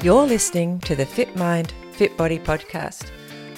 [0.00, 3.08] You're listening to the Fit Mind, Fit Body podcast,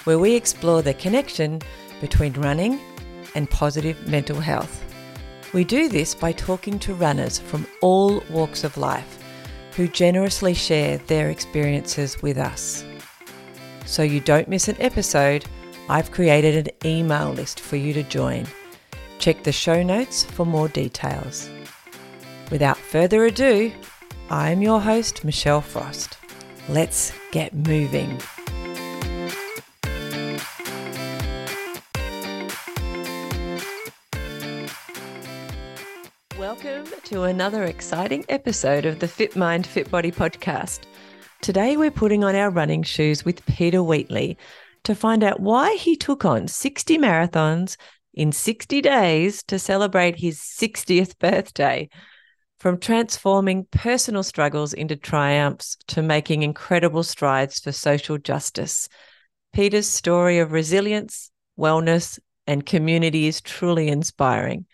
[0.04, 1.60] where we explore the connection
[2.00, 2.80] between running
[3.34, 4.82] and positive mental health.
[5.52, 9.22] We do this by talking to runners from all walks of life
[9.76, 12.86] who generously share their experiences with us.
[13.84, 15.44] So you don't miss an episode,
[15.90, 18.46] I've created an email list for you to join.
[19.18, 21.50] Check the show notes for more details.
[22.50, 23.70] Without further ado,
[24.30, 26.16] I'm your host, Michelle Frost.
[26.68, 28.20] Let's get moving.
[36.38, 40.80] Welcome to another exciting episode of the Fit Mind, Fit Body podcast.
[41.40, 44.36] Today we're putting on our running shoes with Peter Wheatley
[44.84, 47.76] to find out why he took on 60 marathons
[48.14, 51.88] in 60 days to celebrate his 60th birthday.
[52.60, 58.86] From transforming personal struggles into triumphs to making incredible strides for social justice,
[59.54, 64.66] Peter's story of resilience, wellness, and community is truly inspiring.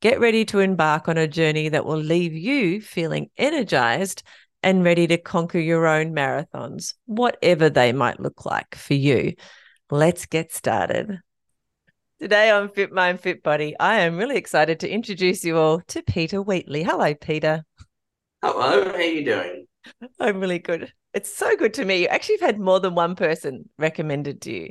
[0.00, 4.24] Get ready to embark on a journey that will leave you feeling energized
[4.64, 9.34] and ready to conquer your own marathons, whatever they might look like for you.
[9.88, 11.20] Let's get started.
[12.20, 16.02] Today on Fit Mind, Fit Body, I am really excited to introduce you all to
[16.02, 16.82] Peter Wheatley.
[16.82, 17.64] Hello, Peter.
[18.42, 19.66] Hello, how are you doing?
[20.20, 20.92] I'm really good.
[21.14, 22.08] It's so good to meet you.
[22.08, 24.70] Actually, I've had more than one person recommended to you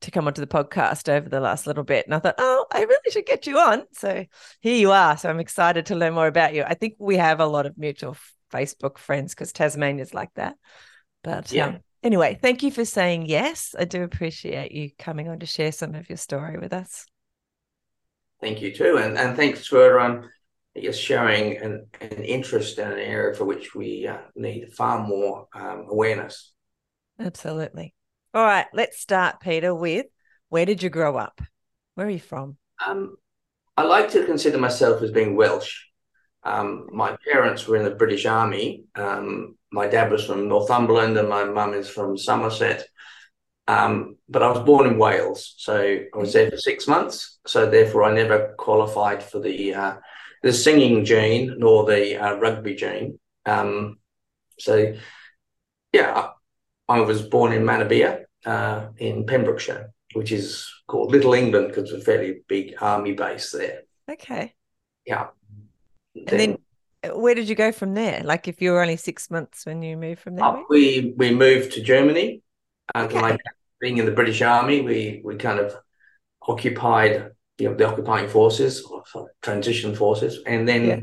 [0.00, 2.06] to come onto the podcast over the last little bit.
[2.06, 3.82] And I thought, oh, I really should get you on.
[3.92, 4.24] So
[4.60, 5.18] here you are.
[5.18, 6.62] So I'm excited to learn more about you.
[6.62, 8.16] I think we have a lot of mutual
[8.50, 10.56] Facebook friends because Tasmania's like that.
[11.22, 11.66] But yeah.
[11.66, 13.74] Um, anyway, thank you for saying yes.
[13.78, 17.06] I do appreciate you coming on to share some of your story with us.
[18.40, 20.28] Thank you too, and and thanks for um,
[20.76, 25.06] I guess showing an, an interest in an area for which we uh, need far
[25.06, 26.52] more um, awareness.
[27.18, 27.94] Absolutely.
[28.34, 30.06] All right, let's start, Peter, with
[30.50, 31.40] where did you grow up?
[31.94, 32.58] Where are you from?
[32.86, 33.16] Um,
[33.78, 35.85] I like to consider myself as being Welsh.
[36.46, 38.84] Um, my parents were in the British Army.
[38.94, 42.86] Um, my dad was from Northumberland and my mum is from Somerset.
[43.66, 47.40] Um, but I was born in Wales, so I was there for six months.
[47.48, 49.94] So therefore, I never qualified for the uh,
[50.44, 53.18] the singing gene nor the uh, rugby gene.
[53.44, 53.98] Um,
[54.60, 54.94] so
[55.92, 56.30] yeah,
[56.88, 61.90] I, I, was born in Manorbier uh, in Pembrokeshire, which is called Little England because
[61.90, 63.82] it's a fairly big army base there.
[64.08, 64.54] Okay.
[65.04, 65.26] Yeah.
[66.26, 66.58] And then,
[67.14, 68.22] where did you go from there?
[68.24, 70.44] Like if you were only six months when you moved from there?
[70.44, 72.42] Uh, we we moved to Germany.
[72.94, 73.20] Okay.
[73.20, 73.40] Like
[73.80, 75.74] being in the British Army, we we kind of
[76.42, 81.00] occupied you know the occupying forces or sorry, transition forces, and then yeah.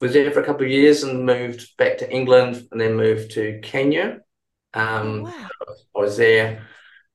[0.00, 3.32] was there for a couple of years and moved back to England, and then moved
[3.32, 4.20] to Kenya.
[4.74, 5.48] Um, oh, wow.
[5.96, 6.66] I was there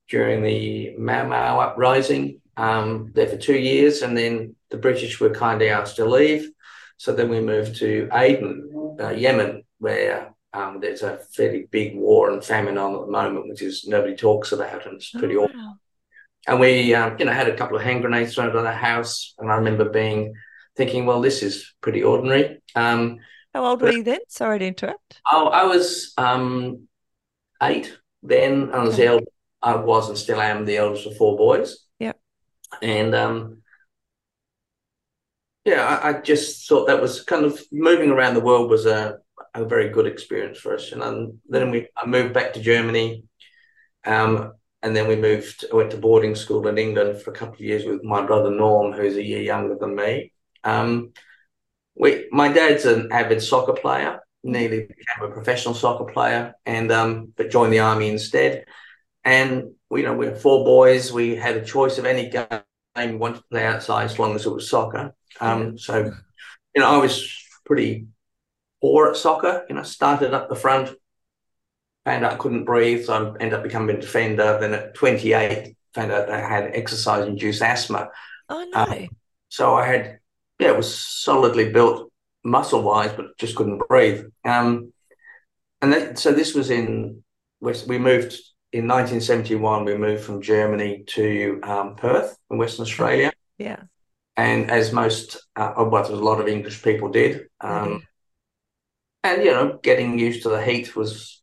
[0.10, 2.42] during the Mau Mau uprising.
[2.56, 6.50] Um, there for two years, and then the British were kind of asked to leave.
[6.98, 12.32] So then we moved to Aden, uh, Yemen, where um, there's a fairly big war
[12.32, 15.44] and famine on at the moment, which is nobody talks about, and it's pretty oh,
[15.44, 15.60] awful.
[15.60, 15.74] Wow.
[16.48, 19.36] And we, um, you know, had a couple of hand grenades thrown at the house,
[19.38, 20.34] and I remember being
[20.76, 22.62] thinking, well, this is pretty ordinary.
[22.76, 23.18] Um,
[23.54, 24.20] How old were you then?
[24.30, 25.22] Sorry to interrupt.
[25.32, 26.88] Oh, I was um,
[27.62, 28.72] eight then.
[28.74, 29.04] I was okay.
[29.04, 29.32] the eldest.
[29.62, 31.80] I was and still am the eldest of four boys.
[32.00, 32.14] Yeah.
[32.82, 33.64] And um,
[35.68, 39.18] yeah, I, I, just thought that was kind of moving around the world was a,
[39.54, 40.94] a very good experience for us.
[40.94, 43.26] And then we I moved back to Germany,
[44.06, 45.66] um, and then we moved.
[45.70, 48.50] I went to boarding school in England for a couple of years with my brother
[48.50, 50.32] Norm, who's a year younger than me.
[50.64, 51.12] Um,
[51.96, 57.34] we, my dad's an avid soccer player, nearly became a professional soccer player, and um,
[57.36, 58.64] but joined the army instead.
[59.26, 61.12] And we, you know, we are four boys.
[61.12, 62.48] We had a choice of any game
[63.06, 65.14] we wanted to play outside as long as it was soccer.
[65.40, 66.12] Um, so,
[66.76, 67.32] you know, I was
[67.66, 68.08] pretty
[68.82, 69.66] poor at soccer.
[69.70, 70.90] You know, started up the front,
[72.06, 74.58] found out I couldn't breathe, so I ended up becoming a defender.
[74.60, 78.10] Then at 28, found out I had exercise-induced asthma.
[78.50, 78.82] Oh no!
[78.82, 79.10] Um,
[79.50, 80.20] so I had,
[80.60, 82.12] yeah, it was solidly built
[82.44, 84.26] muscle-wise, but just couldn't breathe.
[84.46, 84.94] Um,
[85.82, 87.24] and that, so this was in
[87.60, 88.34] we moved
[88.72, 89.86] in 1971.
[89.86, 93.32] We moved from Germany to um, Perth in Western Australia.
[93.58, 93.84] Yeah
[94.38, 97.48] and as most uh, well, a lot of English people did.
[97.60, 97.98] Um, mm-hmm.
[99.24, 101.42] And you know, getting used to the heat was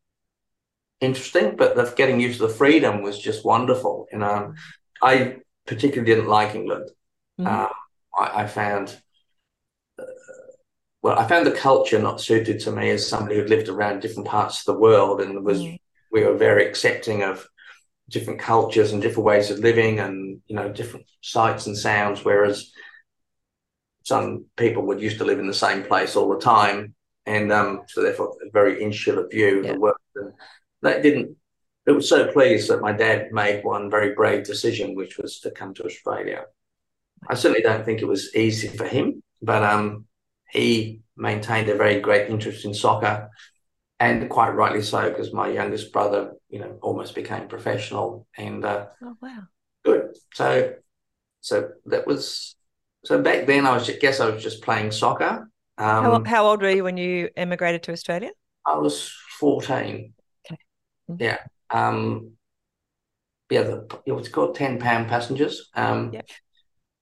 [1.00, 4.06] interesting, but the, getting used to the freedom was just wonderful.
[4.12, 4.54] You know,
[5.02, 6.88] I particularly didn't like England.
[7.38, 7.46] Mm-hmm.
[7.48, 7.70] Um,
[8.16, 8.96] I, I, found
[9.98, 10.04] uh,
[11.02, 14.28] well, I found the culture not suited to me as somebody who'd lived around different
[14.28, 15.76] parts of the world and was mm.
[16.12, 17.46] we were very accepting of
[18.08, 22.70] different cultures and different ways of living and you know different sights and sounds whereas
[24.04, 26.94] some people would used to live in the same place all the time.
[27.26, 29.72] And um, so therefore a very insular view of yeah.
[29.72, 29.96] the world.
[30.14, 30.32] And
[30.82, 31.36] that didn't
[31.86, 35.50] it was so pleased that my dad made one very brave decision which was to
[35.50, 36.44] come to australia.
[37.28, 40.04] I certainly don't think it was easy for him but um,
[40.50, 43.30] he maintained a very great interest in soccer.
[44.00, 48.26] And quite rightly so because my youngest brother you know almost became professional.
[48.36, 49.44] And uh, oh wow.
[49.84, 50.16] good.
[50.34, 50.74] So
[51.40, 52.53] so that was
[53.04, 56.46] so back then i was I guess i was just playing soccer um, how, how
[56.46, 58.30] old were you when you emigrated to australia?
[58.66, 60.12] I was 14
[60.46, 60.58] okay.
[61.10, 61.22] Mm-hmm.
[61.22, 61.38] yeah
[61.70, 62.32] um
[63.50, 66.22] yeah the it was called 10 pound passengers um yeah.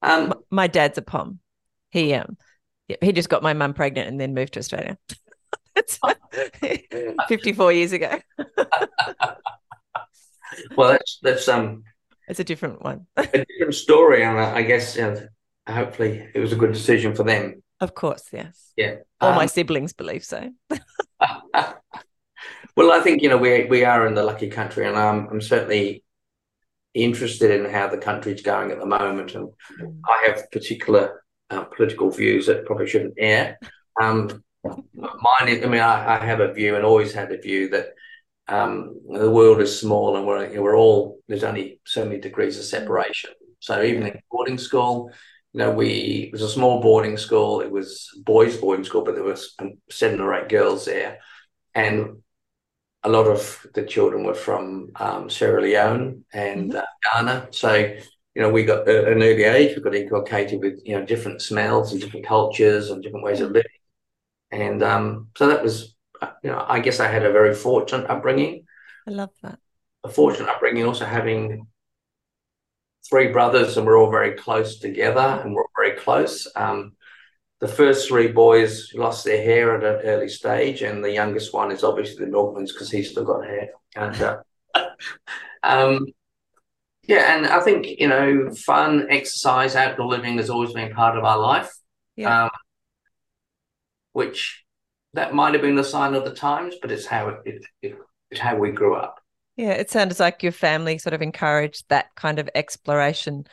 [0.03, 1.39] um my, dad's a pom.
[1.91, 2.37] He um
[3.01, 4.99] he just got my mum pregnant and then moved to australia.
[5.75, 5.99] That's
[7.29, 8.19] 54 years ago.
[10.77, 11.85] well, that's that's um,
[12.29, 15.21] it's a different one, a different story, and I guess you know,
[15.69, 17.63] hopefully it was a good decision for them.
[17.81, 18.73] Of course, yes.
[18.77, 20.51] Yeah, all um, my siblings believe so.
[20.71, 20.81] well,
[22.93, 26.05] I think you know we we are in the lucky country, and I'm I'm certainly
[26.95, 29.49] interested in how the country's going at the moment, and
[29.81, 29.99] mm.
[30.07, 33.59] I have particular uh, political views that probably shouldn't air.
[34.01, 37.69] Um, mine is, I mean, I, I, have a view and always had a view
[37.71, 37.89] that
[38.49, 42.21] um, the world is small and we're, you know, we're all, there's only so many
[42.21, 43.31] degrees of separation.
[43.61, 45.11] So even in boarding school,
[45.53, 47.61] you know, we, it was a small boarding school.
[47.61, 49.37] It was boys' boarding school, but there were
[49.91, 51.19] seven or eight girls there.
[51.75, 52.23] And
[53.03, 56.79] a lot of the children were from um, Sierra Leone and mm-hmm.
[56.79, 57.49] uh, Ghana.
[57.51, 61.05] So, you know, we got at an early age, we got inculcated with, you know,
[61.05, 63.71] different smells and different cultures and different ways of living
[64.53, 65.95] and um, so that was,
[66.45, 68.67] you know, I guess I had a very fortunate upbringing.
[69.09, 69.59] I love that.
[70.05, 71.67] A fortunate upbringing, also having
[73.09, 76.47] three brothers, and we're all very close together, and we're very close.
[76.57, 76.93] Um,
[77.61, 81.71] the first three boys lost their hair at an early stage, and the youngest one
[81.71, 83.69] is obviously the Milkmans because he's still got hair.
[83.95, 84.43] And uh,
[85.63, 86.07] um,
[87.07, 91.25] yeah, and I think you know, fun, exercise, outdoor living has always been part of
[91.25, 91.73] our life.
[92.17, 92.45] Yeah.
[92.45, 92.51] Um,
[94.13, 94.65] which
[95.15, 97.99] that might have been the sign of the times, but it's how it, it, it
[98.31, 99.22] it's how we grew up.
[99.57, 103.45] Yeah, it sounds like your family sort of encouraged that kind of exploration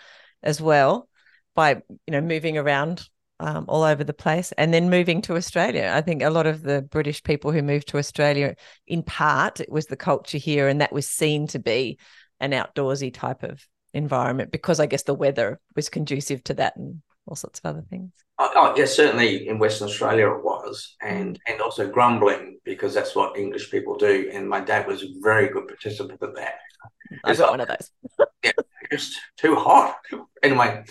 [0.42, 1.10] as well
[1.56, 3.08] by you know moving around
[3.42, 5.92] um, all over the place and then moving to Australia.
[5.94, 8.56] I think a lot of the British people who moved to Australia,
[8.88, 11.98] in part, it was the culture here, and that was seen to be
[12.40, 17.02] an outdoorsy type of environment because I guess the weather was conducive to that and
[17.30, 18.12] all sorts of other things.
[18.40, 23.16] Oh, oh yes, certainly in Western Australia it was, and and also grumbling because that's
[23.16, 24.30] what English people do.
[24.34, 26.56] And my dad was a very good participant of that.
[27.24, 27.92] I got like, one of those.
[28.44, 28.52] yeah,
[28.92, 29.98] just too hot.
[30.42, 30.84] Anyway,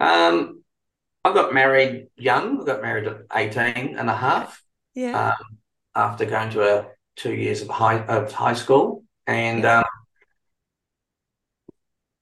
[0.00, 0.62] um,
[1.24, 2.62] I got married young.
[2.62, 4.62] I got married at 18 and a half.
[4.94, 5.28] Yeah.
[5.28, 5.58] Um,
[5.94, 6.86] after going to a
[7.16, 9.84] two years of high of high school, and yeah, um,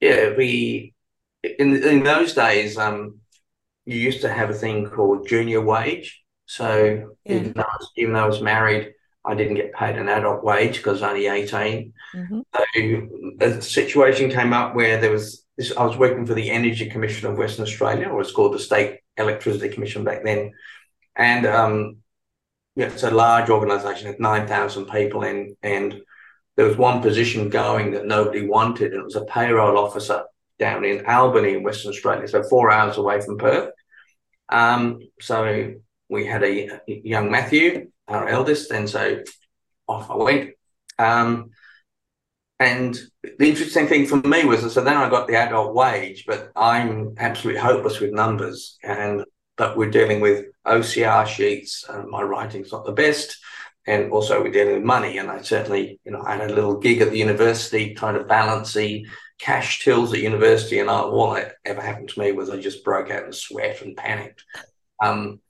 [0.01, 0.93] yeah we
[1.43, 3.20] in in those days, um,
[3.85, 6.23] you used to have a thing called junior wage.
[6.45, 7.33] So yeah.
[7.33, 10.77] even, though was, even, though I was, married, I didn't get paid an adult wage
[10.77, 11.93] because I was only 18.
[12.15, 12.39] Mm-hmm.
[12.55, 16.89] So a situation came up where there was this, I was working for the Energy
[16.89, 20.51] Commission of Western Australia, or it's called the State Electricity Commission back then.
[21.15, 21.97] And um,
[22.75, 26.01] yeah, it's a large organisation, with 9,000 people in, and
[26.55, 30.23] there was one position going that nobody wanted, and it was a payroll officer
[30.61, 33.71] down in Albany in Western Australia, so four hours away from Perth.
[34.47, 35.73] Um, so
[36.07, 39.23] we had a, young Matthew, our eldest, and so
[39.87, 40.51] off I went.
[40.99, 41.49] Um,
[42.59, 46.51] and the interesting thing for me was so then I got the adult wage, but
[46.55, 49.25] I'm absolutely hopeless with numbers, and
[49.57, 51.85] but we're dealing with OCR sheets.
[51.89, 53.39] And my writing's not the best,
[53.87, 55.17] and also we're dealing with money.
[55.17, 58.25] And I certainly, you know, I had a little gig at the university trying to
[58.25, 59.07] balance the
[59.41, 62.85] cash tills at university, and I, all that ever happened to me was I just
[62.85, 64.43] broke out in sweat and panicked.
[65.01, 65.41] Um,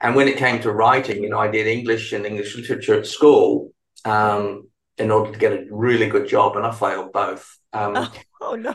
[0.00, 3.06] and when it came to writing, you know, I did English and English literature at
[3.06, 3.72] school
[4.04, 4.68] um,
[4.98, 7.56] in order to get a really good job, and I failed both.
[7.72, 8.74] Um, oh, oh, no!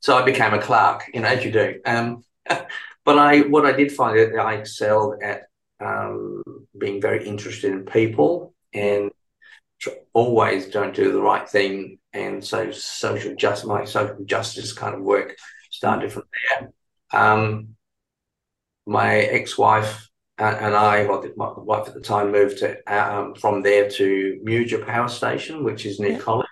[0.00, 1.80] So I became a clerk, you know, as you do.
[1.86, 5.44] Um, but I, what I did find that I excelled at
[5.80, 6.42] um,
[6.76, 9.10] being very interested in people and
[10.12, 15.02] always don't do the right thing and so social justice, my social justice kind of
[15.02, 15.36] work
[15.70, 16.70] started from there.
[17.12, 17.76] Um,
[18.86, 23.62] my ex-wife and, and I, well, my wife at the time moved to um, from
[23.62, 26.18] there to Muja Power Station, which is near yeah.
[26.18, 26.46] Collie,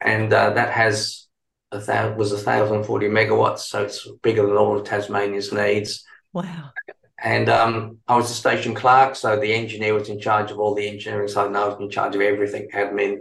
[0.00, 1.28] and uh, that has
[1.70, 6.04] a thousand was a thousand forty megawatts, so it's bigger than all of Tasmania's needs.
[6.32, 6.70] Wow.
[7.22, 10.74] And um, I was a station clerk, so the engineer was in charge of all
[10.74, 13.18] the engineering side, and I was in charge of everything admin.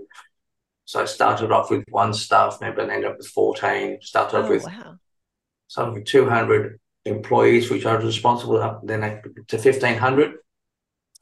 [0.92, 4.00] So I started off with one staff member and ended up with 14.
[4.02, 4.98] Started off oh, with wow.
[5.70, 10.34] started with 200 employees, which I was responsible up then to 1500.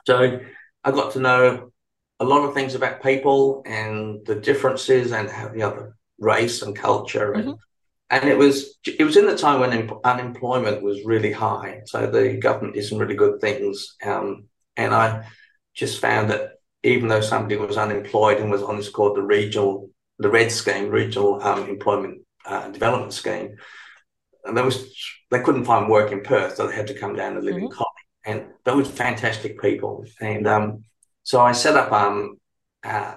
[0.07, 0.39] So
[0.83, 1.71] I got to know
[2.19, 6.75] a lot of things about people and the differences and how the other race and
[6.75, 7.53] culture and mm-hmm.
[8.09, 12.33] and it was it was in the time when unemployment was really high so the
[12.33, 15.25] government did some really good things um, and i
[15.73, 19.89] just found that even though somebody was unemployed and was on this called the regional
[20.17, 23.55] the red scheme regional um, employment uh, development scheme
[24.45, 24.93] and there was
[25.31, 27.65] they couldn't find work in perth so they had to come down and live mm-hmm.
[27.65, 27.87] in Collie.
[28.25, 30.83] and they were fantastic people and um,
[31.23, 32.37] so i set up um,
[32.83, 33.15] uh,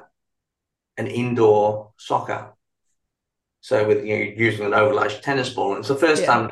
[0.97, 2.53] an indoor soccer
[3.63, 6.35] so with you know, using an ovalized tennis ball, and it's the first yeah.
[6.35, 6.51] time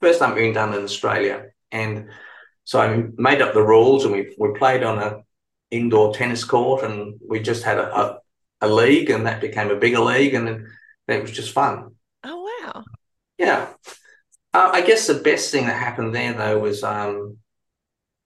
[0.00, 1.46] first time being done in Australia.
[1.70, 2.10] And
[2.64, 5.22] so I made up the rules, and we we played on a
[5.70, 8.18] indoor tennis court, and we just had a, a,
[8.62, 10.66] a league, and that became a bigger league, and then
[11.08, 11.94] it was just fun.
[12.24, 12.84] Oh wow!
[13.38, 13.68] Yeah,
[14.52, 17.38] uh, I guess the best thing that happened there though was um,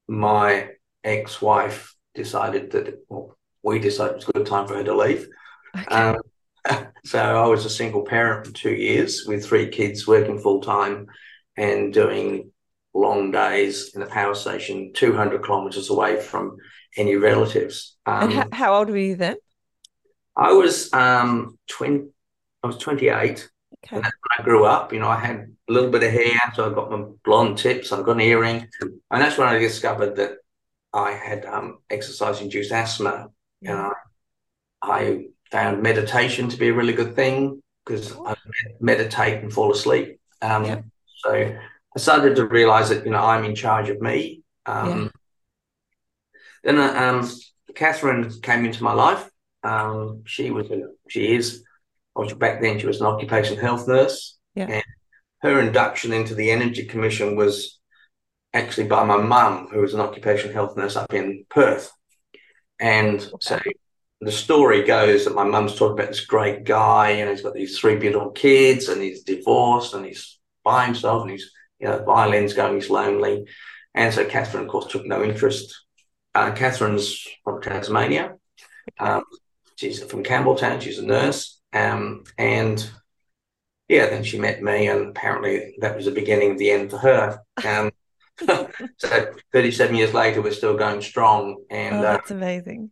[0.09, 0.71] my
[1.03, 5.29] ex-wife decided that well, we decided it was a good time for her to leave.
[5.77, 5.95] Okay.
[5.95, 6.17] Um,
[7.05, 11.09] so I was a single parent for two years with three kids working full time
[11.57, 12.51] and doing
[12.95, 16.57] long days in a power station 200 kilometers away from
[16.97, 17.97] any relatives.
[18.07, 19.37] Um, and how, how, old were you then?
[20.37, 22.09] I was um, 20,
[22.63, 23.49] I was 28.
[23.87, 23.97] Okay.
[23.97, 24.07] And
[24.39, 25.37] I grew up, you know, I had
[25.69, 28.69] a little bit of hair, so I got my blonde tips, I got an earring.
[28.81, 30.39] And that's when I discovered that
[30.93, 33.29] I had um, exercise induced asthma.
[33.61, 33.87] Yeah.
[33.87, 33.93] And
[34.83, 38.35] I, I found meditation to be a really good thing because I
[38.81, 40.21] meditate and fall asleep.
[40.41, 40.81] Um, yeah.
[41.17, 44.43] So I started to realize that you know I'm in charge of me.
[44.67, 45.09] Um, yeah.
[46.65, 47.31] Then uh, um,
[47.75, 49.29] Catherine came into my life.
[49.63, 51.63] Um, she was a, she is
[52.39, 54.39] back then she was an occupational health nurse.
[54.55, 54.67] Yeah.
[54.67, 54.85] And
[55.43, 57.79] her induction into the Energy Commission was
[58.53, 61.93] actually by my mum, who was an occupational health nurse up in Perth.
[62.79, 63.31] And okay.
[63.41, 63.61] so
[64.21, 67.79] the story goes that my mum's talking about this great guy, and he's got these
[67.79, 72.55] three beautiful kids, and he's divorced, and he's by himself, and he's you know violin's
[72.55, 73.45] going, he's lonely,
[73.95, 75.84] and so Catherine, of course, took no interest.
[76.35, 78.37] Uh, Catherine's from Tasmania.
[78.99, 79.25] Um,
[79.77, 80.81] she's from Campbell Town.
[80.81, 82.91] She's a nurse, um, and
[83.89, 86.99] yeah, then she met me, and apparently that was the beginning of the end for
[86.99, 87.41] her.
[87.65, 87.93] Um,
[88.99, 92.91] so 37 years later, we're still going strong, and oh, that's uh, amazing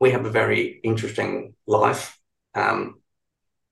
[0.00, 2.18] we have a very interesting life
[2.54, 3.00] um,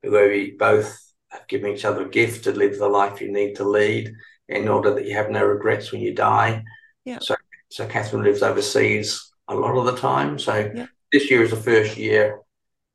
[0.02, 0.96] where we both
[1.28, 4.12] have given each other a gift to live the life you need to lead
[4.48, 6.62] in order that you have no regrets when you die.
[7.04, 7.18] Yeah.
[7.20, 7.34] So,
[7.70, 10.38] so Catherine lives overseas a lot of the time.
[10.38, 10.86] So yeah.
[11.12, 12.40] this year is the first year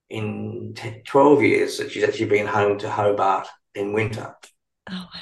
[0.09, 4.35] in 10, 12 years that she's actually been home to Hobart in winter.
[4.89, 5.21] Oh, wow.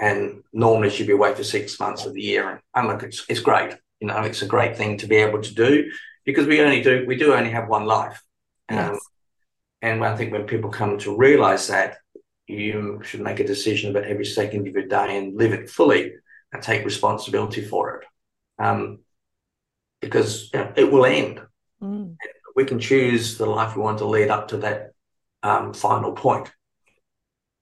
[0.00, 2.60] And normally she'd be away for six months of the year.
[2.74, 3.74] And look, it's, it's great.
[4.00, 5.90] You know, it's a great thing to be able to do
[6.24, 8.20] because we only do we do only have one life.
[8.68, 8.90] Yes.
[8.90, 8.98] Um,
[9.80, 11.98] and I think when people come to realize that,
[12.48, 16.12] you should make a decision about every second of your day and live it fully
[16.52, 18.06] and take responsibility for it.
[18.62, 19.00] Um,
[20.00, 21.40] because you know, it will end.
[21.82, 22.16] Mm.
[22.54, 24.92] We can choose the life we want to lead up to that
[25.42, 26.50] um, final point.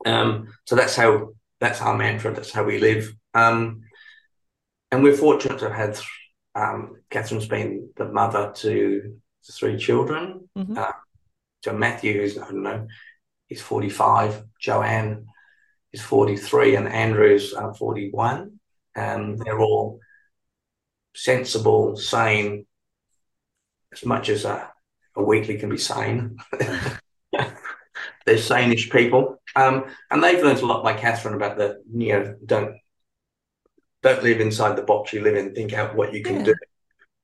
[0.05, 2.33] Um, so that's how that's our mantra.
[2.33, 3.15] That's how we live.
[3.35, 3.83] Um,
[4.91, 6.01] and we're fortunate to have had
[6.55, 9.19] um, Catherine's been the mother to
[9.53, 10.49] three children.
[10.57, 10.79] Mm-hmm.
[10.79, 10.93] Uh,
[11.63, 12.87] so Matthew, who's I don't know,
[13.47, 14.43] he's forty five.
[14.61, 15.27] Joanne
[15.93, 18.59] is forty three, and Andrew's uh, forty one.
[18.97, 20.01] And they're all
[21.15, 22.67] sensible, sane,
[23.93, 24.71] as much as a,
[25.17, 26.39] a Wheatley can be sane.
[28.27, 32.35] they're sane-ish people, um, and they've learned a lot by Catherine about the you know
[32.45, 32.77] don't
[34.03, 35.55] don't live inside the box you live in.
[35.55, 36.45] Think out what you can yeah.
[36.45, 36.55] do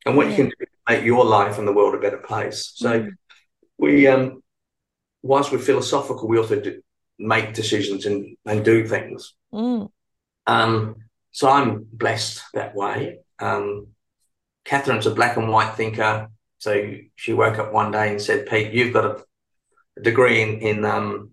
[0.04, 0.30] and what yeah.
[0.30, 2.72] you can do to make your life and the world a better place.
[2.74, 3.10] So mm.
[3.78, 4.42] we, um,
[5.22, 6.80] whilst we're philosophical, we also do
[7.18, 9.34] make decisions and, and do things.
[9.52, 9.90] Mm.
[10.46, 10.96] Um,
[11.32, 13.18] so I'm blessed that way.
[13.38, 13.88] Um,
[14.64, 16.28] Catherine's a black and white thinker.
[16.58, 19.24] So she woke up one day and said, Pete, you've got a,
[19.98, 21.30] a degree in, in um,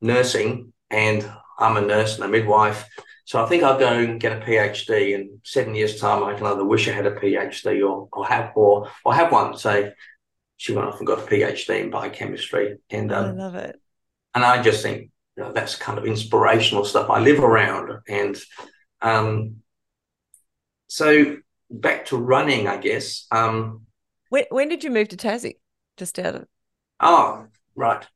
[0.00, 1.28] nursing, and
[1.58, 2.88] I'm a nurse and a midwife.
[3.24, 6.22] So I think I'll go and get a PhD in seven years' time.
[6.22, 9.58] I can either wish I had a PhD or or have or or have one.
[9.58, 9.90] So
[10.56, 13.80] she went off and got a PhD in biochemistry, and um, I love it.
[14.34, 18.36] And I just think you know, that's kind of inspirational stuff I live around, and
[19.02, 19.56] um,
[20.88, 21.36] so
[21.70, 23.26] back to running, I guess.
[23.30, 23.82] Um,
[24.30, 25.58] when when did you move to Tassie?
[25.96, 26.46] Just out of
[27.00, 28.06] oh right,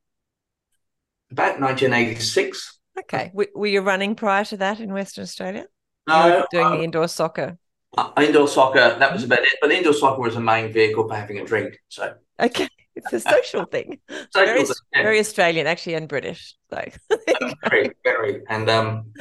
[1.30, 2.78] about 1986.
[3.00, 5.66] Okay, were, were you running prior to that in Western Australia?
[6.08, 7.58] No, doing uh, the indoor soccer.
[7.96, 8.96] uh, indoor soccer.
[8.98, 9.58] That was about it.
[9.60, 11.78] But indoor soccer was a main vehicle for having a drink.
[11.88, 14.00] So Okay, it's a social thing.
[14.32, 15.02] social very, thing, yeah.
[15.02, 16.54] very Australian, actually, and British.
[16.70, 16.84] So
[17.70, 19.12] very, very, and um,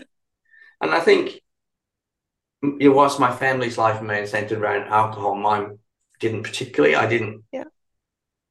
[0.81, 1.41] and I think
[2.61, 5.35] it was my family's life main centered around alcohol.
[5.35, 5.79] Mine
[6.19, 6.95] didn't particularly.
[6.95, 7.43] I didn't.
[7.51, 7.65] Yeah.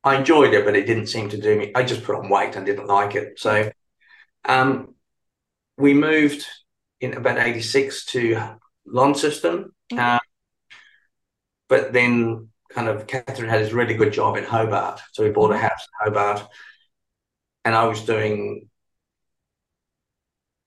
[0.05, 1.73] I enjoyed it, but it didn't seem to do me.
[1.75, 3.39] I just put on weight and didn't like it.
[3.39, 3.71] So,
[4.45, 4.95] um,
[5.77, 6.47] we moved
[7.01, 9.99] in about '86 to Launceston, Mhm.
[9.99, 10.21] um,
[11.69, 15.53] but then kind of Catherine had this really good job in Hobart, so we bought
[15.53, 16.49] a house in Hobart,
[17.65, 18.69] and I was doing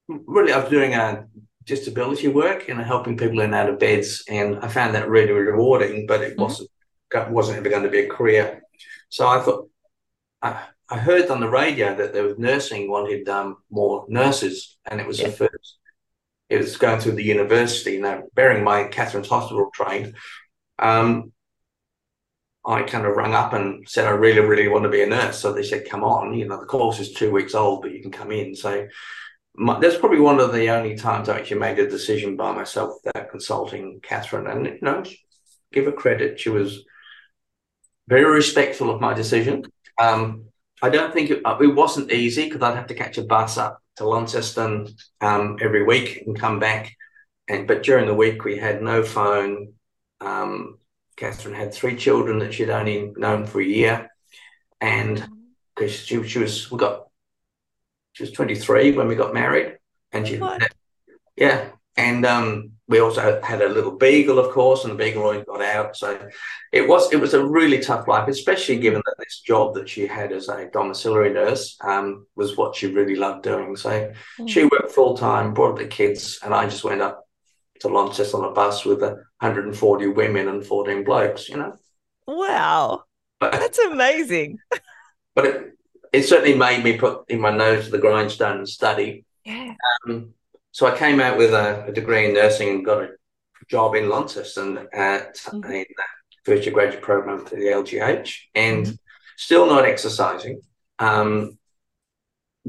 [0.07, 1.25] really, I was doing a
[1.65, 5.31] disability work and helping people in and out of beds, and I found that really
[5.31, 6.05] rewarding.
[6.07, 6.41] But it Mhm.
[6.41, 6.69] wasn't
[7.29, 8.63] wasn't ever going to be a career.
[9.09, 9.69] So I thought
[10.41, 14.99] I, I heard on the radio that there was nursing wanted um, more nurses, and
[15.01, 15.27] it was Yeah.
[15.27, 15.77] the first.
[16.49, 17.97] It was going through the university.
[17.99, 20.15] Now, bearing in mind Catherine's hospital trained,
[20.79, 21.31] um,
[22.65, 25.39] I kind of rung up and said I really, really want to be a nurse.
[25.39, 28.01] So they said, "Come on, you know, the course is two weeks old, but you
[28.01, 28.87] can come in." So
[29.55, 32.99] my, that's probably one of the only times I actually made a decision by myself
[33.03, 34.47] without consulting Catherine.
[34.47, 35.03] And you know,
[35.71, 36.85] give her credit; she was
[38.07, 39.63] very respectful of my decision.
[39.99, 40.45] Um,
[40.81, 43.81] I don't think it, it wasn't easy because I'd have to catch a bus up
[43.97, 44.87] to Launceston
[45.19, 46.95] um, every week and come back.
[47.47, 49.73] And but during the week we had no phone.
[50.21, 50.77] Um,
[51.17, 54.09] Catherine had three children that she'd only known for a year,
[54.79, 55.27] and
[55.75, 57.07] because she she was we got
[58.13, 59.77] she was 23 when we got married
[60.11, 60.61] and she What?
[61.35, 65.45] yeah and um we also had a little beagle of course and the beagle always
[65.45, 66.27] got out so
[66.71, 70.07] it was it was a really tough life especially given that this job that she
[70.07, 74.49] had as a domiciliary nurse um was what she really loved doing so Mm.
[74.49, 77.25] she worked full time brought up the kids and i just went up
[77.79, 81.73] to Launceston on a bus with 140 women and 14 blokes you know
[82.27, 83.03] Wow,
[83.39, 84.59] but that's amazing.
[85.35, 85.71] but it,
[86.11, 89.25] it certainly made me put in my nose to the grindstone and study.
[89.45, 89.73] Yeah.
[90.07, 90.33] Um,
[90.71, 93.09] so I came out with a, a degree in nursing and got a
[93.69, 95.69] job in Launceston at Mhm.
[95.69, 95.85] a
[96.45, 98.97] first year graduate program for the LGH and Mhm.
[99.37, 100.61] still not exercising.
[100.99, 101.57] Um,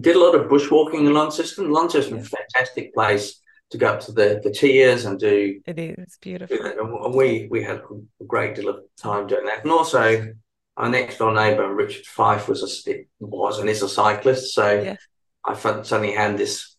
[0.00, 1.70] did a lot of bushwalking in Launceston.
[1.70, 5.78] Launceston is a fantastic place to go up to the, the tiers and do It
[5.78, 6.56] is beautiful.
[7.04, 7.82] and we we had
[8.20, 10.32] a great deal of time doing that, and also
[10.76, 14.96] our next door neighbour Richard Fife was a was and is a cyclist, so Yeah.
[15.44, 16.76] I suddenly had this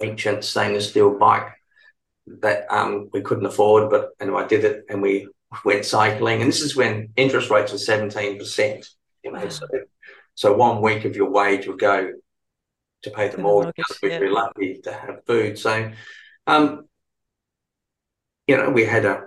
[0.00, 1.52] ancient stainless steel bike
[2.26, 5.28] that um we couldn't afford, but anyway, I did it, and we
[5.64, 8.88] went cycling, and this is when interest rates were seventeen percent,
[9.22, 9.48] you know, Wow.
[9.48, 9.66] so
[10.34, 12.12] so one week of your wage would go
[13.02, 14.18] to pay the the mortgage, mortgage, if yeah.
[14.18, 15.92] you're lucky to have food, so
[16.46, 16.88] um
[18.46, 19.24] you know, we had a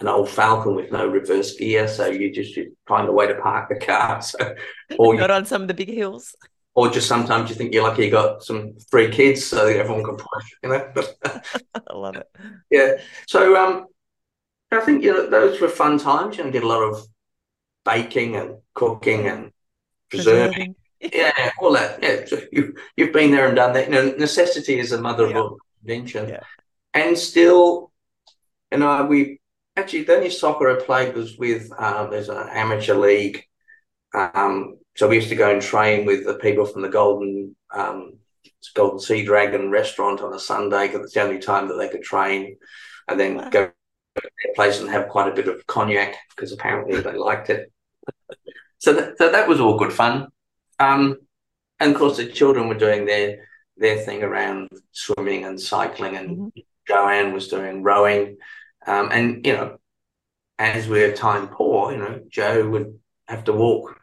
[0.00, 3.34] an old Falcon with no reverse gear, so you just you find a way to
[3.34, 4.20] park the car.
[4.22, 4.54] So,
[4.98, 6.34] or you, Not on some of the big hills.
[6.74, 10.16] or just sometimes you think you're lucky you got some free kids, so everyone can
[10.16, 10.46] push.
[10.62, 10.92] You know,
[11.90, 12.28] I love it.
[12.70, 12.92] yeah.
[13.26, 13.86] So um,
[14.70, 16.36] I think you know those were fun times.
[16.38, 17.04] You know, did a lot of
[17.84, 19.50] baking and cooking and
[20.10, 20.52] preserving.
[20.52, 20.74] Preserving.
[21.00, 22.02] Yeah, all that.
[22.02, 23.86] Yeah, so you you've been there and done that.
[23.86, 26.28] You know, necessity is the mother of all invention.
[26.28, 26.40] Yeah.
[26.94, 27.92] And still,
[28.72, 29.40] you know, we
[29.78, 33.42] actually the only soccer I played was with um, there's an amateur league.
[34.14, 38.14] Um, so we used to go and train with the people from the Golden um,
[38.74, 42.02] Golden Sea Dragon restaurant on a Sunday because it's the only time that they could
[42.02, 42.56] train,
[43.08, 43.50] and then Wow.
[43.50, 43.72] go to
[44.22, 47.70] their place and have quite a bit of cognac because apparently they liked it.
[48.78, 50.28] So that, so that was all good fun.
[50.78, 51.16] Um,
[51.80, 56.28] and of course, the children were doing their their thing around swimming and cycling, and
[56.38, 56.64] Mhm.
[56.88, 58.38] Joanne was doing rowing.
[58.86, 59.78] Um, and you know,
[60.58, 64.00] as we're time poor, you know, Joe would have to walk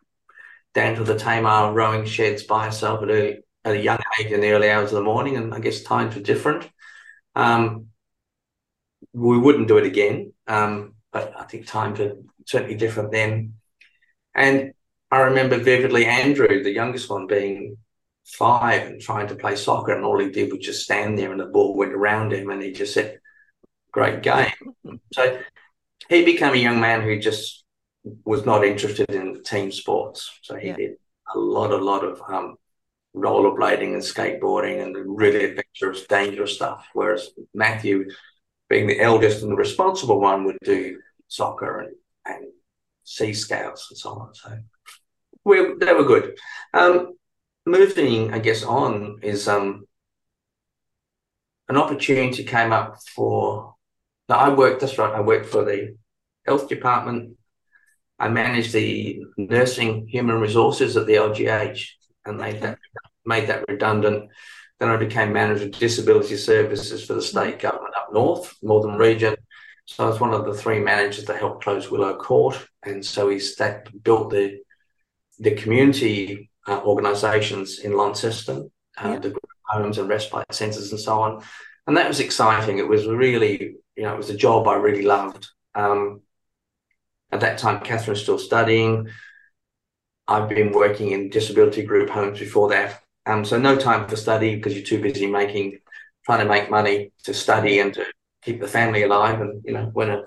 [0.73, 4.41] down to the Tamar rowing sheds by herself at a, at a young age in
[4.41, 6.69] the early hours of the morning, and I guess times were different.
[7.35, 7.87] Um,
[9.13, 13.53] we wouldn't do it again, um, but I think times are certainly different then.
[14.33, 14.73] And
[15.09, 17.77] I remember vividly Andrew, the youngest one, being
[18.25, 21.39] five and trying to play soccer, and all he did was just stand there, and
[21.39, 23.19] the ball went around him, and he just said,
[23.95, 24.51] "Great game."
[25.13, 25.39] so
[26.09, 27.63] he became a young man who just
[28.25, 30.39] was not interested in team sports.
[30.41, 30.75] So he yeah.
[30.75, 30.91] did
[31.33, 32.57] a lot, a lot of um,
[33.15, 36.85] rollerblading and skateboarding and really adventurous, dangerous stuff.
[36.93, 38.09] Whereas Matthew,
[38.69, 42.51] being the eldest and the responsible one, would do soccer and, and
[43.05, 44.35] sea scouts and so on.
[44.35, 44.57] So
[45.45, 46.37] we they were good.
[46.73, 47.13] Um,
[47.65, 49.85] moving, I guess, on is um,
[51.69, 53.74] an opportunity came up for.
[54.29, 54.81] Now I worked.
[54.81, 55.13] That's right.
[55.13, 55.95] I worked for the
[56.45, 57.37] health department.
[58.17, 61.87] I managed the nursing human resources at the LGH,
[62.25, 62.79] and made that
[63.25, 64.29] made that redundant.
[64.79, 69.35] Then I became manager of disability services for the state government up north, Northern Region.
[69.85, 73.27] So I was one of the three managers that helped close Willow Court, and so
[73.27, 73.41] we
[74.03, 74.59] built the
[75.39, 79.19] the community uh, organisations in Launceston, uh, yeah.
[79.19, 79.35] the
[79.67, 81.43] homes and respite centres and so on,
[81.87, 82.77] and that was exciting.
[82.77, 85.47] It was really, you know, it was a job I really loved.
[85.73, 86.21] Um,
[87.31, 89.09] at that time, Catherine was still studying.
[90.27, 94.55] I've been working in disability group homes before that, um, so no time for study
[94.55, 95.79] because you're too busy making,
[96.25, 98.05] trying to make money to study and to
[98.41, 99.41] keep the family alive.
[99.41, 100.23] And you know, when a,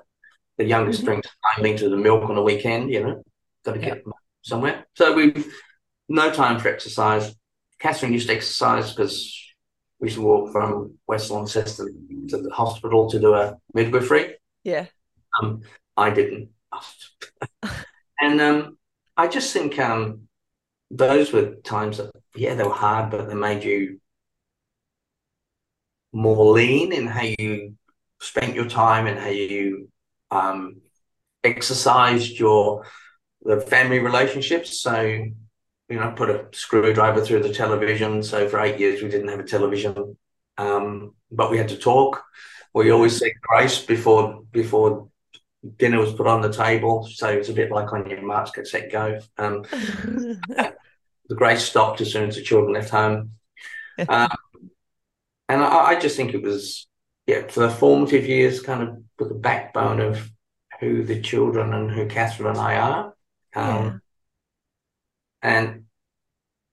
[0.57, 1.07] the youngest mm-hmm.
[1.07, 3.23] drinks nine litres of milk on a weekend, you know,
[3.65, 4.05] got to get
[4.43, 4.87] somewhere.
[4.95, 5.53] So we've
[6.09, 7.35] no time for exercise.
[7.79, 9.33] Catherine used to exercise because
[10.01, 14.37] we used to walk from West Launceston to the hospital to do a midwifery.
[14.65, 14.87] Yeah.
[15.41, 15.63] Um,
[15.97, 16.51] I didn't.
[18.21, 18.79] and um,
[19.17, 20.29] I just think um,
[20.91, 24.01] those were times that, yeah, they were hard, but they made you
[26.13, 27.75] more lean in how you
[28.21, 29.89] spent your time and how you
[30.31, 30.81] um,
[31.45, 32.87] exercised your
[33.43, 34.81] the family relationships.
[34.81, 35.25] So,
[35.89, 38.23] you know, put a screwdriver through the television.
[38.23, 40.17] So for eight years we didn't have a television,
[40.57, 42.25] um, but we had to talk.
[42.75, 45.09] We always said grace before before
[45.77, 47.09] dinner was put on the table.
[47.13, 49.19] So it's a bit like on your marks, get set, go.
[49.37, 50.75] Um, the
[51.35, 53.33] grace stopped as soon as the children left home.
[54.09, 54.31] Um,
[55.49, 56.87] and I, I, just think it was,
[57.27, 60.31] yeah, for the formative years, kind of with the backbone of
[60.79, 63.15] who the children and who Catherine and I are.
[63.57, 63.97] Um, yeah.
[65.43, 65.85] And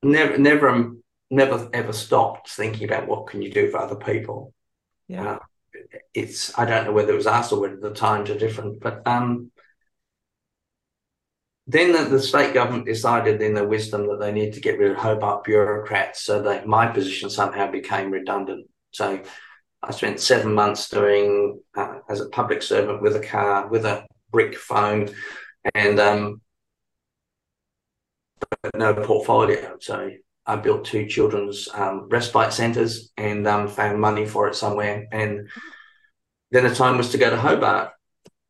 [0.01, 0.91] never, never,
[1.29, 4.53] never ever stopped thinking about what can you do for other people.
[5.07, 5.33] Yeah.
[5.33, 5.39] Uh,
[6.13, 9.05] it's I don't know whether it was us or whether the times are different, but
[9.05, 9.51] um,
[11.67, 14.91] then the, the, state government decided in their wisdom that they need to get rid
[14.91, 18.67] of Hobart bureaucrats, so that my position somehow became redundant.
[18.91, 19.21] So
[19.81, 24.05] I spent seven months doing uh, as a public servant with a car with a
[24.31, 25.09] brick phone,
[25.73, 26.41] and um,
[28.75, 29.77] no portfolio.
[29.79, 30.11] So
[30.45, 35.07] I built two children's um, respite centres and um, found money for it somewhere.
[35.11, 35.49] And
[36.51, 37.91] then the time was to go to Hobart.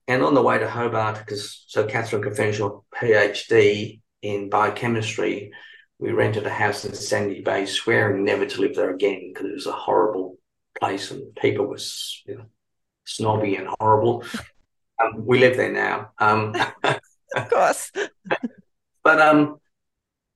[0.07, 5.51] And on the way to Hobart, because so Catherine could finish her PhD in biochemistry,
[5.97, 9.53] we rented a house in Sandy Bay, swearing never to live there again because it
[9.53, 10.37] was a horrible
[10.79, 11.79] place and people were
[12.27, 12.45] you know,
[13.05, 14.23] snobby and horrible.
[15.01, 16.11] Um, we live there now.
[16.19, 16.53] Um,
[16.83, 17.91] of course.
[19.03, 19.59] but um,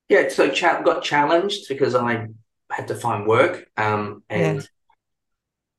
[0.10, 2.28] yeah, so cha- got challenged because I
[2.72, 4.68] had to find work, um, and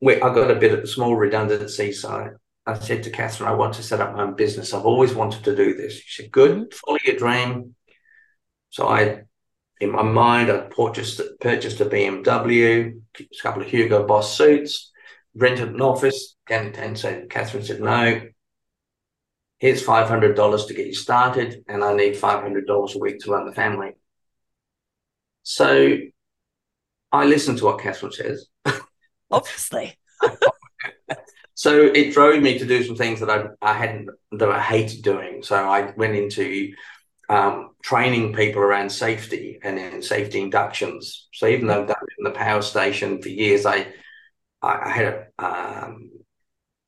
[0.00, 1.92] we, I got a bit of a small redundancy.
[1.92, 2.30] So
[2.64, 4.72] I said to Catherine, I want to set up my own business.
[4.72, 5.94] I've always wanted to do this.
[5.94, 6.86] She said, "Good, mm-hmm.
[6.86, 7.74] follow your dream."
[8.70, 9.22] So I,
[9.80, 14.92] in my mind, I purchased purchased a BMW, a couple of Hugo Boss suits,
[15.34, 18.22] rented an office, and, and so Catherine said, "No,
[19.58, 23.00] here's five hundred dollars to get you started, and I need five hundred dollars a
[23.00, 23.94] week to run the family."
[25.50, 25.96] So
[27.10, 28.46] I listen to what Catherine says.
[29.32, 29.98] Obviously.
[31.54, 35.02] so it drove me to do some things that I, I hadn't that I hated
[35.02, 35.42] doing.
[35.42, 36.72] So I went into
[37.28, 41.26] um, training people around safety and in safety inductions.
[41.32, 43.88] So even though I've done it in the power station for years, I
[44.62, 46.12] I, had a um,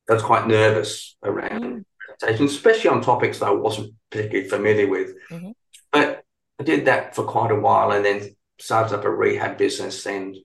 [0.09, 1.85] I was quite nervous around
[2.21, 2.39] mm.
[2.39, 5.15] especially on topics that I wasn't particularly familiar with.
[5.29, 5.51] Mm-hmm.
[5.91, 6.23] But
[6.61, 10.35] I did that for quite a while, and then started up a rehab business, and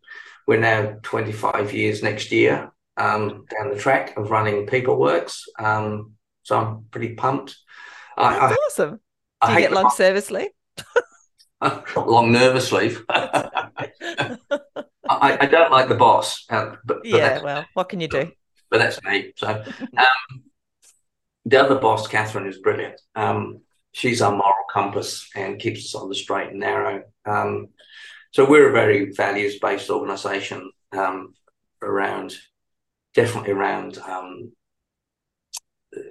[0.47, 5.43] we're now 25 years next year um, down the track of running PeopleWorks.
[5.59, 7.57] Um, so I'm pretty pumped.
[8.17, 9.01] That's I, awesome.
[9.47, 10.51] Do you get long service leave?
[11.97, 13.05] long nervous leave.
[13.09, 13.81] I,
[15.41, 16.45] I, don't like the boss.
[16.51, 18.31] Uh, but, but yeah, well, what can you do?
[18.71, 19.33] But that's me.
[19.37, 20.43] So um,
[21.47, 23.01] the other boss, Catherine, is brilliant.
[23.15, 23.63] Um,
[23.99, 27.03] she's our moral compass and keeps us on the straight and narrow.
[27.27, 27.69] Um,
[28.31, 31.35] so we're a very values based organisation um,
[31.83, 32.37] around
[33.15, 34.53] definitely around um,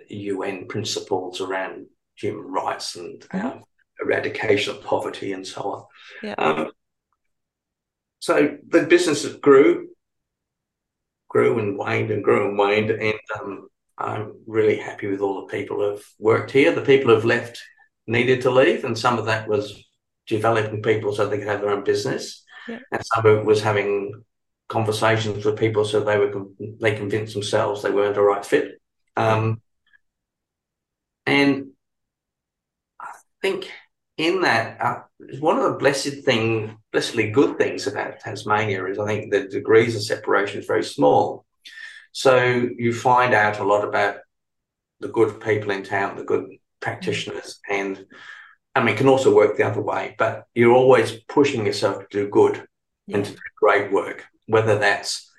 [0.09, 3.47] UN principles around human rights and mm-hmm.
[3.47, 3.63] um,
[4.01, 5.83] eradication of poverty and so on.
[6.21, 6.35] Yeah.
[6.37, 6.71] Um,
[8.19, 9.87] so the business grew,
[11.29, 15.53] grew and waned and grew and waned, and um, I'm really happy with all the
[15.53, 16.73] people who've worked here.
[16.73, 17.63] The people who've left
[18.07, 19.83] needed to leave, and some of that was
[20.27, 22.79] developing people so they could have their own business, yeah.
[22.91, 24.23] and some of it was having
[24.69, 26.45] conversations with people so they were
[26.81, 28.81] they convinced themselves they weren't a right fit.
[29.15, 29.61] Um,
[31.25, 31.67] and
[32.99, 33.71] I think
[34.17, 34.99] in that, uh,
[35.39, 39.95] one of the blessed thing, blessedly good things about Tasmania is I think the degrees
[39.95, 41.45] of separation is very small.
[42.11, 42.37] So
[42.77, 44.17] you find out a lot about
[44.99, 48.05] the good people in town, the good practitioners, and
[48.75, 52.23] I mean, it can also work the other way, but you're always pushing yourself to
[52.23, 52.67] do good
[53.07, 53.17] yeah.
[53.17, 55.31] and to do great work, whether that's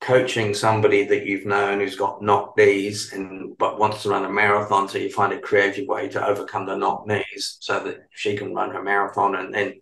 [0.00, 4.30] coaching somebody that you've known who's got knock knees and but wants to run a
[4.30, 8.36] marathon, so you find a creative way to overcome the knock knees so that she
[8.36, 9.74] can run her marathon and then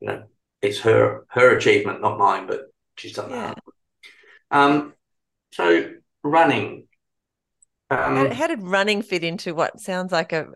[0.00, 0.24] you know
[0.64, 2.62] it's her her achievement, not mine, but
[2.96, 3.54] she's done yeah.
[3.54, 3.58] that.
[4.50, 4.94] Um,
[5.52, 5.90] so
[6.22, 6.88] running.
[7.90, 10.48] Um, how, did running fit into what sounds like a,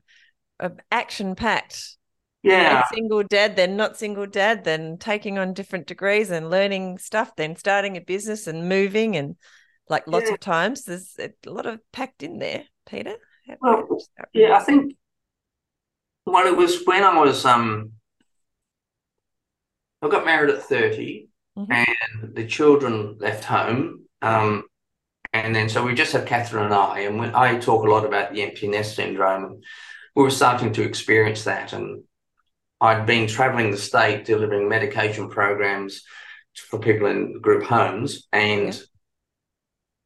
[0.58, 1.98] a action packed
[2.42, 7.34] yeah single dad then not single dad then taking on different degrees and learning stuff
[7.36, 9.36] then starting a business and moving and
[9.88, 10.34] like lots yeah.
[10.34, 13.14] of times there's a lot of packed in there peter
[13.60, 13.86] well,
[14.32, 14.94] yeah i think
[16.26, 17.92] well it was when i was um
[20.02, 21.72] i got married at 30 mm-hmm.
[21.72, 24.62] and the children left home um
[25.32, 28.04] and then so we just have catherine and i and when i talk a lot
[28.04, 29.64] about the empty nest syndrome and
[30.16, 32.02] we were starting to experience that and
[32.80, 36.02] I'd been traveling the state delivering medication programs
[36.56, 38.26] for people in group homes.
[38.32, 38.80] And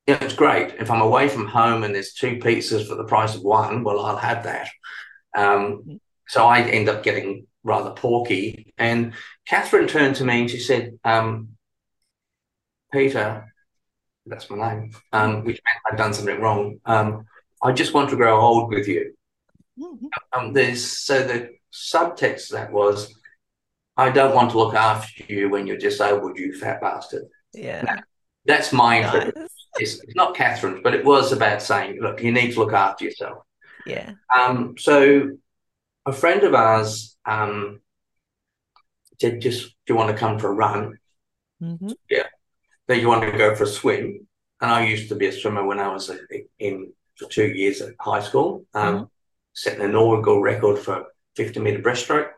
[0.07, 0.19] yeah.
[0.23, 0.75] it's great.
[0.79, 4.01] If I'm away from home and there's two pizzas for the price of one, well,
[4.01, 4.71] I'll have that.
[5.37, 8.73] Um, so I end up getting rather porky.
[8.79, 9.13] And
[9.47, 11.49] Catherine turned to me and she said, um,
[12.91, 13.52] Peter,
[14.27, 16.79] that's my name, um, which meant I'd done something wrong.
[16.85, 17.27] Um,
[17.63, 19.15] I just want to grow old with you.
[19.79, 20.07] Mm-hmm.
[20.33, 23.13] Um, there's so the subtext that was,
[23.97, 27.25] I don't want to look after you when you're disabled, you fat bastard.
[27.53, 28.01] Yeah.
[28.47, 29.33] That's my nice.
[29.79, 33.05] it's, it's not Catherine's, but it was about saying, look, you need to look after
[33.05, 33.45] yourself.
[33.87, 34.13] Yeah.
[34.35, 35.37] Um, so
[36.07, 37.81] a friend of ours um,
[39.21, 40.99] said, just do you want to come for a run?
[41.63, 41.93] Mm-hmm.
[42.11, 42.27] Yeah.
[42.89, 44.27] Then you want to go for a swim.
[44.61, 46.11] And I used to be a swimmer when I was
[46.59, 48.65] in for two years at high school.
[48.75, 49.05] Um, mm-hmm.
[49.55, 52.31] Set an inaugural record for 50 meter breaststroke.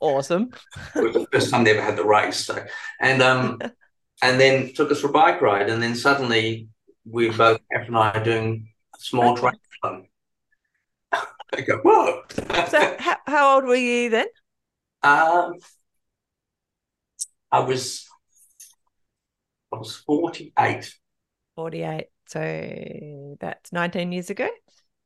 [0.00, 0.50] Awesome.
[0.96, 2.44] it was the first time they ever had the race.
[2.44, 2.64] So,
[3.00, 3.60] and um,
[4.22, 6.68] and then took us for a bike ride, and then suddenly
[7.08, 10.06] we both, F and I, are doing a small triathlon.
[11.12, 12.22] I go, whoa.
[12.68, 14.26] so, how, how old were you then?
[15.02, 15.54] Um,
[17.50, 18.08] I was,
[19.72, 20.94] I was forty-eight.
[21.56, 22.06] Forty-eight.
[22.26, 24.48] So that's nineteen years ago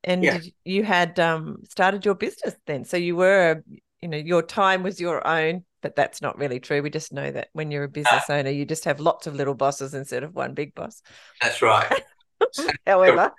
[0.06, 0.38] and yeah.
[0.64, 3.62] you had um, started your business then so you were
[4.00, 7.30] you know your time was your own but that's not really true we just know
[7.30, 10.22] that when you're a business uh, owner you just have lots of little bosses instead
[10.22, 11.02] of one big boss
[11.42, 12.02] that's right
[12.86, 13.32] however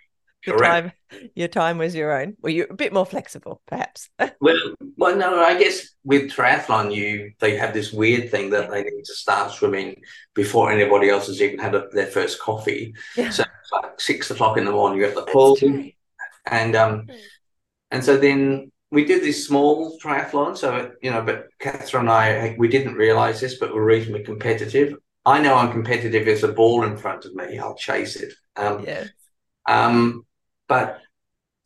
[0.47, 0.91] your time
[1.35, 4.09] your time was your own well you're a bit more flexible perhaps
[4.41, 4.57] well
[4.97, 9.03] well no i guess with triathlon you they have this weird thing that they need
[9.03, 10.01] to start swimming
[10.33, 13.29] before anybody else has even had a, their first coffee yeah.
[13.29, 15.57] so like six o'clock in the morning you're at the pool
[16.49, 17.15] and um, hmm.
[17.91, 20.57] and so then we did this small triathlon.
[20.57, 24.95] So you know, but Catherine and I, we didn't realize this, but we're reasonably competitive.
[25.25, 26.25] I know I'm competitive.
[26.25, 27.59] There's a ball in front of me.
[27.59, 28.33] I'll chase it.
[28.55, 29.05] Um, yeah.
[29.67, 30.25] Um,
[30.67, 31.01] but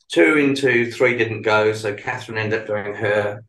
[0.09, 1.73] two into three didn't go.
[1.73, 3.43] So Catherine ended up doing her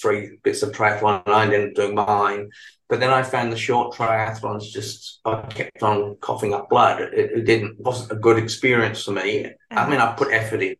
[0.00, 2.50] three bits of triathlon, and I ended up doing mine.
[2.88, 7.00] But then I found the short triathlons just I kept on coughing up blood.
[7.00, 9.50] It, it didn't wasn't a good experience for me.
[9.70, 10.76] I mean, I put effort in.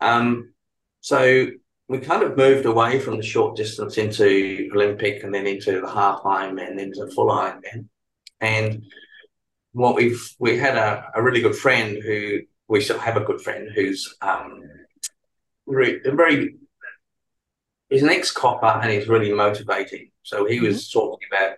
[0.00, 0.52] Um,
[1.00, 1.46] so
[1.88, 5.90] we kind of moved away from the short distance into Olympic and then into the
[5.90, 7.88] half Ironman, then into full Ironman.
[8.40, 8.84] And
[9.72, 12.40] what we've we had a, a really good friend who
[12.72, 14.62] we still have a good friend who's um,
[15.66, 16.54] re, very
[17.90, 20.10] he's an ex-copper and he's really motivating.
[20.22, 20.98] So he was mm-hmm.
[20.98, 21.56] talking about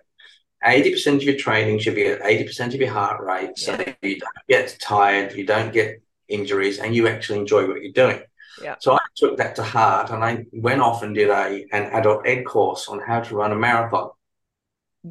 [0.65, 3.93] 80% of your training should be at 80% of your heart rate so yeah.
[4.01, 8.21] you don't get tired, you don't get injuries, and you actually enjoy what you're doing.
[8.61, 8.75] Yeah.
[8.79, 12.27] So I took that to heart and I went off and did a an adult
[12.27, 14.09] ed course on how to run a marathon.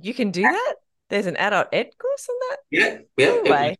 [0.02, 0.74] You can do that?
[1.08, 2.56] There's an adult ed course on that?
[2.70, 3.40] Yeah, yeah.
[3.42, 3.76] No way.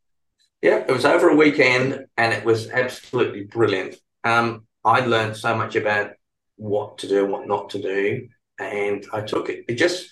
[0.65, 3.97] Yeah, it was over a weekend and it was absolutely brilliant.
[4.25, 6.13] Um, I learned so much about
[6.57, 8.29] what to do and what not to do.
[8.59, 10.09] And I took it, it just,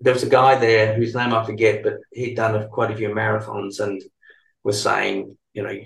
[0.00, 2.96] there was a guy there whose name I forget, but he'd done a, quite a
[2.96, 4.02] few marathons and
[4.64, 5.78] was saying, you know,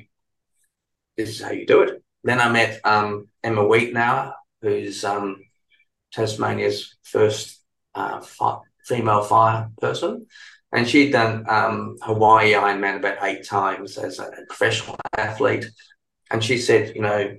[1.18, 2.02] this is how you do it.
[2.24, 5.42] Then I met um, Emma Wheatnower, who's um,
[6.14, 7.60] Tasmania's first
[7.94, 10.26] uh, fi- female fire person
[10.72, 15.66] and she'd done um, Hawaii Ironman about eight times as a professional athlete.
[16.30, 17.36] And she said, you know,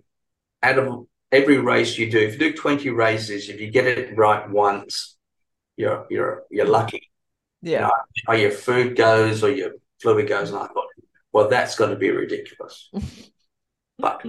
[0.64, 4.18] out of every race you do, if you do 20 races, if you get it
[4.18, 5.16] right once,
[5.78, 7.10] you're you're you're lucky.
[7.62, 7.90] Yeah.
[8.28, 10.50] Or your food goes or your fluid goes.
[10.50, 10.88] And I thought,
[11.32, 12.90] well, that's going to be ridiculous.
[14.02, 14.26] But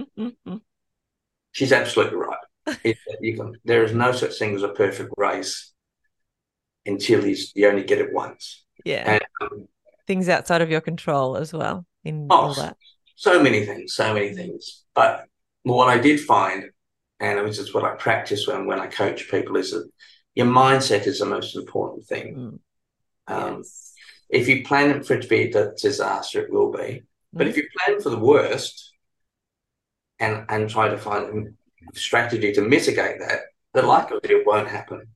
[1.53, 2.37] she's absolutely right.
[2.83, 5.71] It, you can, there is no such thing as a perfect race
[6.85, 8.65] until you, you only get it once.
[8.85, 9.13] Yeah.
[9.13, 9.67] And um,
[10.07, 12.77] Things outside of your control as well in Oh, all that.
[13.15, 14.83] so many things, so many things.
[14.93, 15.25] But
[15.63, 16.65] what I did find,
[17.19, 19.89] and it was just what I practice when, when I coach people, is that
[20.35, 22.35] your mindset is the most important thing.
[22.35, 22.59] Mm.
[23.27, 23.93] Um, Yes.
[24.29, 27.03] If you plan for it to be a disaster, it will be.
[27.33, 28.93] But if you plan for the worst
[30.19, 31.55] and and try to find
[31.93, 33.39] a strategy to mitigate that,
[33.73, 35.07] the likelihood it won't happen.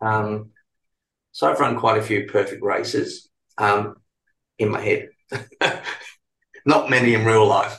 [0.00, 0.51] Um,
[1.32, 3.96] so I've run quite a few perfect races um,
[4.58, 5.08] in my head,
[6.66, 7.78] not many in real life.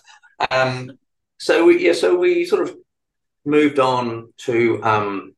[0.52, 0.98] Um,
[1.40, 2.76] so we, yeah, so we sort of
[3.46, 5.36] moved on to um,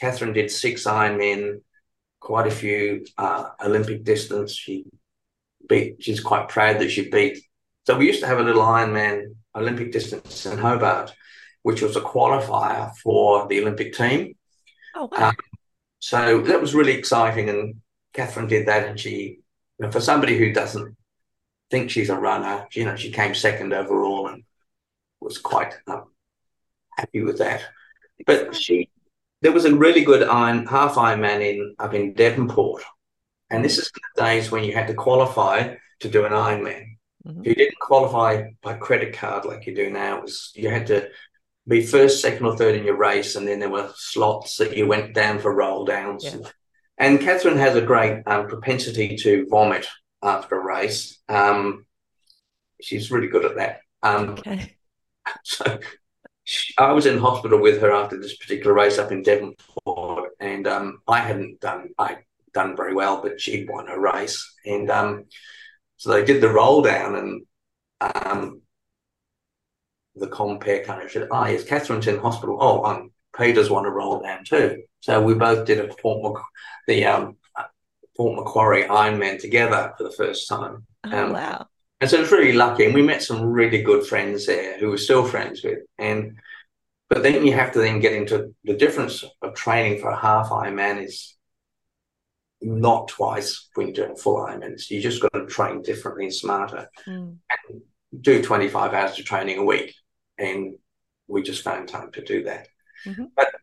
[0.00, 1.60] Catherine did six Ironmen,
[2.20, 4.52] quite a few uh, Olympic distance.
[4.52, 4.86] She
[5.68, 6.02] beat.
[6.02, 7.38] She's quite proud that she beat.
[7.86, 11.12] So we used to have a little Ironman Olympic distance in Hobart,
[11.62, 14.34] which was a qualifier for the Olympic team.
[14.94, 15.28] Oh wow.
[15.28, 15.36] Um,
[15.98, 17.76] so that was really exciting, and
[18.12, 19.40] Catherine did that, and she,
[19.78, 20.96] you know, for somebody who doesn't
[21.70, 24.44] think she's a runner, you know, she came second overall and
[25.20, 26.04] was quite um,
[26.96, 27.62] happy with that.
[28.26, 28.90] But she,
[29.42, 32.82] there was a really good iron half Ironman in up in Devonport,
[33.50, 36.96] and this is the days when you had to qualify to do an Ironman.
[37.26, 37.40] Mhm.
[37.40, 40.86] If you didn't qualify by credit card like you do now, it was you had
[40.88, 41.08] to
[41.68, 44.86] be first, second, or third in your race, and then there were slots that you
[44.86, 46.24] went down for roll downs.
[46.24, 46.48] Yeah.
[46.96, 49.86] And Catherine has a great um, propensity to vomit
[50.22, 51.18] after a race.
[51.28, 51.86] Um,
[52.80, 53.80] she's really good at that.
[54.02, 54.74] Um, Okay.
[55.44, 55.78] so
[56.44, 60.66] she, I was in hospital with her after this particular race up in Devonport, and
[60.66, 62.18] um, I hadn't done I
[62.54, 65.24] done very well, but she'd won a race, and um,
[65.98, 67.42] so they did the roll down, and
[68.00, 68.62] um,
[70.18, 72.58] the compare kind of said, "Oh, yes, Catherine's in hospital.
[72.60, 76.44] Oh, um, Peter's won a roll down too." So we both did a Port Mac-
[76.86, 77.36] the um,
[78.16, 80.86] Port Macquarie Ironman together for the first time.
[81.04, 81.66] Oh Um, wow.
[82.00, 82.84] and so it was really lucky.
[82.84, 85.80] And we met some really good friends there who we're still friends with.
[85.98, 86.38] And
[87.08, 90.48] but then you have to then get into the difference of training for a half
[90.50, 91.36] Ironman is
[92.60, 94.90] not twice when you're doing full Ironmans.
[94.90, 96.90] You just got to train differently and smarter.
[97.06, 97.36] Mm.
[98.20, 99.94] Do 25 hours of training a week.
[100.38, 100.76] And
[101.26, 102.68] we just found time to do that.
[103.04, 103.30] Mhm.
[103.36, 103.54] But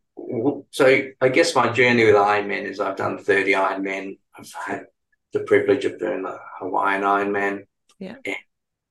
[0.71, 4.19] so I guess my journey with Ironman is I've done 30 Ironman.
[4.37, 4.85] I've had
[5.33, 7.65] the privilege of doing the Hawaiian Ironman.
[7.99, 8.15] Yeah.
[8.25, 8.35] And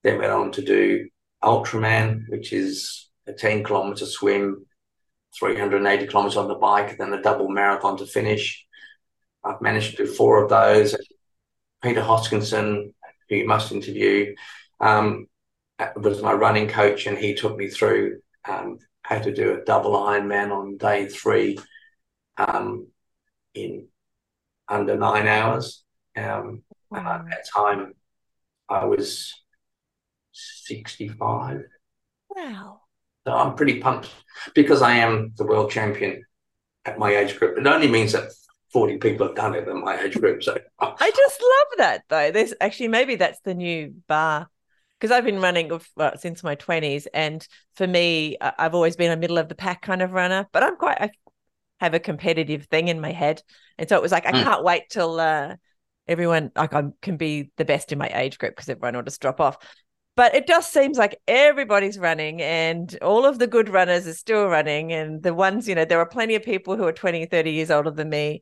[0.02, 1.08] then went on to do
[1.42, 4.66] Ultraman, which is a 10 kilometer swim,
[5.38, 8.66] 380 kilometers on the bike, then a double marathon to finish.
[9.42, 10.96] I've managed to do four of those.
[11.82, 12.94] Peter Hoskinson,
[13.28, 14.34] who you must interview,
[14.80, 15.26] um,
[15.96, 19.92] was my running coach, and he took me through um, how to do a double
[19.92, 21.58] Ironman on day three
[22.36, 22.88] um,
[23.54, 23.88] in
[24.68, 25.84] under nine hours.
[26.16, 27.94] Um, and at that time,
[28.68, 29.34] I was
[30.32, 31.64] 65.
[32.30, 32.80] Wow.
[33.26, 34.10] So I'm pretty pumped
[34.54, 36.24] because I am the world champion
[36.84, 37.58] at my age group.
[37.58, 38.30] It only means that
[38.72, 40.42] 40 people have done it in my age group.
[40.42, 42.30] So I just love that though.
[42.30, 44.50] There's actually maybe that's the new bar
[45.04, 47.04] because I've been running well, since my 20s.
[47.12, 50.48] And for me, I- I've always been a middle of the pack kind of runner,
[50.50, 51.10] but I'm quite, I
[51.78, 53.42] have a competitive thing in my head.
[53.76, 54.42] And so it was like, I Mm.
[54.42, 55.56] can't wait till uh,
[56.08, 59.20] everyone, like, I can be the best in my age group because everyone will just
[59.20, 59.58] drop off.
[60.16, 64.46] But it just seems like everybody's running and all of the good runners are still
[64.46, 64.90] running.
[64.90, 67.70] And the ones, you know, there are plenty of people who are 20, 30 years
[67.70, 68.40] older than me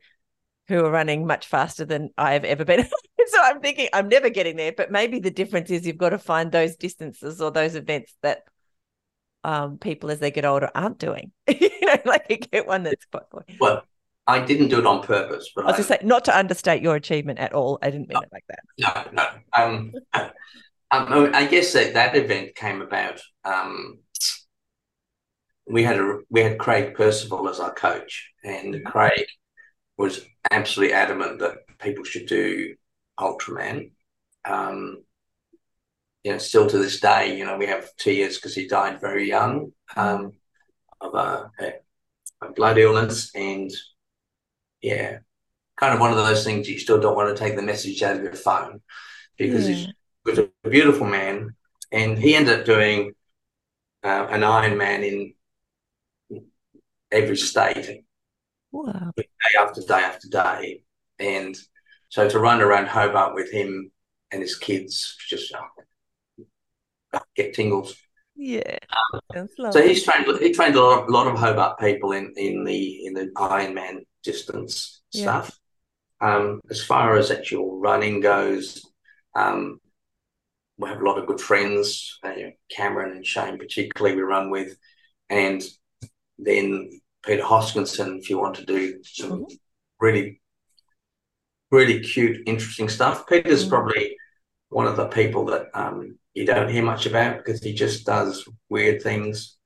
[0.69, 2.87] who are running much faster than I've ever been.
[3.29, 6.19] so I'm thinking I'm never getting there, but maybe the difference is you've got to
[6.19, 8.45] find those distances or those events that
[9.45, 11.33] um, people as they get older aren't doing.
[11.49, 13.23] you know, like you get one that's quite
[13.61, 13.85] well,
[14.27, 16.95] I didn't do it on purpose, but I was just saying, not to understate your
[16.95, 17.79] achievement at all.
[17.83, 19.13] I didn't mean no, it like that.
[19.13, 19.29] No, no.
[19.55, 19.93] Um,
[20.91, 23.21] um, I guess that that event came about.
[23.45, 23.99] Um,
[25.67, 28.87] we had a we had Craig Percival as our coach, and mm-hmm.
[28.87, 29.27] Craig
[29.97, 32.75] was absolutely adamant that people should do
[33.23, 33.93] Ultraman.
[34.45, 35.05] Um,
[36.25, 39.29] you know, still to this day, you know, we have tears because he died very
[39.29, 40.33] young um,
[41.01, 41.51] of a,
[42.41, 43.71] a, blood illness, and
[44.81, 45.19] yeah,
[45.77, 48.17] kind of one of those things you still don't want to take the message out
[48.17, 48.81] of your phone
[49.37, 49.75] because yeah.
[49.75, 49.95] he
[50.25, 51.57] was a beautiful man,
[51.91, 53.13] and he ended up doing
[54.05, 55.35] uh, an Ironman
[56.31, 56.45] in
[57.11, 58.05] every state,
[58.71, 59.13] wow.
[59.17, 60.85] day after day after day,
[61.19, 61.57] and
[62.13, 63.91] so to run around Hobart with him
[64.31, 65.51] and his kids, just
[67.15, 67.97] uh, get tingles.
[68.37, 68.77] Yeah.
[69.35, 70.27] Um, so he's trained.
[70.39, 74.01] He trained a lot, a lot of Hobart people in in the in the Ironman
[74.23, 75.23] distance yeah.
[75.23, 75.59] stuff.
[76.21, 78.85] Um, as far as actual running goes,
[79.35, 79.81] um,
[80.77, 82.19] we have a lot of good friends.
[82.23, 84.77] Uh, Cameron and Shane, particularly, we run with,
[85.31, 85.63] and
[86.39, 86.91] then
[87.25, 88.19] Peter Hoskinson.
[88.19, 89.55] If you want to do some mm-hmm.
[89.99, 90.42] really,
[91.73, 93.71] really cute, interesting stuff, Peter's mm-hmm.
[93.71, 94.17] probably
[94.69, 98.47] one of the people that um, you don't hear much about because he just does
[98.69, 99.57] weird things.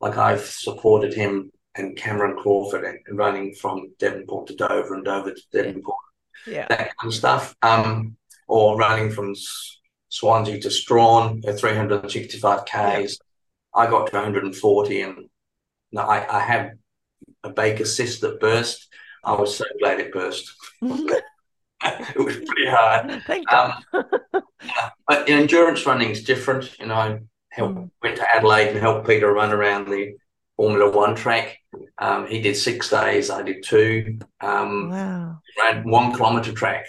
[0.00, 5.32] Like I've supported him and Cameron Crawford and running from Devonport to Dover and Dover
[5.32, 5.96] to Devonport,
[6.46, 7.54] yeah, that kind of stuff.
[7.62, 8.16] Um,
[8.48, 9.34] or running from
[10.08, 12.70] Swansea to Strahan, at 365 Ks.
[12.72, 13.06] Yeah.
[13.74, 15.28] I got to 140 and
[15.96, 16.78] I, I had
[17.42, 18.88] a Baker cyst that burst.
[19.24, 20.54] I was so glad it burst.
[21.84, 23.22] it was pretty hard.
[23.26, 23.74] Thank um,
[24.62, 26.78] yeah, but endurance running is different.
[26.78, 27.20] You know, I
[27.50, 27.90] helped, mm.
[28.02, 30.14] went to Adelaide and helped Peter run around the
[30.56, 31.58] Formula One track.
[31.98, 33.30] Um, he did six days.
[33.30, 34.18] I did two.
[34.40, 35.38] Um, wow.
[35.58, 36.86] Ran one kilometre track,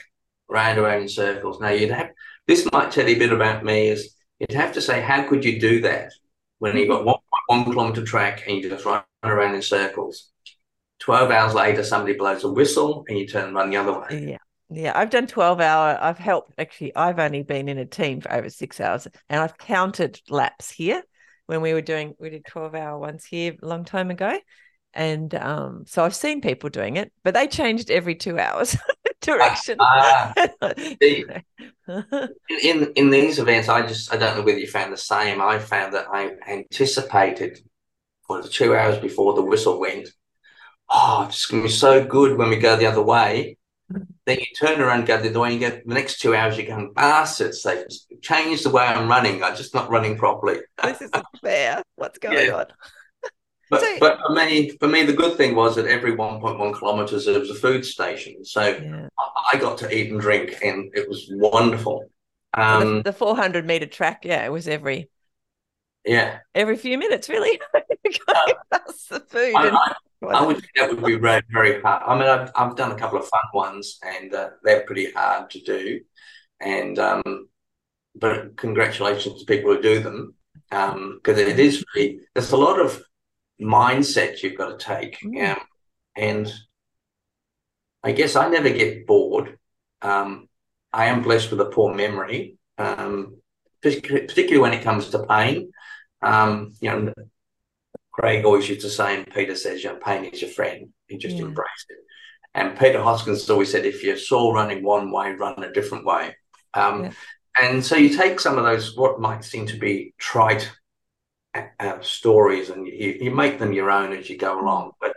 [0.48, 1.60] round around in circles.
[1.60, 2.12] Now you'd have
[2.48, 3.90] this might tell you a bit about me.
[3.90, 6.12] Is you'd have to say how could you do that
[6.60, 7.18] when you've got one
[7.48, 10.30] one kilometre track and you just run around in circles.
[11.00, 14.32] 12 hours later, somebody blows a whistle and you turn and run the other way.
[14.32, 14.38] Yeah.
[14.70, 15.98] Yeah, I've done 12 hour.
[16.00, 19.58] I've helped actually, I've only been in a team for over six hours and I've
[19.58, 21.04] counted laps here
[21.48, 24.38] when we were doing, we did 12 hour ones here a long time ago.
[24.94, 28.76] And um, so I've seen people doing it, but they changed every two hours
[29.22, 29.78] direction.
[31.90, 34.98] Uh, in, in in these events, I just I don't know whether you found the
[34.98, 35.42] same.
[35.42, 37.60] I found that I anticipated
[38.28, 40.10] for the two hours before the whistle went.
[40.90, 43.57] Oh, it's going to be so good when we go the other way.
[43.90, 46.36] Then you turn around and go the other way, and you get the next two
[46.36, 47.86] hours, you're going, bastards, they've
[48.22, 49.44] changed the way I'm running.
[49.44, 50.60] I'm just not running properly.
[50.84, 51.82] this isn't fair.
[51.96, 52.54] What's going yeah.
[52.54, 52.66] on?
[53.70, 57.26] But, so, but for me, for me, the good thing was that every 1.1 kilometers
[57.26, 59.08] there was a food station, so yeah.
[59.54, 62.06] I got to eat and drink, and it was wonderful.
[62.54, 65.10] Um, the, the 400 meter track, yeah, it was every
[66.06, 67.60] yeah every few minutes, really.
[68.72, 69.54] That's the food.
[69.56, 72.04] I, I, I, would think that would be very, very hard.
[72.06, 75.50] I mean, I've, I've done a couple of fun ones, and uh, they're pretty hard
[75.52, 76.02] to do.
[76.60, 77.50] And um,
[78.16, 80.34] but congratulations to people who do them
[80.70, 83.02] because um, it is really there's a lot of
[83.62, 85.20] mindset you've got to take.
[85.22, 85.52] Mm.
[85.52, 85.62] Um,
[86.16, 86.54] and
[88.04, 89.58] I guess I never get bored.
[90.02, 90.48] Um,
[90.92, 93.38] I am blessed with a poor memory, um,
[93.82, 95.72] particularly when it comes to pain.
[96.22, 97.14] Um, you know,
[98.18, 100.90] Craig always used to say, and Peter says, you know, pain is your friend.
[101.08, 101.44] You just yeah.
[101.44, 101.98] embrace it.
[102.56, 106.36] And Peter Hoskins always said, if you're sore running one way, run a different way.
[106.74, 107.12] Um, yeah.
[107.62, 110.72] And so you take some of those, what might seem to be trite
[111.80, 114.92] uh, stories and you, you make them your own as you go along.
[115.00, 115.14] But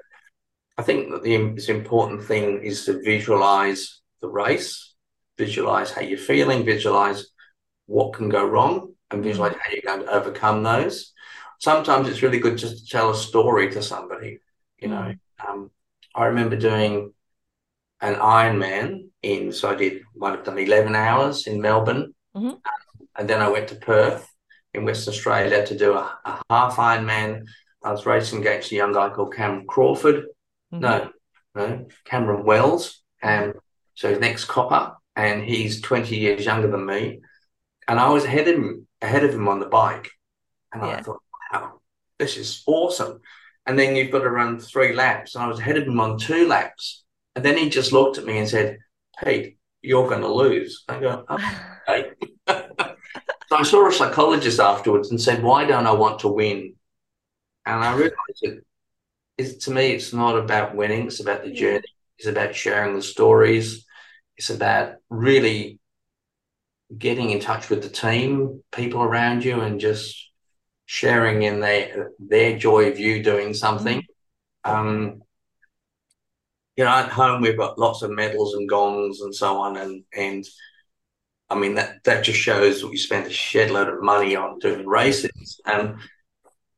[0.77, 1.35] I think that the
[1.69, 4.95] important thing is to visualize the race,
[5.39, 7.27] visualize how you're feeling, visualize
[7.87, 11.13] what can go wrong, and visualize how you're going to overcome those.
[11.61, 14.41] Sometimes it's really good just to tell a story to somebody.
[14.79, 15.15] You know,
[15.47, 15.71] um,
[16.15, 17.13] I remember doing
[18.01, 22.15] an Ironman in, so I did, might have done 11 hours in Melbourne.
[22.35, 22.57] Mm-hmm.
[23.17, 24.27] And then I went to Perth
[24.73, 27.47] in Western Australia to do a, a half Ironman.
[27.85, 30.27] I was racing against a young guy called Cameron Crawford.
[30.73, 30.81] Mm-hmm.
[30.81, 31.11] No,
[31.55, 33.03] no, Cameron Wells.
[33.23, 33.55] And
[33.95, 37.21] so his next copper, and he's 20 years younger than me.
[37.87, 40.11] And I was ahead of him, ahead of him on the bike.
[40.73, 40.89] And yeah.
[40.97, 41.23] I thought,
[42.21, 43.21] this is awesome.
[43.67, 45.35] And then you've got to run three laps.
[45.35, 47.05] And I was ahead of him on two laps.
[47.35, 48.79] And then he just looked at me and said,
[49.23, 50.85] Pete, you're going to lose.
[50.89, 52.11] I go, oh, okay.
[53.51, 56.75] So I saw a psychologist afterwards and said, Why don't I want to win?
[57.67, 58.63] And I realized that
[59.37, 61.07] it's to me, it's not about winning.
[61.07, 61.83] It's about the journey.
[62.19, 63.85] It's about sharing the stories.
[64.37, 65.81] It's about really
[66.97, 70.30] getting in touch with the team, people around you, and just
[70.91, 74.03] sharing in their their joy of you doing something.
[74.67, 74.71] Mm-hmm.
[74.71, 75.23] Um,
[76.77, 80.03] you know, at home we've got lots of medals and gongs and so on, and
[80.13, 80.45] and
[81.49, 84.85] I mean that that just shows we spent a shed load of money on doing
[84.85, 85.95] races, and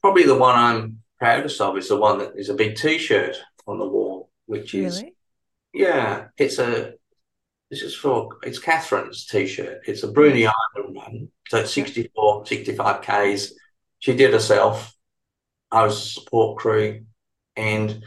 [0.03, 3.79] probably the one I'm proudest of is the one that is a big T-shirt on
[3.79, 5.15] the wall, which is really?
[5.73, 6.93] yeah, it's a
[7.71, 9.81] this is for it's Catherine's T-shirt.
[9.87, 13.55] It's a Bruny Island run, so it's 64, 65 k's.
[14.03, 14.93] She did herself.
[15.71, 17.05] I was a support crew,
[17.55, 18.03] and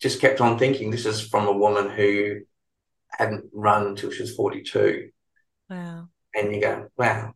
[0.00, 2.42] just kept on thinking this is from a woman who
[3.08, 5.10] hadn't run until she was 42.
[5.68, 6.08] Wow.
[6.32, 7.34] And you go, wow,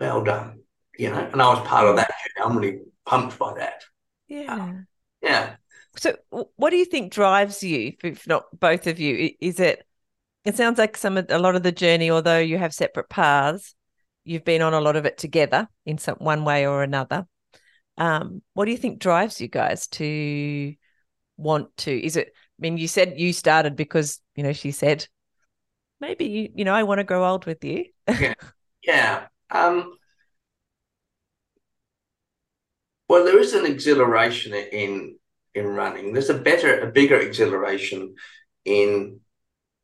[0.00, 0.60] well done.
[0.98, 2.10] You know, and I was part of that.
[2.42, 3.84] I'm really pumped by that.
[4.28, 4.54] Yeah.
[4.54, 4.72] Uh,
[5.20, 5.56] yeah.
[5.96, 9.32] So, what do you think drives you, if not both of you?
[9.42, 9.86] Is it?
[10.46, 13.74] It sounds like some of a lot of the journey, although you have separate paths,
[14.26, 17.26] you've been on a lot of it together in some one way or another.
[17.96, 20.74] Um, what do you think drives you guys to
[21.36, 22.04] want to?
[22.04, 22.28] Is it?
[22.28, 25.06] I mean, you said you started because you know she said
[26.00, 27.86] maybe you you know I want to grow old with you.
[28.18, 28.34] yeah.
[28.82, 29.26] Yeah.
[29.50, 29.98] Um,
[33.08, 35.16] well, there is an exhilaration in
[35.54, 36.12] in running.
[36.12, 38.14] There's a better, a bigger exhilaration
[38.64, 39.20] in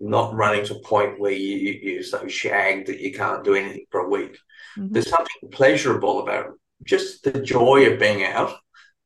[0.02, 3.86] not running to a point where you, you're so shagged that you can't do anything
[3.90, 4.36] for a week.
[4.76, 4.92] Mm-hmm.
[4.92, 8.50] There's something pleasurable about just the joy of being out.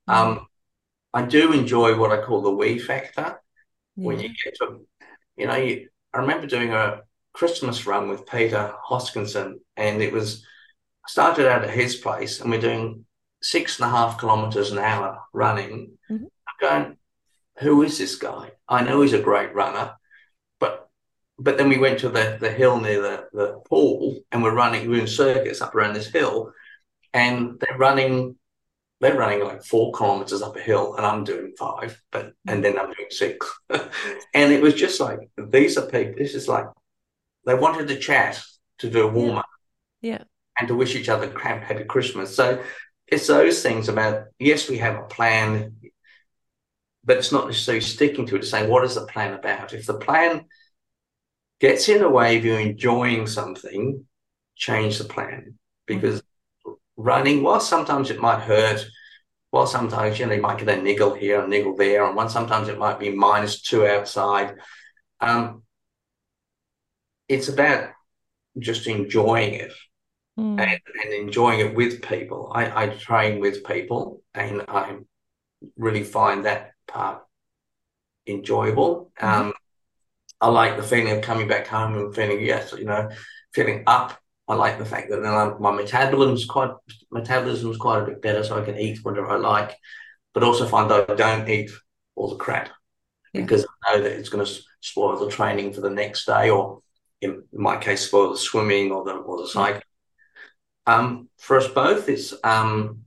[0.09, 0.13] Mm-hmm.
[0.13, 0.47] Um,
[1.13, 3.41] I do enjoy what I call the we factor
[3.97, 4.07] yeah.
[4.07, 4.87] when you get to,
[5.37, 7.03] you know, you, I remember doing a
[7.35, 10.45] Christmas run with Peter Hoskinson, and it was
[11.07, 13.05] started out at his place, and we're doing
[13.43, 15.99] six and a half kilometers an hour running.
[16.11, 16.25] Mm-hmm.
[16.25, 16.97] I'm going,
[17.59, 18.53] who is this guy?
[18.69, 19.95] I know he's a great runner,
[21.39, 24.89] but then we went to the, the hill near the, the pool and we're running,
[24.89, 26.53] we're in circuits up around this hill,
[27.13, 28.37] and they're running
[29.01, 32.79] they're running like four kilometers up a hill and I'm doing five, but and then
[32.79, 33.47] I'm doing six.
[33.71, 36.65] and it was just like these are people, this is like
[37.45, 38.43] they wanted to chat
[38.79, 39.47] to do a warm up.
[40.01, 40.25] Yeah.
[40.59, 42.35] And to wish each other happy Christmas.
[42.35, 42.63] So
[43.07, 45.77] it's those things about yes, we have a plan,
[47.05, 48.41] but it's not necessarily sticking to it.
[48.41, 49.75] To say what is the plan about?
[49.75, 50.47] If the plan
[51.61, 54.05] gets in the way of you enjoying something,
[54.55, 55.55] change the plan
[55.87, 56.73] because mm-hmm.
[56.97, 58.87] running, while sometimes it might hurt,
[59.51, 62.29] while sometimes you know you might get a niggle here, a niggle there, and one
[62.29, 64.57] sometimes it might be minus two outside.
[65.21, 65.63] Um,
[67.29, 67.91] it's about
[68.59, 69.73] just enjoying it
[70.39, 70.61] mm.
[70.61, 72.51] and, and, enjoying it with people.
[72.55, 74.97] I, I train with people and I
[75.77, 77.23] really find that part
[78.27, 79.11] enjoyable.
[79.21, 79.29] Mm.
[79.29, 79.53] Um,
[80.47, 83.11] I like the feeling of coming back home and feeling, yes, you know,
[83.53, 84.17] feeling up.
[84.47, 86.71] I like the fact that then my metabolism's quite
[87.11, 89.77] metabolism is quite a bit better, so I can eat whatever I like,
[90.35, 91.73] but also find that I don't eat
[92.15, 92.71] all the crap
[93.33, 93.41] yeah.
[93.41, 96.81] because I know that it's going to spoil the training for the next day, or
[97.21, 99.83] in my case, spoil the swimming or the or the cycling.
[100.87, 103.01] Um, for us both, it's um,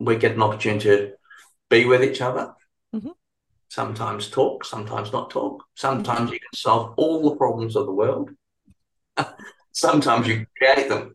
[0.00, 1.12] we get an opportunity to
[1.68, 2.54] be with each other.
[2.96, 3.10] Mm-hmm.
[3.68, 5.64] Sometimes talk, sometimes not talk.
[5.74, 6.32] Sometimes mm-hmm.
[6.32, 8.30] you can solve all the problems of the world.
[9.72, 11.14] sometimes you create them.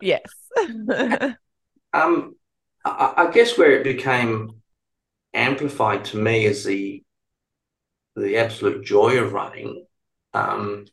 [0.00, 0.22] yes.
[1.92, 2.34] um,
[2.84, 4.62] I, I, guess where it became
[5.32, 7.02] amplified to me is the
[8.16, 9.84] the absolute joy of running.
[10.32, 10.86] Um,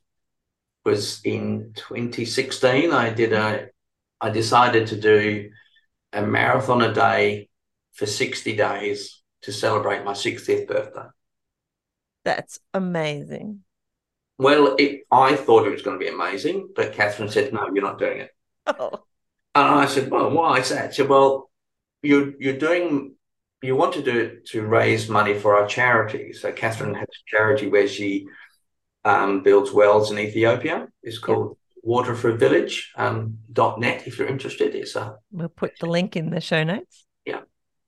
[0.86, 2.92] was in 2016.
[2.92, 3.70] I did a,
[4.20, 5.50] I decided to do
[6.12, 7.50] a marathon a day
[7.94, 11.08] for 60 days to celebrate my 60th birthday.
[12.26, 13.60] That's amazing.
[14.38, 17.84] Well, it, I thought it was going to be amazing, but Catherine said, no, you're
[17.84, 18.32] not doing it.
[18.66, 19.04] Oh.
[19.56, 20.94] And I said, well, why is that?
[20.94, 21.52] She said, well,
[22.02, 23.16] you're, you're doing,
[23.62, 26.34] you want to do it to raise money for our charity.
[26.34, 28.28] So Catherine has a charity where she
[29.06, 30.88] um, builds wells in Ethiopia.
[31.04, 31.86] It's called yep.
[31.86, 33.38] waterforavillage.net um,
[33.80, 34.74] .net if you're interested.
[34.74, 37.06] It's a, we'll put the link in the show notes.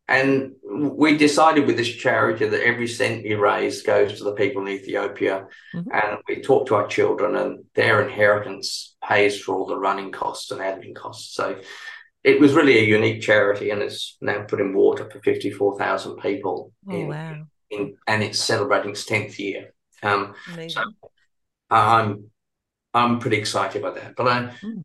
[0.08, 4.62] And we decided with this charity that every cent we raise goes to the people
[4.62, 5.47] in Ethiopia.
[5.74, 5.89] Mm-hmm.
[5.91, 10.51] And we talk to our children, and their inheritance pays for all the running costs
[10.51, 11.34] and admin costs.
[11.34, 11.60] So
[12.24, 16.72] it was really a unique charity, and it's now putting water for 54,000 people.
[16.88, 17.43] Oh, in, wow.
[17.72, 19.74] In, and it's celebrating its 10th year.
[20.03, 20.36] Um,
[20.68, 20.84] so
[21.72, 22.30] I'm
[22.93, 24.16] I'm pretty excited about that.
[24.16, 24.84] But I, mm.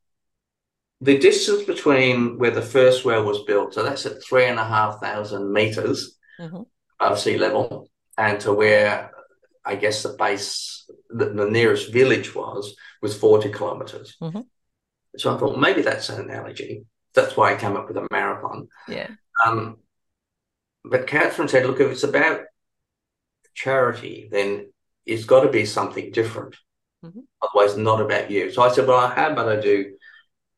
[1.00, 4.64] The distance between where the first well was built, so that's at three and a
[4.64, 6.16] half thousand meters.
[6.40, 6.62] Mm-hmm.
[7.00, 9.10] above sea level and to where
[9.62, 14.16] I guess the base, the, the nearest village was, was 40 kilometers.
[14.22, 14.46] Mhm.
[15.18, 16.86] So I thought maybe that's an analogy.
[17.14, 18.68] That's why I came up with a marathon.
[18.88, 19.08] Yeah.
[19.44, 19.76] Um,
[20.82, 22.40] but Catherine said, look, if it's about
[23.54, 24.72] charity, then
[25.04, 26.56] it's got to be something different.
[27.04, 27.24] Mhm.
[27.42, 28.50] Otherwise, not about you.
[28.50, 29.92] So I said, well, I how about I do,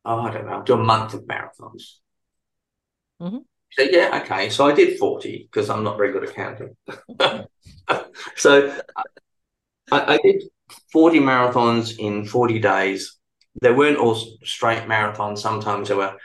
[0.05, 1.97] oh, I don't know, do a month of marathons.
[3.19, 3.45] Mhm.
[3.69, 4.49] She said, yeah, okay.
[4.49, 6.75] So I did 40 because I'm not very good at counting.
[8.35, 8.73] so
[9.91, 10.43] I, I did
[10.91, 13.17] 40 marathons in 40 days.
[13.61, 15.39] They weren't all straight marathons.
[15.39, 16.15] Sometimes they were,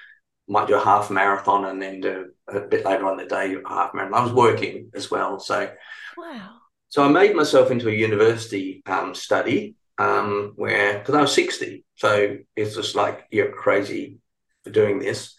[0.48, 3.68] might do a half marathon and then do a bit later on the day, a
[3.68, 4.18] half marathon.
[4.18, 5.38] I was working as well.
[5.38, 5.70] So
[6.16, 6.60] Wow.
[6.88, 11.84] so I made myself into a university um, study um, where, because I was 60,
[11.96, 14.18] so it's just like, you're crazy
[14.64, 15.36] for doing this.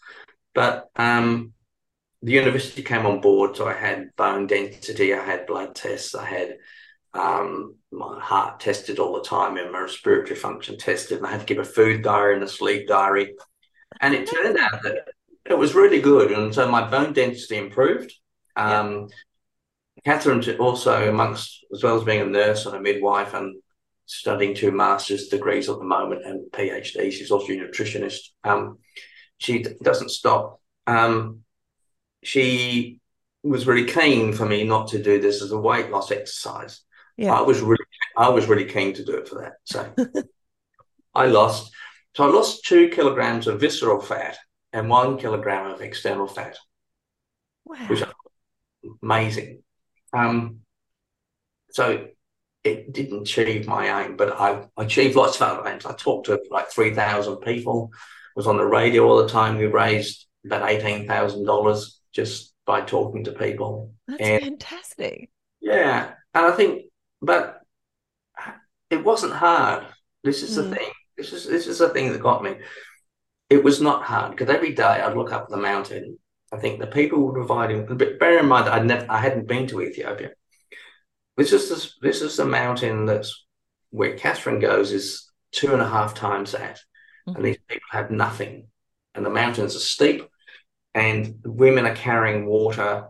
[0.54, 1.54] But um,
[2.22, 6.26] the university came on board, so I had bone density, I had blood tests, I
[6.26, 6.58] had
[7.14, 11.42] um, my heart tested all the time, and my respiratory function tested, and I had
[11.42, 13.36] to give a food diary and a sleep diary.
[14.02, 15.08] And it turned out that
[15.46, 16.32] it was really good.
[16.32, 18.14] And so my bone density improved.
[18.56, 19.08] Um,
[20.06, 23.56] Catherine also, amongst as well as being a nurse and a midwife and
[24.10, 28.30] studying two master's degrees at the moment and PhD, she's also a nutritionist.
[28.44, 28.80] Um,
[29.38, 30.60] she d- doesn't stop.
[30.88, 31.42] Um,
[32.24, 33.00] she
[33.44, 36.82] was really keen for me not to do this as a weight loss exercise.
[37.18, 37.34] Yeah.
[37.34, 37.86] I was really,
[38.18, 39.54] I was really keen to do it for that.
[39.66, 39.94] So
[41.14, 41.72] I lost.
[42.16, 44.38] So I lost two kilograms of visceral fat
[44.74, 46.58] and one kilogram of external fat
[47.66, 47.78] Wow.
[47.88, 48.04] which
[49.04, 49.62] amazing.
[50.12, 50.62] Um,
[51.72, 52.08] so
[52.64, 55.86] it didn't achieve my aim, but I achieved lots of other aims.
[55.86, 57.92] I talked to like 3,000 people,
[58.36, 59.58] was on the radio all the time.
[59.58, 63.94] We raised about $18,000 just by talking to people.
[64.08, 65.30] That's and- fantastic.
[65.62, 66.12] Yeah.
[66.34, 66.84] And I think,
[67.22, 67.62] but
[68.90, 69.86] it wasn't hard.
[70.24, 70.70] This is Mm.
[70.70, 70.92] the thing.
[71.18, 72.56] This is this is the thing that got me.
[73.50, 76.18] It was not hard because every day I'd look up the mountain.
[76.52, 77.86] I think the people were providing.
[77.86, 80.32] But bear in mind, that I'd never, I hadn't been to Ethiopia.
[81.40, 83.46] This is this, this is the mountain that's
[83.92, 86.82] where Catherine goes is two and a half times that,
[87.28, 87.36] Mhm.
[87.36, 88.68] and these people have nothing,
[89.16, 90.28] and the mountains are steep,
[90.94, 93.08] and women are carrying water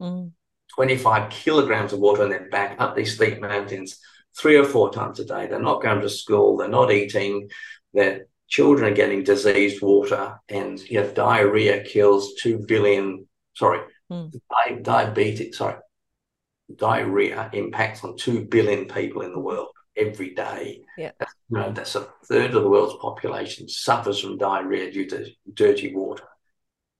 [0.00, 0.32] Mm.
[0.74, 3.98] 25 kilograms of water on their back up these steep mountains
[4.38, 5.46] three or four times a day.
[5.46, 7.50] They're not going to school, they're not eating,
[7.94, 14.26] their children are getting diseased water, and you know, diarrhea kills 2 billion, sorry, Hmm.
[14.28, 15.76] di- diabetes, sorry,
[16.76, 20.82] diarrhea impacts on 2 billion people in the world every day.
[20.96, 21.12] Yeah.
[21.18, 25.30] That's, you know, that's a third of the world's population suffers from diarrhea due to
[25.52, 26.24] dirty water.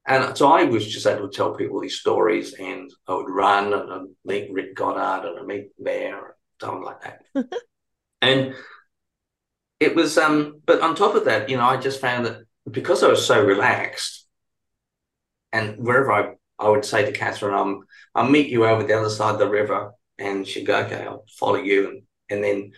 [0.07, 3.73] And so I was just able to tell people these stories, and I would run
[3.73, 7.23] and I'd meet Rick Goddard and I'd meet Bear or something like that.
[8.23, 8.55] and
[9.79, 13.03] it was, um, but on top of that, you know, I just found that because
[13.03, 14.27] I was so relaxed,
[15.53, 17.85] and wherever I, I would say to Catherine, um,
[18.15, 21.25] I'll meet you over the other side of the river, and she'd go, okay, I'll
[21.39, 22.73] follow you, and and then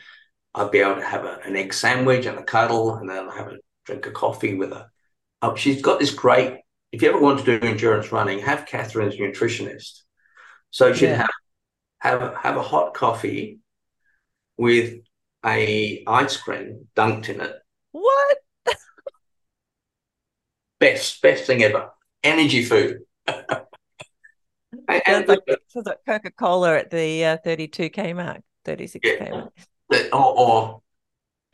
[0.55, 3.49] I'd be able to have a, an egg sandwich and a cuddle, and then have
[3.49, 4.89] a drink of coffee with her.
[5.43, 6.61] Oh, she's got this great
[6.93, 10.03] if you ever want to do endurance running, have Catherine as your nutritionist.
[10.70, 11.16] So she'd Yeah.
[11.18, 11.31] have
[12.01, 13.61] have a, have a hot coffee
[14.57, 15.01] with
[15.45, 17.57] a ice cream dunked in it.
[17.93, 18.39] What?
[20.79, 21.91] Best best thing ever.
[22.22, 23.01] Energy food.
[25.07, 25.41] And like,
[25.75, 29.31] like Coca Cola at the uh, 32K mark, 36K Yeah.
[29.31, 29.53] mark.
[29.91, 30.83] the- or, or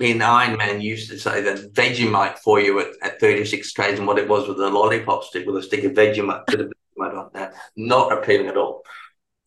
[0.00, 4.18] in Ironman used to say that Vegemite for you at, at 36 k's and what
[4.18, 6.66] it was with a lollipop stick with a stick of Vegemite, bit of
[6.98, 7.54] Vegemite on that.
[7.76, 8.82] Not appealing at all.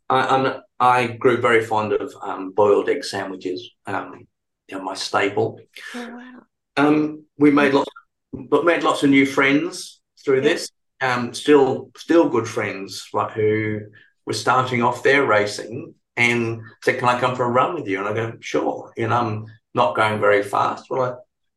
[0.09, 4.27] I, I'm, I grew very fond of um, boiled egg sandwiches, um,
[4.67, 5.59] you know, my staple.
[5.95, 6.41] Oh, wow.
[6.77, 7.89] Um, we made lots,
[8.31, 10.69] but made lots of new friends through this.
[11.03, 13.31] Um, still, still good friends, right?
[13.31, 13.81] Who
[14.25, 17.99] were starting off their racing and said, "Can I come for a run with you?"
[17.99, 20.85] And I go, "Sure." And I'm not going very fast.
[20.89, 21.11] Well, I,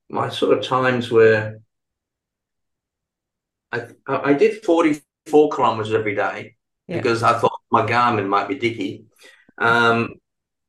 [0.09, 1.59] my sort of times were,
[3.73, 6.57] I, I did 44 kilometers every day
[6.89, 6.97] Yeah.
[6.97, 9.05] because I thought my Garmin might be dicky.
[9.59, 10.15] Um,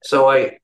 [0.04, 0.60] so I,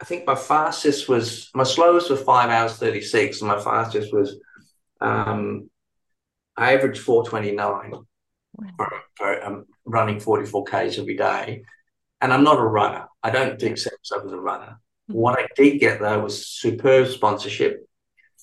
[0.00, 4.36] I think my fastest was my slowest was five hours 36, and my fastest was
[5.00, 5.70] um,
[6.56, 7.92] I averaged 429
[8.54, 8.66] Wow.
[8.76, 11.62] for, for um, running 44 Ks every day.
[12.20, 13.06] And I'm not a runner.
[13.22, 14.78] I don't do accept myself as a runner.
[15.10, 15.14] Mhm.
[15.14, 17.86] What I did get though was superb sponsorship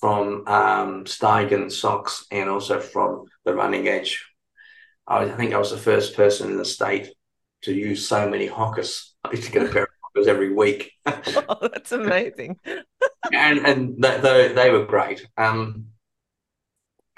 [0.00, 4.26] from um, Steigen Socks and also from the Running Edge.
[5.06, 7.08] I, was- I think I was the first person in the state
[7.62, 9.10] to use so many Hokas.
[9.22, 10.92] I used to get a pair of Hokas every week.
[11.06, 12.58] oh, that's amazing.
[13.32, 15.24] and and they, they were great.
[15.36, 15.86] Um,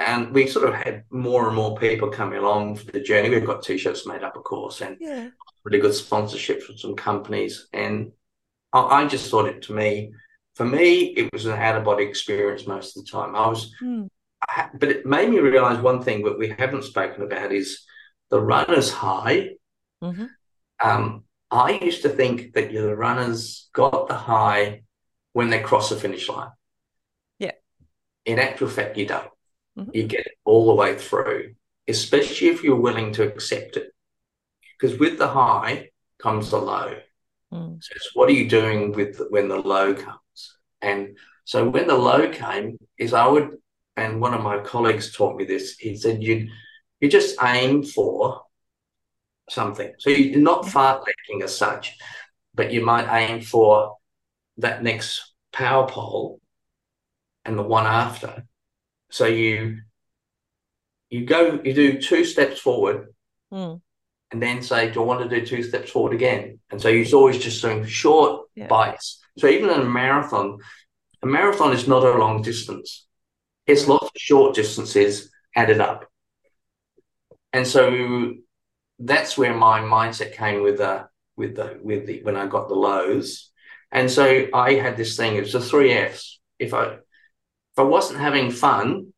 [0.07, 3.31] and we sort of had more and more people coming along for the journey.
[3.31, 5.29] We've got t-shirts made up, of course, and yeah.
[5.65, 7.69] really good sponsorship from some companies.
[7.73, 8.13] And
[8.73, 10.13] I, I, just thought it to me,
[10.55, 13.35] for me, it was an out of body experience most of the time.
[13.35, 14.09] I was, mm.
[14.49, 17.85] I, but it made me realize one thing that we haven't spoken about is
[18.31, 19.51] the runner's high.
[20.03, 20.27] Mm-hmm.
[20.83, 24.83] Um, I used to think that the runners got the high
[25.33, 26.51] when they cross the finish line.
[27.39, 27.53] Yeah.
[28.25, 29.32] In actual fact, you don't.
[29.79, 29.91] Mm-hmm.
[29.95, 31.55] You get it all the way through,
[31.89, 33.93] especially if you're willing to accept it.
[34.79, 36.97] Because with the high comes the low.
[37.53, 37.83] Mm.
[37.83, 40.57] So what are you doing with when the low comes?
[40.81, 43.51] And so when the low came, is I would,
[43.97, 45.77] and one of my colleagues taught me this.
[45.79, 46.49] He said you
[47.01, 48.43] you just aim for
[49.51, 49.93] something.
[49.99, 51.97] So you're not fartlekking as such,
[52.55, 53.97] but you might aim for
[54.59, 56.41] that next power pole
[57.45, 58.47] and the one after.
[59.13, 59.83] So you
[61.11, 63.09] you go you do two steps forward
[63.53, 63.79] mm.
[64.31, 66.61] and then say, Do I want to do two steps forward again?
[66.71, 68.69] And so you're always just doing short yeah.
[68.69, 69.23] bites.
[69.37, 70.59] So even in a marathon,
[71.23, 73.07] a marathon is not a long distance.
[73.67, 76.11] It's lots of short distances added up.
[77.53, 78.33] And so
[78.99, 81.07] that's where my mindset came with the
[81.37, 83.51] with the with the when I got the lows.
[83.91, 86.41] And so I had this thing, it was the three F's.
[86.59, 86.97] If I
[87.73, 89.13] if I wasn't having fun,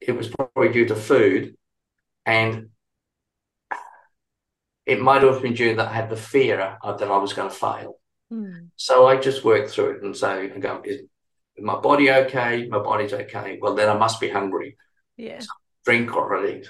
[0.00, 1.56] it was probably due to food.
[2.26, 2.68] And
[4.86, 7.48] it might have been due that I had the fear of, that I was going
[7.48, 7.98] to fail.
[8.32, 8.68] Mm.
[8.76, 11.02] So I just worked through it and say, I go, is
[11.58, 12.66] my body okay?
[12.66, 13.58] My body's okay.
[13.60, 14.76] Well, then I must be hungry.
[15.16, 15.38] Yeah.
[15.38, 15.48] So
[15.84, 16.68] drink or eat.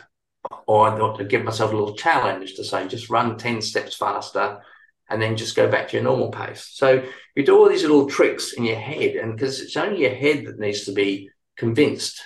[0.67, 3.97] Or I thought to give myself a little challenge to say, just run 10 steps
[3.97, 4.61] faster
[5.11, 6.71] and then just go back to your normal pace.
[6.73, 10.15] So you do all these little tricks in your head, and because it's only your
[10.15, 12.23] head that needs to be convinced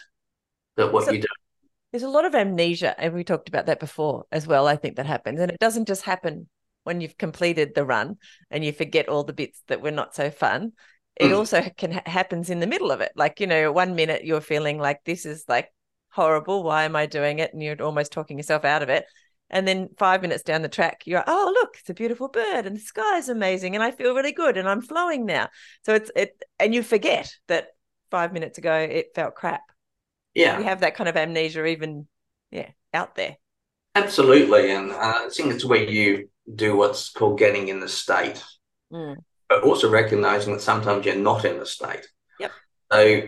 [0.76, 1.29] that what so, you do.
[1.93, 4.66] There's a lot of amnesia, and we talked about that before as well.
[4.66, 6.49] I think that happens, and it doesn't just happen
[6.89, 8.16] when you've completed the run
[8.51, 10.72] and you forget all the bits that were not so fun.
[11.16, 11.37] It mm.
[11.37, 13.12] also can ha- happens in the middle of it.
[13.14, 15.68] Like you know, one minute you're feeling like this is like
[16.11, 16.62] horrible.
[16.62, 17.53] Why am I doing it?
[17.53, 19.05] And you're almost talking yourself out of it.
[19.51, 22.76] And then five minutes down the track, you're, oh, look, it's a beautiful bird and
[22.76, 23.74] the sky is amazing.
[23.74, 25.49] And I feel really good and I'm flowing now.
[25.84, 27.68] So it's, it, and you forget that
[28.11, 29.62] five minutes ago it felt crap.
[30.34, 30.59] Yeah.
[30.59, 32.07] You have that kind of amnesia, even,
[32.51, 33.38] yeah, out there.
[33.94, 34.70] Absolutely.
[34.70, 38.44] And uh, I think it's where you do what's called getting in the state,
[38.92, 39.16] mm.
[39.49, 42.07] but also recognizing that sometimes you're not in the state.
[42.38, 42.53] Yep.
[42.92, 43.22] So,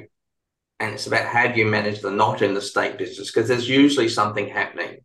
[0.80, 3.68] and it's about how do you manage the not in the state business because there's
[3.68, 4.98] usually something happening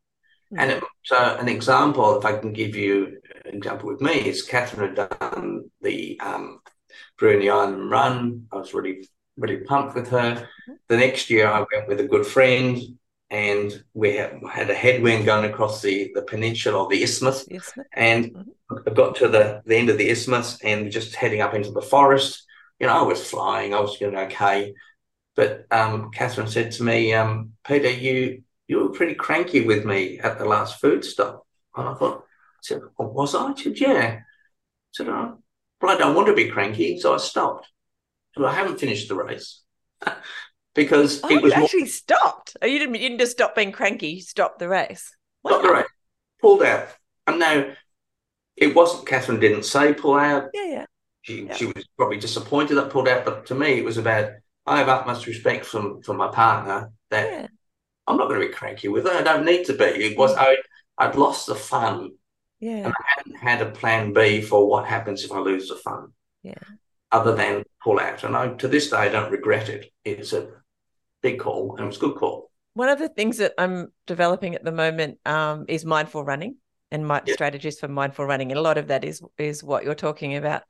[0.58, 4.43] and it, so, an example, if I can give you an example with me, is
[4.43, 6.60] Catherine had done the um,
[7.20, 8.48] Bruny Island run.
[8.52, 10.36] I was really, really pumped with her.
[10.36, 10.74] Mm-hmm.
[10.88, 12.80] The next year, I went with a good friend,
[13.30, 17.48] and we had, had a headwind going across the, the peninsula of the isthmus.
[17.50, 17.88] isthmus.
[17.93, 18.78] And mm-hmm.
[18.88, 21.82] I got to the, the end of the isthmus and just heading up into the
[21.82, 22.43] forest.
[22.80, 24.74] You know, I was flying, I was doing okay.
[25.36, 30.20] But um, Catherine said to me, um, Peter, you you were pretty cranky with me
[30.20, 31.45] at the last food stop.
[31.76, 33.47] And I thought, I said, oh, was I?
[33.47, 34.20] I said, yeah.
[34.20, 34.24] I
[34.91, 35.38] said, oh,
[35.82, 36.97] well, I don't want to be cranky.
[36.99, 37.68] So I stopped.
[38.36, 39.61] So I haven't finished the race
[40.76, 41.89] because oh, it was actually more...
[41.89, 42.57] stopped.
[42.61, 44.07] Oh, you didn't, you didn't just stop being cranky.
[44.07, 45.16] You stopped the race.
[45.43, 45.51] Wow.
[45.51, 45.88] Stopped the race.
[46.41, 46.88] Pulled out.
[47.28, 47.72] And now
[48.55, 50.49] it wasn't, Catherine didn't say pull out.
[50.53, 50.86] Yeah, yeah.
[51.22, 51.55] She, yeah.
[51.55, 53.26] she was probably disappointed that pulled out.
[53.26, 54.32] But to me, it was about,
[54.66, 57.47] I have utmost respect from, from my partner that yeah
[58.08, 59.14] I'm not going to be cranky with it.
[59.14, 59.86] I don't need to be.
[59.86, 60.58] It was I
[60.97, 62.12] I'd lost the fun.
[62.60, 62.86] Yeah.
[62.86, 66.14] And I hadn't had a plan B for what happens if I lose the fun.
[66.43, 66.53] Yeah.
[67.12, 68.24] Other than pull out.
[68.24, 69.91] And I to this day I don't regret it.
[70.03, 70.49] It's a
[71.22, 72.51] big call and it was a good call.
[72.74, 76.58] One of the things that I'm developing at the moment um, is mindful running
[76.91, 77.34] and my yeah.
[77.34, 78.51] strategies for mindful running.
[78.51, 80.64] And a lot of that is is what you're talking about.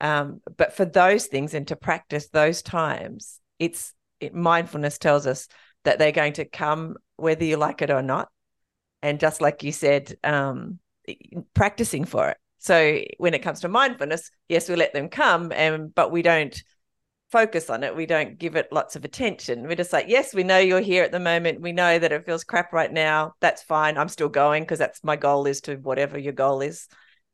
[0.00, 5.48] Um, but for those things and to practice those times, it's it, mindfulness tells us
[5.84, 8.28] that they're going to come whether you like it or not.
[9.02, 10.78] And just like you said, um,
[11.54, 12.38] practicing for it.
[12.58, 16.62] So when it comes to mindfulness, yes, we let them come, and but we don't
[17.30, 17.94] focus on it.
[17.94, 19.66] We don't give it lots of attention.
[19.66, 21.60] We're just like, yes, we know you're here at the moment.
[21.60, 23.34] We know that it feels crap right now.
[23.40, 23.98] That's fine.
[23.98, 26.88] I'm still going because that's my goal is to whatever your goal is.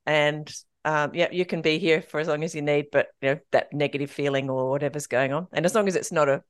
[0.07, 0.53] And
[0.85, 3.41] um, yeah, you can be here for as long as you need, but you know
[3.53, 6.43] that negative feeling or whatever's going on, and as long as it's not a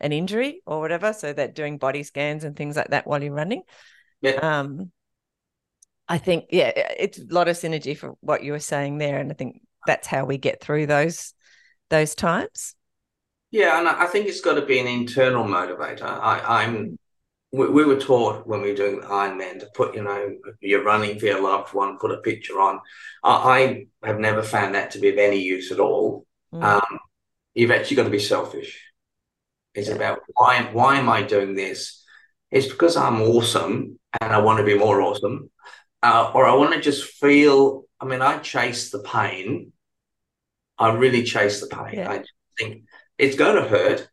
[0.00, 1.12] an injury or whatever.
[1.12, 3.62] So that doing body scans and things like that while you're running.
[4.20, 4.32] Yeah.
[4.32, 4.90] Um,
[6.08, 9.18] I think, yeah, it's a lot of synergy for what you were saying there.
[9.18, 11.34] And I think that's how we get through those
[11.90, 12.74] those times.
[13.50, 16.02] Yeah, and I think it's got to be an internal motivator.
[16.02, 16.98] I, I'm
[17.50, 21.18] we, we were taught when we were doing Ironman to put, you know, you're running
[21.18, 22.80] for your loved one, put a picture on.
[23.24, 26.26] I, I have never found that to be of any use at all.
[26.52, 26.62] Mm.
[26.62, 26.98] Um,
[27.54, 28.82] you've actually got to be selfish.
[29.74, 29.94] It's yeah.
[29.94, 32.04] about why why am I doing this?
[32.50, 35.50] It's because I'm awesome and I want to be more awesome,
[36.02, 37.84] uh, or I want to just feel.
[38.00, 39.72] I mean, I chase the pain.
[40.78, 41.98] I really chase the pain.
[41.98, 42.10] Yeah.
[42.10, 42.24] I
[42.58, 42.84] think
[43.18, 44.08] it's going to hurt.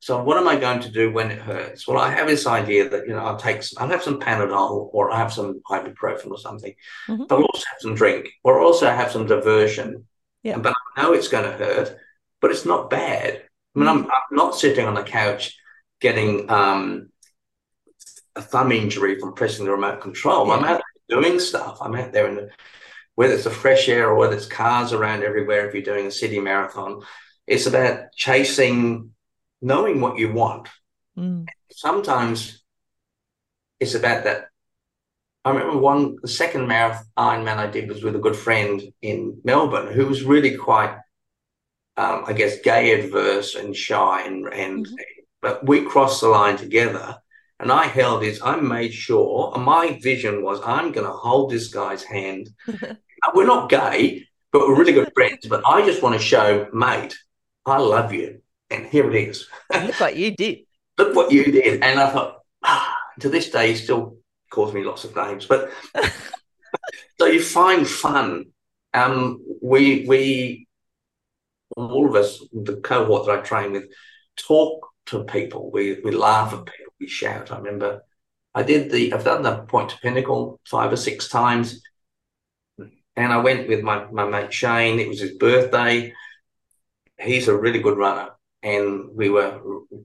[0.00, 1.86] So what am I going to do when it hurts?
[1.86, 4.88] Well, I have this idea that you know I'll take some, I'll have some Panadol
[4.92, 6.74] or I have some ibuprofen or something,
[7.06, 7.24] mm-hmm.
[7.28, 10.06] but I'll also have some drink or also have some diversion.
[10.42, 10.58] Yeah.
[10.58, 11.96] But I know it's going to hurt,
[12.40, 13.42] but it's not bad.
[13.82, 14.04] I mean.
[14.04, 15.56] I'm, I'm not sitting on the couch
[16.00, 17.10] getting um,
[18.36, 20.46] a thumb injury from pressing the remote control.
[20.46, 20.54] Yeah.
[20.54, 21.78] I'm out doing stuff.
[21.80, 22.50] I'm out there in the,
[23.14, 25.68] whether it's the fresh air or whether it's cars around everywhere.
[25.68, 27.02] If you're doing a city marathon,
[27.46, 29.10] it's about chasing
[29.60, 30.68] knowing what you want.
[31.18, 31.46] Mm.
[31.72, 32.62] Sometimes
[33.78, 34.46] it's about that.
[35.44, 39.40] I remember one, the second marathon Ironman I did was with a good friend in
[39.42, 40.96] Melbourne who was really quite,
[41.96, 44.22] um, I guess, gay adverse and shy.
[44.22, 44.94] And, and mm-hmm.
[45.42, 47.16] but we crossed the line together
[47.58, 51.68] and I held his, I made sure, my vision was I'm going to hold this
[51.68, 52.48] guy's hand.
[53.34, 55.46] we're not gay, but we're really good friends.
[55.46, 57.16] But I just want to show, mate,
[57.66, 59.46] I love you and here it is.
[59.72, 60.60] Look what you did.
[60.98, 61.82] Look what you did.
[61.82, 64.16] And I thought, ah, to this day, he still
[64.50, 65.46] calls me lots of names.
[65.46, 65.70] But
[67.18, 68.46] so you find fun.
[68.92, 70.66] Um, we we
[71.76, 73.84] all of us, the cohort that I train with,
[74.36, 75.70] talk to people.
[75.70, 76.94] We we laugh at people.
[77.00, 77.50] We shout.
[77.50, 78.02] I remember
[78.54, 81.82] I did the I've done the point to pinnacle five or six times.
[83.16, 84.98] And I went with my, my mate Shane.
[84.98, 86.14] It was his birthday.
[87.18, 88.30] He's a really good runner
[88.62, 89.60] and we were,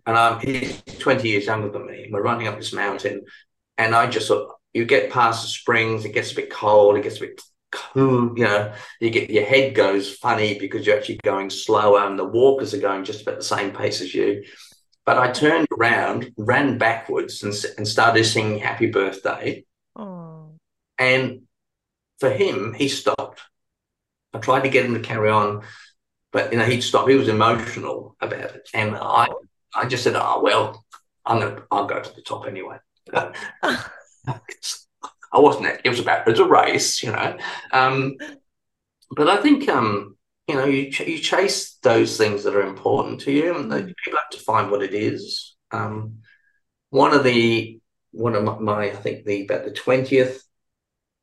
[0.05, 2.09] and I'm he's 20 years younger than me.
[2.11, 3.23] We're running up this mountain,
[3.77, 7.03] and I just thought, you get past the springs, it gets a bit cold, it
[7.03, 7.41] gets a bit
[7.95, 12.25] you know, you get your head goes funny because you're actually going slower, and the
[12.25, 14.43] walkers are going just about the same pace as you.
[15.05, 19.65] But I turned around, ran backwards, and, and started singing "Happy Birthday."
[19.95, 20.55] Oh.
[20.97, 21.43] And
[22.19, 23.41] for him, he stopped.
[24.33, 25.63] I tried to get him to carry on,
[26.31, 27.07] but you know, he'd stop.
[27.07, 29.27] He was emotional about it, and I,
[29.73, 30.85] I just said, "Oh well,
[31.25, 32.77] I'm gonna, I'll go to the top anyway."
[35.35, 35.81] I wasn't.
[35.83, 37.37] It was about it's a race, you know.
[37.73, 38.15] Um,
[39.11, 40.15] but I think, um,
[40.47, 43.93] you know, you ch- you chase those things that are important to you, and mm.
[44.03, 45.55] people have to find what it is.
[45.71, 46.19] Um,
[46.89, 47.79] one of the
[48.11, 50.41] one of my, my I think the about the twentieth,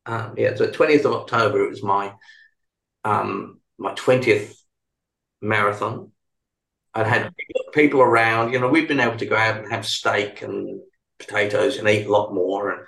[0.05, 1.65] um, yeah, so twentieth of October.
[1.65, 2.13] It was my
[3.05, 4.63] um my twentieth
[5.41, 6.13] marathon.
[6.95, 7.33] I'd had
[7.73, 8.53] people around.
[8.53, 10.83] You know, we've been able to go out and have steak and
[11.19, 12.71] potatoes and eat a lot more.
[12.71, 12.83] And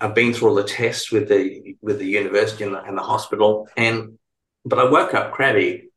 [0.00, 3.02] I've been through all the tests with the with the university and the, and the
[3.02, 3.68] hospital.
[3.76, 4.18] And
[4.64, 5.88] but I woke up crabby.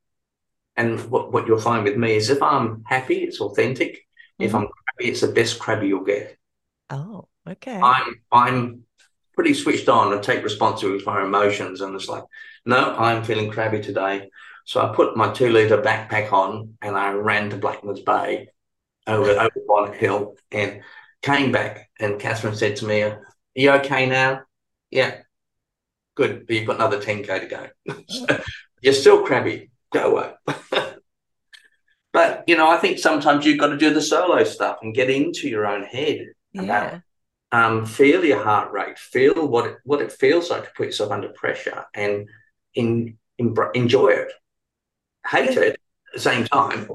[0.76, 3.94] And what, what you'll find with me is if I'm happy, it's authentic.
[3.94, 4.44] Mm-hmm.
[4.44, 6.38] If I'm crabby, it's the best crabby you'll get.
[6.92, 7.80] Oh, okay.
[7.82, 8.84] I'm I'm
[9.34, 11.82] pretty switched on and take responsibility for my emotions.
[11.82, 12.24] And it's like,
[12.66, 14.30] no, I'm feeling crabby today.
[14.66, 18.50] So I put my two liter backpack on and I ran to Blackmans Bay
[19.08, 20.82] over, over Bonnet Hill and
[21.22, 21.90] came back.
[22.00, 23.04] And Catherine said to me,
[23.58, 24.42] you okay now?
[24.90, 25.18] Yeah.
[26.16, 26.48] Good.
[26.48, 27.68] But you've got another 10K to go.
[28.08, 28.42] so
[28.82, 29.72] you're still crabby.
[29.92, 30.34] Go away.
[32.14, 35.10] but, you know, I think sometimes you've got to do the solo stuff and get
[35.10, 36.28] into your own head.
[36.54, 37.02] Yeah.
[37.52, 41.12] um, feel your heart rate, feel what it, what it feels like to put yourself
[41.12, 42.28] under pressure and
[42.74, 44.32] in, in, enjoy it
[45.28, 45.80] hate it at
[46.14, 46.88] the same time.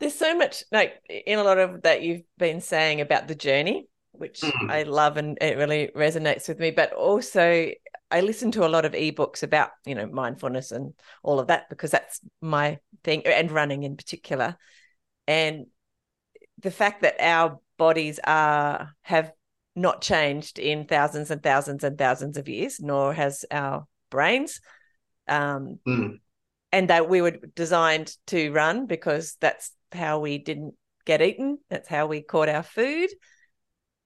[0.00, 3.88] There's so much like in a lot of that you've been saying about the journey,
[4.22, 4.70] which mm.
[4.70, 6.70] I love and it really resonates with me.
[6.70, 7.70] But also
[8.10, 11.68] I listen to a lot of ebooks about, you know, mindfulness and all of that
[11.68, 14.56] because that's my thing and running in particular.
[15.26, 15.66] And
[16.60, 19.32] the fact that our bodies are have
[19.74, 24.60] not changed in thousands and thousands and thousands of years, nor has our brains.
[25.28, 26.18] Um, mm
[26.72, 31.58] and that we were designed to run because that's how we didn't get eaten.
[31.68, 33.10] That's how we caught our food.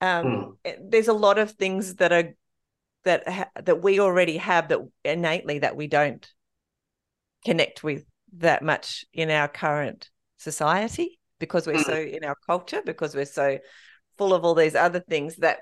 [0.00, 0.76] Um, mm.
[0.90, 2.34] There's a lot of things that are
[3.04, 6.28] that ha- that we already have that innately that we don't
[7.44, 8.04] connect with
[8.38, 11.84] that much in our current society because we're mm.
[11.84, 13.58] so in our culture because we're so
[14.18, 15.60] full of all these other things that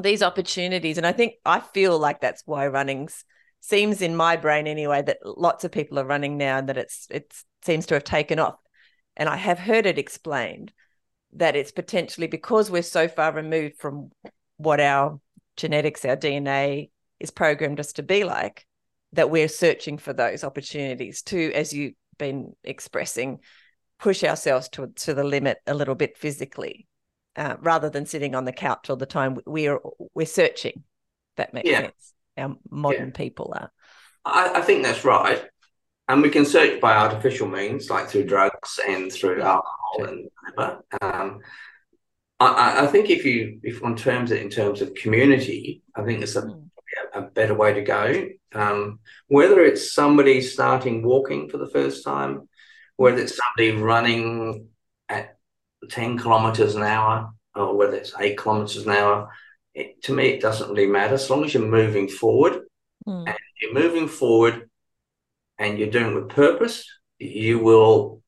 [0.00, 0.96] these opportunities.
[0.96, 3.24] And I think I feel like that's why running's
[3.60, 7.06] seems in my brain anyway that lots of people are running now and that it's
[7.10, 8.56] it seems to have taken off.
[9.16, 10.72] And I have heard it explained
[11.34, 14.10] that it's potentially because we're so far removed from
[14.56, 15.20] what our
[15.56, 18.66] genetics, our DNA is programmed us to be like,
[19.12, 23.40] that we're searching for those opportunities to, as you've been expressing,
[23.98, 26.86] push ourselves to, to the limit a little bit physically,
[27.36, 29.38] uh, rather than sitting on the couch all the time.
[29.46, 29.78] We're
[30.14, 30.84] we're searching.
[31.36, 31.80] That makes yeah.
[31.80, 32.14] sense.
[32.36, 33.16] Our modern yeah.
[33.16, 33.72] people are.
[34.24, 35.42] I, I think that's right.
[36.10, 40.82] And we can search by artificial means, like through drugs and through alcohol and whatever.
[41.00, 41.38] Um,
[42.40, 46.34] I, I, think if you, if on terms in terms of community, I think it's
[46.34, 46.68] a, mm.
[47.14, 48.28] a better way to go.
[48.52, 48.98] Um,
[49.28, 52.48] whether it's somebody starting walking for the first time,
[52.96, 54.66] whether it's somebody running
[55.08, 55.36] at
[55.90, 59.30] 10 kilometers an hour, or whether it's eight kilometers an hour,
[59.74, 61.14] it, to me, it doesn't really matter.
[61.14, 62.62] As long as you're moving forward
[63.06, 63.28] mm.
[63.28, 64.69] and you're moving forward
[65.60, 66.84] and you're doing it with purpose,
[67.18, 68.22] you will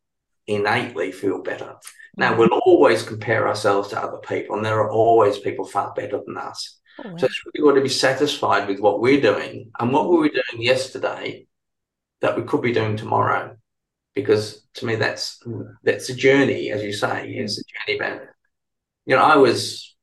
[0.46, 1.76] innately feel better.
[2.16, 2.38] Now, mm.
[2.38, 6.36] we'll always compare ourselves to other people, and there are always people far better than
[6.36, 6.78] us.
[7.02, 7.16] Oh, wow.
[7.16, 10.28] So it's really got to be satisfied with what we're doing and what were we
[10.28, 11.46] were doing yesterday
[12.20, 13.56] that we could be doing tomorrow.
[14.14, 15.42] Because to me, that's
[15.82, 17.30] that's a journey, as you say.
[17.30, 18.20] It's a journey about,
[19.06, 19.96] you know, I was,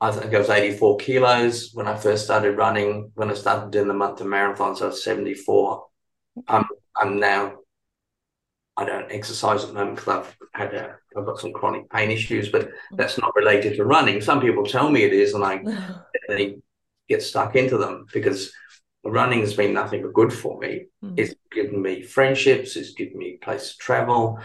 [0.00, 3.12] I think I was 84 kilos when I first started running.
[3.14, 5.86] When I started doing the month of marathons, I was 74.
[6.48, 6.64] I'm
[6.96, 7.58] I'm now
[8.76, 12.10] I don't exercise at the moment because I've had a, I've got some chronic pain
[12.10, 14.20] issues, but that's not related to running.
[14.20, 15.62] Some people tell me it is, and I
[16.28, 16.58] they
[17.08, 18.52] get stuck into them because
[19.04, 20.86] running has been nothing but good for me.
[21.02, 21.18] Mm.
[21.18, 22.76] It's given me friendships.
[22.76, 24.40] It's given me a place to travel.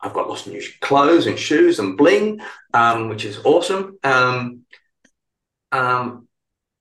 [0.00, 2.40] I've got lots of new clothes and shoes and bling,
[2.74, 3.98] um, which is awesome.
[4.04, 4.60] Um,
[5.72, 6.28] um,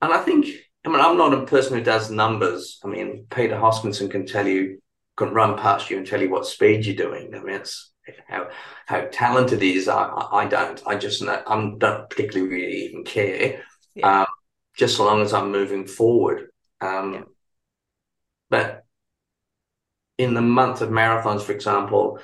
[0.01, 0.47] and I think
[0.86, 2.79] I mean, I'm not a person who does numbers.
[2.83, 4.81] I mean, Peter Hoskinson can tell you,
[5.17, 7.33] can run past you and tell you what speed you're doing.
[7.33, 7.91] I mean, it's
[8.27, 8.49] how
[8.86, 9.88] how talented he is.
[9.88, 10.81] I, I don't.
[10.86, 13.63] I just I'm don't particularly really even care.
[13.95, 14.21] Yeah.
[14.21, 14.27] Um,
[14.77, 16.49] just as long as I'm moving forward.
[16.81, 17.21] Um, yeah.
[18.49, 18.86] But
[20.17, 22.19] in the month of marathons, for example,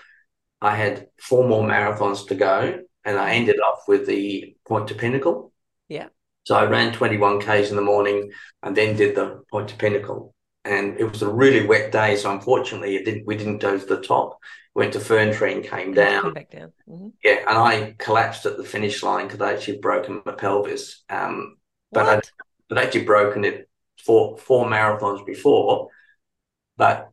[0.61, 4.95] I had four more marathons to go, and I ended off with the Point to
[4.95, 5.51] Pinnacle.
[5.87, 6.09] Yeah.
[6.43, 8.31] So I ran 21 Ks in the morning
[8.63, 10.33] and then did the Point to Pinnacle.
[10.65, 12.15] And it was a really wet day.
[12.15, 14.37] So unfortunately, it didn't, we didn't go to the top.
[14.73, 16.33] Went to Fern Tree and came down.
[16.33, 16.71] Back down.
[16.87, 17.09] Mm-hmm.
[17.23, 17.39] Yeah.
[17.47, 21.03] And I collapsed at the finish line because I actually broken my pelvis.
[21.09, 21.57] Um,
[21.91, 22.21] but i
[22.71, 25.89] I'd actually broken it four, four marathons before.
[26.77, 27.11] But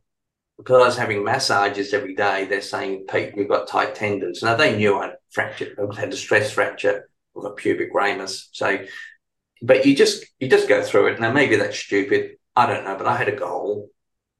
[0.57, 4.43] because I was having massages every day, they're saying, Pete, you've got tight tendons.
[4.43, 8.49] Now they knew I'd fractured, I had a stress fracture of a pubic ramus.
[8.53, 8.85] So
[9.63, 11.21] but you just you just go through it.
[11.21, 12.37] Now maybe that's stupid.
[12.57, 13.91] I don't know, but I had a goal.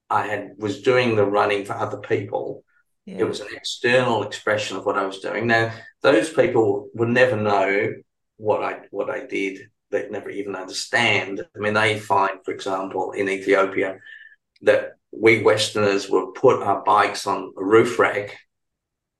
[0.09, 2.63] I had was doing the running for other people.
[3.05, 3.19] Yeah.
[3.19, 5.47] It was an external expression of what I was doing.
[5.47, 7.93] Now those people would never know
[8.37, 9.69] what I what I did.
[9.91, 11.41] They'd never even understand.
[11.55, 13.97] I mean, they find, for example, in Ethiopia,
[14.61, 18.37] that we Westerners would put our bikes on a roof rack,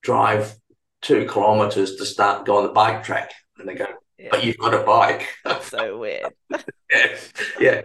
[0.03, 0.55] drive
[1.01, 3.87] two kilometers to start go on the bike track, and they go,
[4.19, 4.27] yeah.
[4.31, 5.27] but you've got a bike.
[5.61, 6.33] so weird.
[6.91, 7.81] yes, yeah.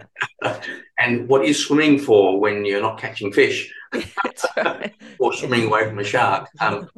[0.99, 3.71] and what are you swimming for when you're not catching fish?
[4.57, 4.93] right.
[5.19, 6.49] or swimming away from a shark?
[6.59, 6.89] Um,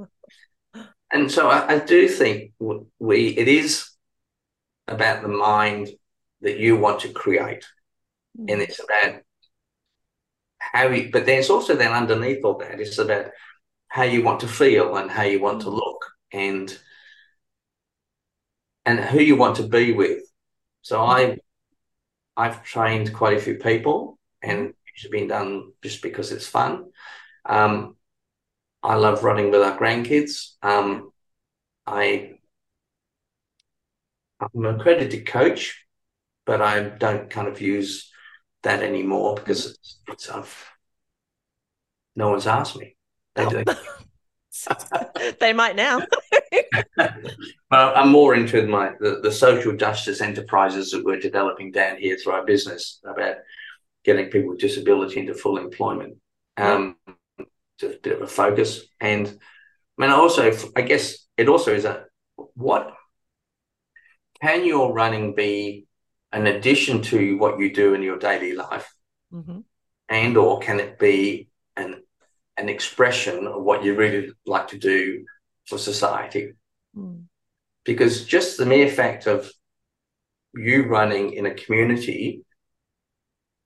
[1.12, 2.54] and so I, I, do think
[3.00, 3.90] we it is
[4.88, 5.90] about the mind
[6.42, 7.66] that you want to create,
[8.38, 8.52] mm.
[8.52, 9.22] and it's about
[10.58, 11.10] how you.
[11.12, 13.28] But then it's also then underneath all that, it's about
[13.90, 15.76] how you want to feel and how you want to mm.
[15.76, 16.78] look and
[18.88, 20.24] and who you want to be with.
[20.82, 21.38] So I,
[22.38, 26.86] I've trained quite a few people, and it's been done just because it's fun.
[27.46, 27.98] Um,
[28.82, 30.54] I love running with our grandkids.
[30.62, 31.12] Um,
[31.86, 32.40] I,
[34.40, 35.86] I'm an accredited coach,
[36.46, 38.10] but I don't kind of use
[38.64, 40.66] that anymore because it's, it's I've,
[42.16, 42.96] no one's asked me.
[43.36, 43.66] They do.
[45.40, 46.02] they might now.
[46.98, 52.18] well, I'm more into my the, the social justice enterprises that we're developing down here
[52.18, 53.38] through our business about
[54.04, 56.18] getting people with disability into full employment.
[56.56, 56.96] Um,
[57.38, 61.86] it's a bit of a focus, and I mean, also, I guess it also is
[61.86, 62.06] a
[62.54, 62.94] what
[64.42, 65.88] can your running be
[66.32, 68.92] an addition to what you do in your daily life,
[69.34, 69.60] mm-hmm.
[70.10, 71.50] and or can it be
[72.58, 75.26] an expression of what you really like to do
[75.66, 76.54] for society?
[76.96, 77.24] Mm.
[77.86, 79.52] Because just the mere fact of
[80.54, 82.44] you running in a community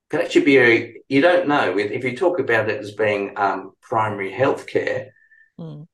[0.10, 3.72] can actually be a, you don't know if you talk about it as being um,
[3.82, 5.10] primary healthcare,
[5.60, 5.88] mm.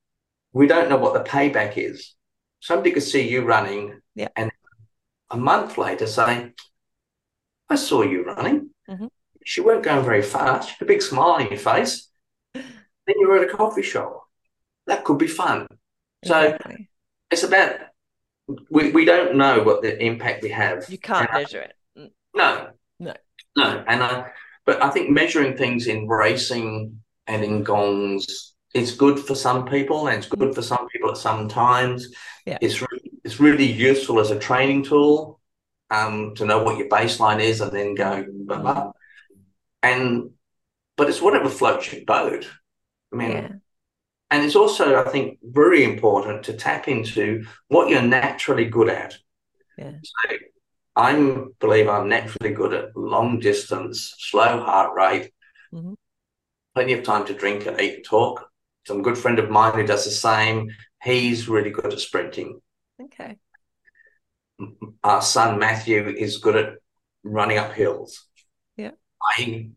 [0.52, 2.14] we don't know what the payback is.
[2.60, 4.28] Somebody could see you running yeah.
[4.34, 4.50] and
[5.30, 6.52] a month later say,
[7.68, 8.70] I saw you running.
[8.88, 9.06] Mm-hmm.
[9.44, 10.80] She weren't going very fast.
[10.80, 12.07] A big smile on your face.
[13.08, 14.28] Then you were at a coffee shop.
[14.86, 15.66] That could be fun.
[16.22, 16.74] Exactly.
[16.74, 16.84] So
[17.30, 17.80] it's about
[18.70, 20.88] we, we don't know what the impact we have.
[20.88, 22.12] You can't and measure I, it.
[22.34, 22.70] No.
[23.00, 23.14] No.
[23.56, 23.84] No.
[23.86, 24.30] And I
[24.64, 30.08] but I think measuring things in racing and in gongs is good for some people
[30.08, 32.08] and it's good for some people at some times.
[32.44, 32.58] Yeah.
[32.60, 35.40] It's really, it's really useful as a training tool
[35.90, 38.92] um, to know what your baseline is and then go blah, blah.
[39.82, 40.30] And
[40.96, 42.48] but it's whatever floats your boat.
[43.12, 43.48] I mean yeah.
[44.30, 49.16] and it's also I think very important to tap into what you're naturally good at.
[49.76, 49.92] Yeah.
[50.02, 50.36] So
[50.96, 55.30] I believe I'm naturally good at long distance, slow heart rate,
[55.72, 55.94] mm-hmm.
[56.74, 58.50] plenty of time to drink and eat and talk.
[58.84, 60.70] Some good friend of mine who does the same.
[61.02, 62.60] He's really good at sprinting.
[63.00, 63.36] Okay.
[65.04, 66.72] Our son Matthew is good at
[67.22, 68.26] running up hills.
[68.76, 68.92] Yeah.
[69.22, 69.70] I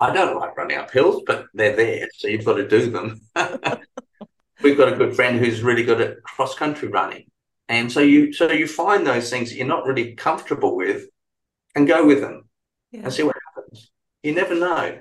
[0.00, 3.20] I don't like running up hills, but they're there, so you've got to do them.
[4.62, 7.30] We've got a good friend who's really good at cross country running.
[7.68, 11.06] And so you so you find those things that you're not really comfortable with
[11.74, 12.48] and go with them
[12.92, 13.00] yeah.
[13.04, 13.90] and see what happens.
[14.22, 14.98] You never know.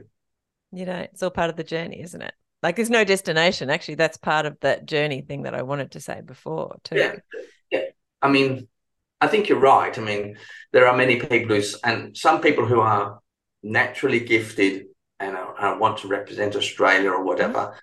[0.71, 2.33] You know, it's all part of the journey, isn't it?
[2.61, 3.69] Like there's no destination.
[3.69, 6.95] Actually, that's part of that journey thing that I wanted to say before too.
[6.95, 7.15] Yeah.
[7.69, 7.85] Yeah.
[8.21, 8.67] I mean,
[9.19, 9.97] I think you're right.
[9.97, 10.37] I mean,
[10.71, 13.19] there are many people who and some people who are
[13.63, 14.87] naturally gifted
[15.19, 17.75] and uh, want to represent Australia or whatever,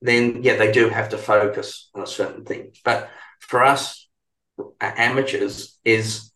[0.00, 2.72] then yeah, they do have to focus on a certain thing.
[2.84, 3.10] But
[3.40, 4.04] for us
[4.80, 6.30] amateurs is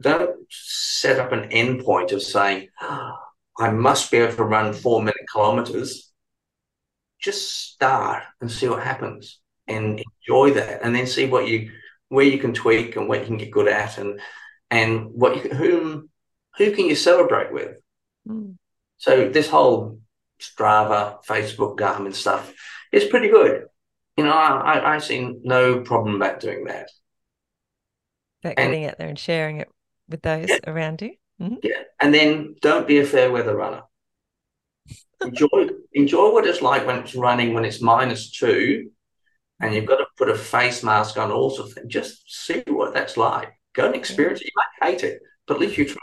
[0.00, 3.12] don't set up an endpoint of saying, oh,
[3.58, 6.12] I must be able to run four minute kilometers.
[7.20, 11.70] Just start and see what happens and enjoy that and then see what you
[12.08, 14.20] where you can tweak and what you can get good at and
[14.70, 16.10] and what you whom
[16.58, 17.76] who can you celebrate with.
[18.28, 18.56] Mm.
[18.98, 20.00] So this whole
[20.40, 22.52] Strava, Facebook, Garmin stuff
[22.92, 23.66] is pretty good.
[24.16, 26.90] You know, I, I see no problem about doing that.
[28.42, 29.68] About and, getting out there and sharing it
[30.08, 31.12] with those yeah, around you.
[31.40, 31.56] Mm-hmm.
[31.62, 31.82] Yeah.
[32.00, 33.82] And then don't be a fair weather runner.
[35.20, 38.90] enjoy enjoy what it's like when it's running when it's minus two
[39.60, 41.92] and you've got to put a face mask on all sorts of things.
[41.92, 43.52] Just see what that's like.
[43.74, 44.46] Go and experience yeah.
[44.46, 44.52] it.
[44.54, 45.98] You might hate it, but at least you try.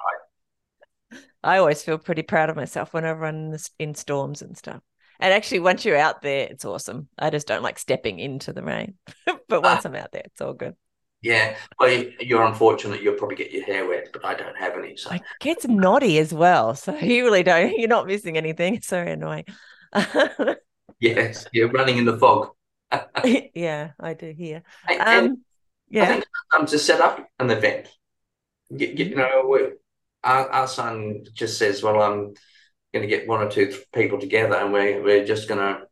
[1.44, 4.82] I always feel pretty proud of myself when I run in storms and stuff.
[5.20, 7.08] And actually, once you're out there, it's awesome.
[7.18, 8.96] I just don't like stepping into the rain,
[9.48, 10.76] but once uh, I'm out there, it's all good.
[11.22, 13.02] Yeah, well, you're unfortunate.
[13.02, 14.98] You'll probably get your hair wet, but I don't have any.
[14.98, 16.76] So it gets knotty as well.
[16.76, 17.78] So you really don't.
[17.78, 18.76] You're not missing anything.
[18.84, 19.46] It's very annoying.
[21.00, 22.50] yes, you're running in the fog.
[23.54, 24.64] yeah, I do here.
[24.90, 25.38] And, um, and
[25.90, 26.26] yeah, I think
[26.58, 27.88] um, to set up an event.
[28.70, 29.72] You, you know,
[30.24, 32.34] our, our son just says, "Well, I'm
[32.94, 35.88] going to get one or two people together, and we're we're just going to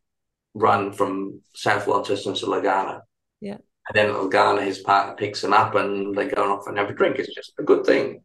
[0.53, 3.01] run from South Launceston to Legana."
[3.39, 3.57] Yeah
[3.93, 6.93] and then Legana, his partner, picks him up and they go off and have a
[6.93, 7.17] drink.
[7.17, 8.23] It's just a good thing.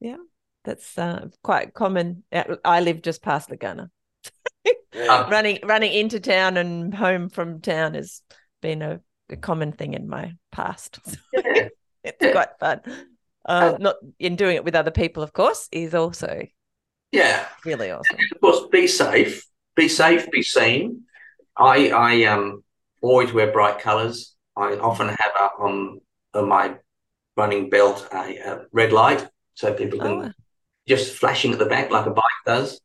[0.00, 0.16] Yeah,
[0.64, 2.24] that's uh, quite common.
[2.64, 3.90] I live just past Legana.
[4.66, 4.70] um,
[5.30, 8.22] running running into town and home from town has
[8.62, 9.00] been a,
[9.30, 10.98] a common thing in my past.
[11.32, 11.68] Yeah.
[12.02, 12.32] it's yeah.
[12.32, 12.80] quite fun.
[13.46, 16.46] Uh, um, not in doing it with other people, of course, is also
[17.12, 18.16] yeah really awesome.
[18.18, 19.44] And of course, be safe,
[19.76, 21.02] be safe, be seen.
[21.56, 22.64] I I um
[23.04, 24.34] always wear bright colours.
[24.56, 26.00] I often have up on,
[26.32, 26.76] on my
[27.36, 30.32] running belt a, a, red light so people can oh.
[30.86, 32.80] just flashing at the back like a bike does.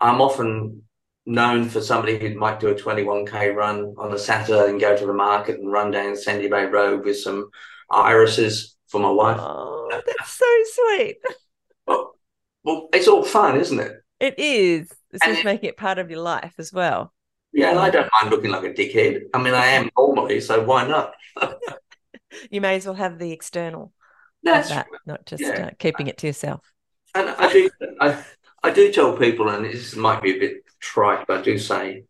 [0.00, 0.82] I'm often
[1.24, 5.06] known for somebody who might do a 21k run on a Saturday and go to
[5.06, 7.50] the market and run down Sandy Bay Road with some
[7.90, 9.38] irises for my wife.
[9.40, 9.75] Oh,
[10.06, 11.16] that's so sweet.
[11.88, 12.16] Well,
[12.64, 13.92] well, it's all fun, isn't it?
[14.18, 14.90] It is.
[15.12, 17.12] It's and just it, making it part of your life as well.
[17.52, 19.20] Yeah, and I don't mind looking like a dickhead.
[19.32, 21.12] I mean, I am normally, so why not?
[22.50, 23.92] you may as well have the external.
[24.42, 25.66] That's that, not just yeah.
[25.66, 26.72] uh, keeping it to yourself.
[27.14, 28.24] And I do, I,
[28.62, 32.04] I do tell people, and this might be a bit trite, but I do say,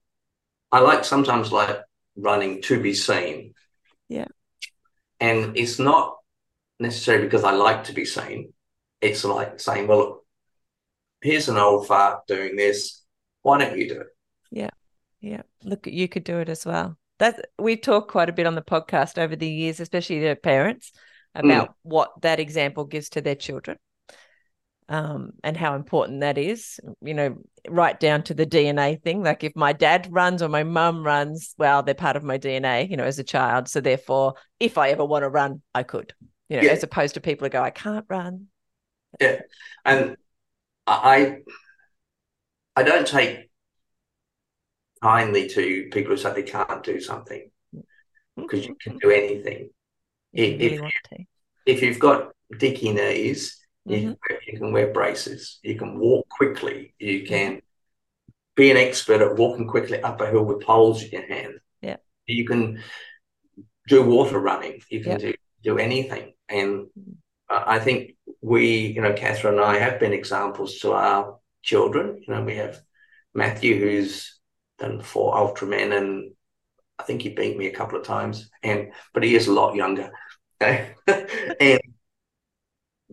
[0.72, 1.80] I like sometimes like
[2.16, 3.54] running to be seen.
[4.08, 4.26] Yeah.
[5.20, 6.15] And it's not
[6.78, 8.52] necessarily because I like to be seen.
[9.00, 10.24] It's like saying, well,
[11.20, 13.02] here's an old fart doing this.
[13.42, 14.08] Why don't you do it?
[14.50, 14.70] Yeah.
[15.20, 15.42] Yeah.
[15.64, 16.96] Look, you could do it as well.
[17.18, 20.92] That we talk quite a bit on the podcast over the years, especially to parents
[21.34, 21.74] about mm.
[21.82, 23.78] what that example gives to their children
[24.88, 26.78] um, and how important that is.
[27.00, 27.36] You know,
[27.68, 29.22] right down to the DNA thing.
[29.22, 32.88] Like if my dad runs or my mum runs, well, they're part of my DNA,
[32.88, 33.68] you know, as a child.
[33.68, 36.14] So therefore, if I ever want to run, I could,
[36.48, 36.70] you know, yeah.
[36.70, 38.46] as opposed to people who go, I can't run.
[39.20, 39.40] Yeah.
[39.84, 40.16] And
[40.86, 41.38] I
[42.74, 43.50] I don't take
[45.02, 47.50] kindly to people who say they can't do something
[48.36, 48.70] because mm-hmm.
[48.70, 49.70] you can do anything.
[50.32, 51.26] If, really if,
[51.64, 54.12] if, you've got dicky knees, you, mm-hmm.
[54.26, 57.28] can, you can wear braces, you can walk quickly, you mm-hmm.
[57.28, 57.62] can
[58.54, 61.54] be an expert at walking quickly up a hill with poles in your hand.
[61.80, 61.96] Yeah.
[62.26, 62.82] You can
[63.88, 65.34] do water running, you can do,
[65.70, 66.32] do anything.
[66.48, 66.86] And.
[67.48, 72.20] I think we, you know, Catherine and I have been examples to our children.
[72.26, 72.80] You know, we have
[73.34, 74.40] Matthew who's
[74.80, 76.32] done four Ultramen and
[76.98, 79.74] I think he beat me a couple of times, and but he is a lot
[79.74, 80.10] younger.
[80.60, 81.80] and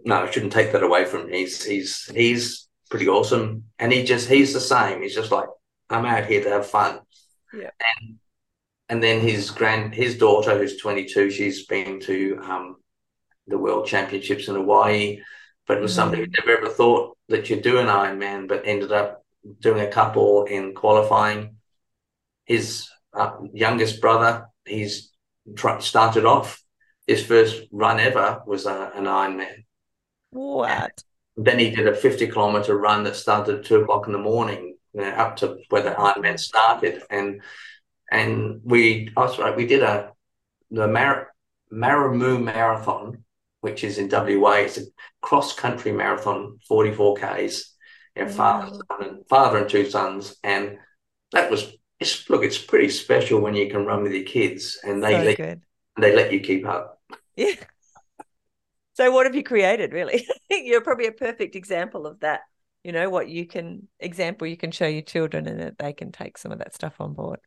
[0.06, 1.34] no, I shouldn't take that away from him.
[1.34, 5.02] He's he's he's pretty awesome, and he just he's the same.
[5.02, 5.50] He's just like
[5.90, 7.00] I'm out here to have fun.
[7.54, 7.72] Yeah.
[8.00, 8.20] And
[8.90, 12.76] and then his grand his daughter who's 22, she's been to um,
[13.48, 15.20] the World Championships in Hawaii,
[15.68, 15.96] but it was mm-hmm.
[15.96, 19.24] somebody who never ever thought that you'd do an Ironman, but ended up
[19.60, 21.58] doing a couple in qualifying.
[22.46, 25.12] His uh, youngest brother, he's
[25.56, 26.62] tr- started off.
[27.08, 29.66] His first run ever was uh, an Ironman.
[30.32, 31.04] What?
[31.38, 34.20] And then he did a 50 kilometer run that started at two o'clock in the
[34.20, 37.04] morning, you know, up to where the Ironman started.
[37.10, 37.42] And
[38.14, 40.12] and we, oh, was right, we did a
[40.70, 41.34] the Mar-
[41.72, 43.24] Maramoo Marathon,
[43.62, 44.54] which is in WA.
[44.54, 44.84] It's a
[45.22, 47.74] cross country marathon, 44 Ks.
[48.16, 50.36] You know, father, and, father and two sons.
[50.44, 50.78] And
[51.32, 55.04] that was it's look, it's pretty special when you can run with your kids and
[55.04, 55.62] they so let good.
[56.00, 57.02] they let you keep up.
[57.36, 57.56] Yeah.
[58.94, 60.28] So what have you created really?
[60.52, 62.42] You're probably a perfect example of that.
[62.84, 66.12] You know, what you can example you can show your children and that they can
[66.12, 67.40] take some of that stuff on board.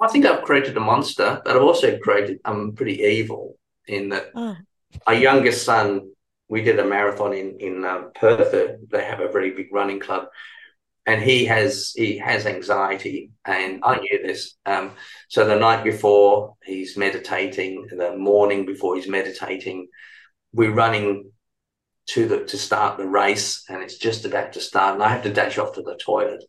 [0.00, 4.30] I think I've created a monster, but I've also created I'm pretty evil in that
[4.34, 4.56] oh.
[5.06, 6.10] our youngest son,
[6.48, 8.52] we did a marathon in in uh, Perth.
[8.90, 10.26] They have a very big running club,
[11.06, 14.56] and he has he has anxiety, and I knew this.
[14.66, 14.92] Um,
[15.28, 19.88] so the night before he's meditating, the morning before he's meditating,
[20.52, 21.30] we're running
[22.08, 25.22] to the to start the race, and it's just about to start, and I have
[25.22, 26.44] to dash off to the toilet,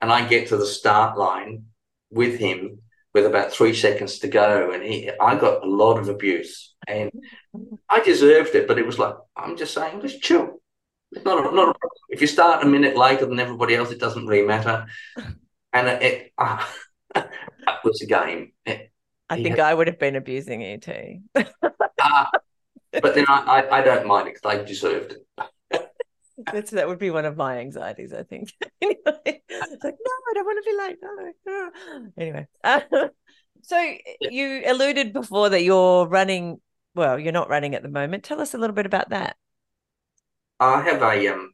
[0.00, 1.66] and I get to the start line
[2.10, 2.78] with him
[3.12, 7.10] with about three seconds to go, and he I got a lot of abuse, and
[7.88, 10.60] I deserved it, but it was like I'm just saying, just chill
[11.12, 11.90] it's not a, not a problem.
[12.08, 14.86] If you start a minute later than everybody else, it doesn't really matter.
[15.72, 16.64] And it, it uh,
[17.14, 18.52] that was a game.
[18.64, 18.90] It,
[19.28, 21.20] I think had, I would have been abusing you too.
[21.34, 22.24] uh,
[22.92, 25.26] but then I, I, I don't mind it because I deserved it.
[26.52, 28.52] That's, that would be one of my anxieties, I think.
[28.82, 30.96] anyway, it's like, no, I don't want to be late.
[31.02, 32.10] No, no.
[32.18, 32.80] Anyway, uh,
[33.62, 33.78] so
[34.20, 34.30] yeah.
[34.30, 36.60] you alluded before that you're running.
[36.94, 38.24] Well, you're not running at the moment.
[38.24, 39.36] Tell us a little bit about that.
[40.58, 41.52] I have a um,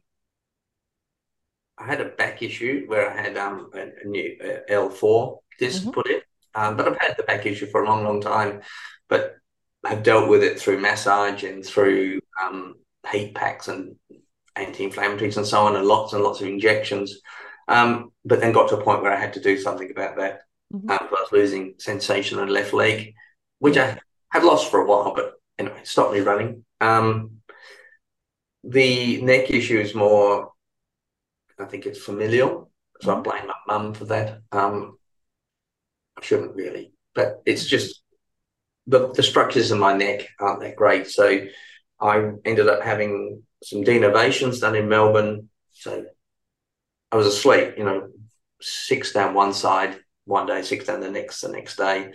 [1.77, 5.81] I had a back issue where I had um a, new uh, L four disc
[5.81, 5.91] mm-hmm.
[5.91, 6.21] put in,
[6.55, 8.61] um, but I've had the back issue for a long, long time,
[9.07, 9.35] but
[9.83, 12.75] I've dealt with it through massage and through um,
[13.11, 13.95] heat packs and
[14.57, 17.19] anti-inflammatories and so on, and lots and lots of injections.
[17.67, 20.41] Um, but then got to a point where I had to do something about that.
[20.73, 20.89] Mm-hmm.
[20.89, 23.13] Um, I was losing sensation in the left leg,
[23.59, 26.65] which I had lost for a while, but anyway, stopped me running.
[26.81, 27.37] Um,
[28.63, 30.51] the neck issue is more,
[31.59, 32.69] I think it's familial.
[33.01, 33.19] So mm-hmm.
[33.19, 34.41] I blame my mum for that.
[34.51, 34.97] Um,
[36.17, 38.01] I shouldn't really, but it's just
[38.87, 41.07] the, the structures in my neck aren't that great.
[41.07, 41.45] So
[41.99, 45.49] I ended up having some denervations done in Melbourne.
[45.71, 46.05] So
[47.11, 48.09] I was asleep, you know,
[48.61, 52.11] six down one side one day, six down the next, the next day.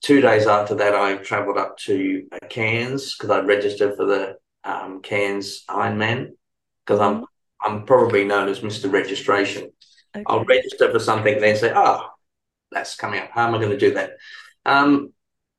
[0.00, 5.00] Two days after that, I travelled up to Cairns because I'd registered for the um,
[5.00, 6.30] Cairns Ironman
[6.84, 7.24] because I'm
[7.60, 8.90] I'm probably known as Mr.
[8.92, 9.70] Registration.
[10.14, 10.24] Okay.
[10.26, 12.08] I'll register for something, then say, "Oh,
[12.72, 13.30] that's coming up.
[13.30, 14.14] How am I going to do that?"
[14.66, 15.12] Um,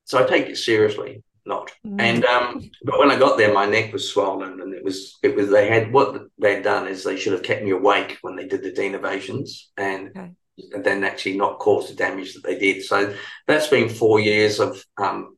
[0.04, 1.72] so I take it seriously, not.
[1.86, 2.02] Mm.
[2.02, 5.36] And um, but when I got there, my neck was swollen, and it was it
[5.36, 8.36] was they had what they had done is they should have kept me awake when
[8.36, 10.10] they did the denervations, and.
[10.10, 10.32] Okay.
[10.72, 12.84] And then actually not cause the damage that they did.
[12.84, 13.16] So
[13.48, 15.36] that's been four years of um,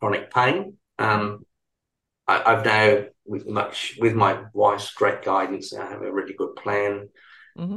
[0.00, 0.78] chronic pain.
[0.98, 1.44] Um,
[2.26, 6.56] I, have now with much with my wife's great guidance, I have a really good
[6.56, 7.10] plan.
[7.58, 7.76] Mm-hmm.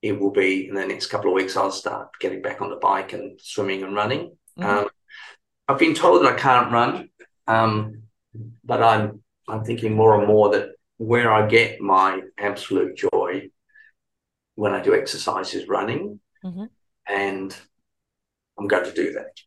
[0.00, 1.56] it will be in the next couple of weeks.
[1.56, 4.36] I'll start getting back on the bike and swimming and running.
[4.58, 4.64] Mm-hmm.
[4.64, 4.88] Um,
[5.68, 7.08] I've been told that I can't run
[7.46, 8.02] Um,
[8.64, 13.50] but I'm I'm thinking more and more that where I get my absolute joy
[14.54, 16.68] when I do exercise is running, Mhm.
[17.08, 17.56] and
[18.58, 19.40] I'm going to do that.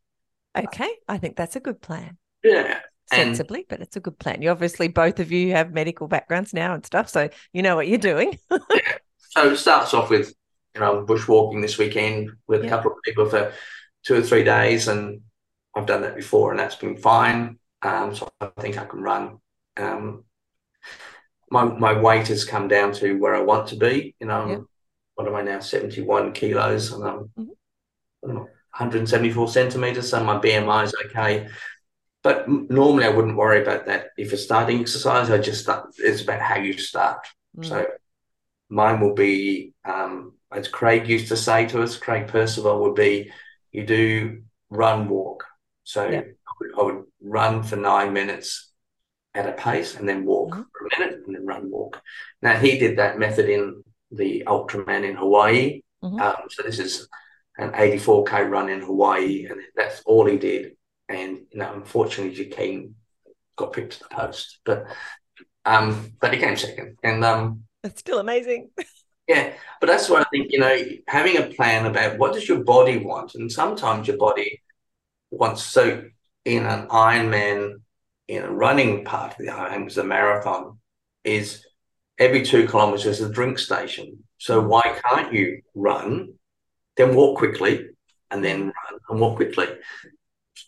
[0.58, 0.90] Okay.
[1.08, 2.18] I think that's a good plan.
[2.44, 2.80] Yeah,
[3.12, 4.42] and Sensibly, but it's a good plan.
[4.42, 7.88] You obviously both of you have medical backgrounds now and stuff, so you know what
[7.88, 8.38] you're doing.
[9.20, 10.34] so it starts off with
[10.74, 12.68] you know bushwalking this weekend with Yeah.
[12.68, 13.54] a couple of people for
[14.04, 15.22] two or three days, and
[15.76, 17.60] I've done that before, and that's been fine.
[17.82, 19.38] Um, so I think I can run.
[19.78, 20.24] Um,
[21.52, 24.16] my my weight has come down to where I want to be.
[24.20, 24.60] You know, Yeah.
[25.16, 25.60] what am I now?
[25.60, 27.56] Seventy one kilos, and I'm, Mhm.
[28.24, 30.10] Know, 174 centimeters.
[30.10, 31.48] So my BMI is okay.
[32.24, 34.08] But normally I wouldn't worry about that.
[34.18, 35.94] If you're starting exercise, I just start.
[36.00, 37.28] It's about how you start.
[37.58, 37.66] Mm.
[37.66, 37.86] So
[38.70, 43.32] mine will be, um, as Craig used to say to us, Craig Percival would be,
[43.72, 44.42] you do
[44.72, 45.46] run, walk.
[45.86, 46.20] So Yeah.
[46.22, 48.72] I, would, I would run for nine minutes
[49.34, 50.66] at a pace and then walk Mhm.
[50.78, 52.02] for a minute and then run, walk.
[52.42, 55.82] Now he did that method in the Ultraman in Hawaii.
[56.04, 56.20] Mhm.
[56.22, 57.08] Um, so this is
[57.58, 60.76] an 84k run in Hawaii, and that's all he did.
[61.08, 62.94] And you know, unfortunately,
[63.56, 64.86] got picked to the post, but
[65.66, 66.98] um, but he came second.
[67.04, 68.72] And um, It's still amazing.
[69.28, 72.64] yeah, but that's why I think, you know, having a plan about what does your
[72.64, 74.62] body want, and sometimes your body
[75.38, 76.04] wants so
[76.44, 77.82] in an Ironman,
[78.28, 80.80] in a running part of the Ironman, is a marathon,
[81.24, 81.66] is
[82.20, 84.24] every two kilometers is a drink station.
[84.38, 84.68] So mm.
[84.68, 86.34] why can't you run,
[86.98, 87.88] then walk quickly,
[88.32, 89.68] and then run and walk quickly?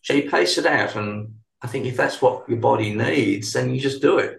[0.03, 3.73] So you pace it out, and I think if that's what your body needs, then
[3.73, 4.37] you just do it.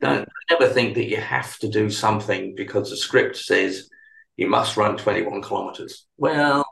[0.00, 3.90] Don't never think that you have to do something because the script says
[4.36, 6.06] you must run 21 kilometers.
[6.16, 6.64] Well,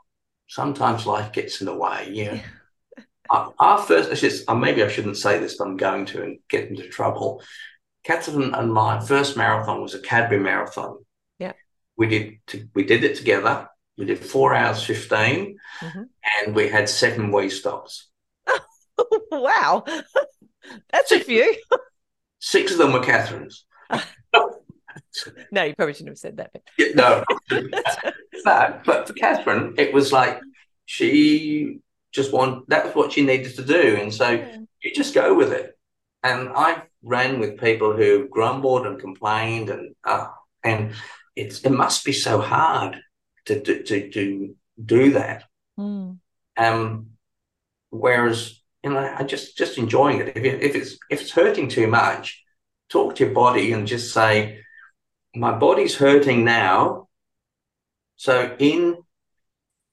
[0.47, 2.09] sometimes life gets in the way.
[2.11, 2.41] Yeah.
[3.31, 6.39] Our, first, it's just, uh, maybe I shouldn't say this, but I'm going to and
[6.49, 7.43] get into trouble.
[8.03, 10.97] Catherine and my first marathon was a Cadbury marathon.
[11.37, 11.53] Yeah.
[11.97, 13.67] We did to, we did it together.
[13.97, 16.05] We did four hours 15 Mhm.
[16.41, 18.07] and we had seven wee stops.
[19.31, 19.83] wow.
[20.91, 21.55] That's a few.
[22.39, 23.65] Six of them were Catherine's.
[25.51, 26.51] No, you probably shouldn't have said that.
[26.53, 27.23] But Yeah, no,
[28.45, 30.39] but but for Catherine, it was like
[30.85, 31.79] she
[32.11, 34.29] just want that was what she needed to do, and so
[34.81, 35.77] you just go with it.
[36.23, 40.27] And I've ran with people who grumbled and complained, and uh,
[40.63, 40.93] and
[41.35, 42.97] it's it must be so hard
[43.45, 45.43] to to to, to do that.
[45.77, 46.19] Mm.
[46.57, 47.07] Um,
[47.89, 50.35] whereas you know, I just just enjoying it.
[50.35, 52.43] If it, if it's if it's hurting too much,
[52.89, 54.59] talk to your body and just say,
[55.35, 57.07] my body's hurting now.
[58.15, 58.97] So in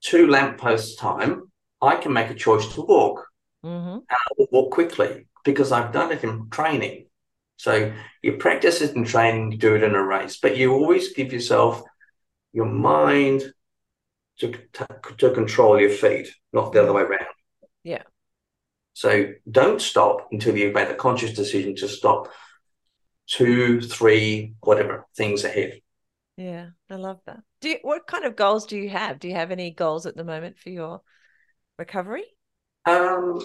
[0.01, 1.46] two lampposts time,
[1.81, 3.27] I can make a choice to walk.
[3.63, 7.07] hmm I will walk quickly because I've done it in training.
[7.57, 11.13] So you practice it in training, you do it in a race, but you always
[11.13, 11.83] give yourself
[12.53, 13.43] your mind
[14.39, 14.87] to, to,
[15.19, 17.25] to control your feet, not the other way around.
[17.83, 18.03] Yeah.
[18.93, 22.31] So don't stop until you've made a conscious decision to stop
[23.27, 25.81] two, three, whatever things ahead.
[26.37, 27.39] Yeah, I love that.
[27.61, 29.19] Do you, what kind of goals do you have?
[29.19, 31.01] Do you have any goals at the moment for your
[31.77, 32.23] recovery?
[32.85, 33.39] Um,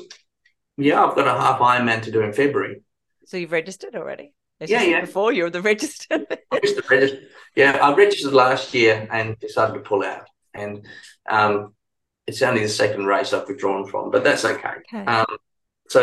[0.76, 2.82] yeah, I've got a half Ironman to do in February.
[3.26, 4.34] So you've registered already?
[4.60, 5.00] As Yeah, yeah.
[5.00, 6.26] Before you're the registered.
[6.50, 7.22] I used to register.
[7.54, 10.28] Yeah, I registered last year and decided to pull out.
[10.54, 10.86] And
[11.28, 11.74] um,
[12.26, 14.74] it's only the second race I've withdrawn from, but that's okay.
[14.92, 15.04] okay.
[15.04, 15.26] Um,
[15.88, 16.02] so,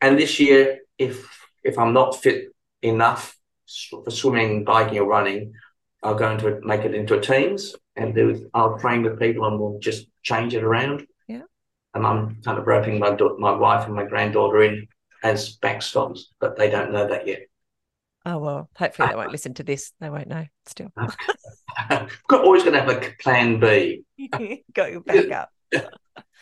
[0.00, 1.28] and this year, if
[1.64, 2.46] if I'm not fit
[2.82, 3.36] enough
[3.90, 5.52] for swimming, biking, or running,
[6.02, 8.48] I'll go into it, make it into a teams, and do.
[8.54, 11.06] I'll train with people, and we'll just change it around.
[11.94, 14.86] And I'm kind of roping my da- my wife and my granddaughter in
[15.22, 17.42] as backstops, but they don't know that yet.
[18.26, 19.92] oh well, hopefully they won't listen to this.
[20.00, 20.46] They won't know.
[20.66, 20.92] Still,
[21.88, 24.04] Got always going to have a plan B.
[24.72, 25.50] go back up.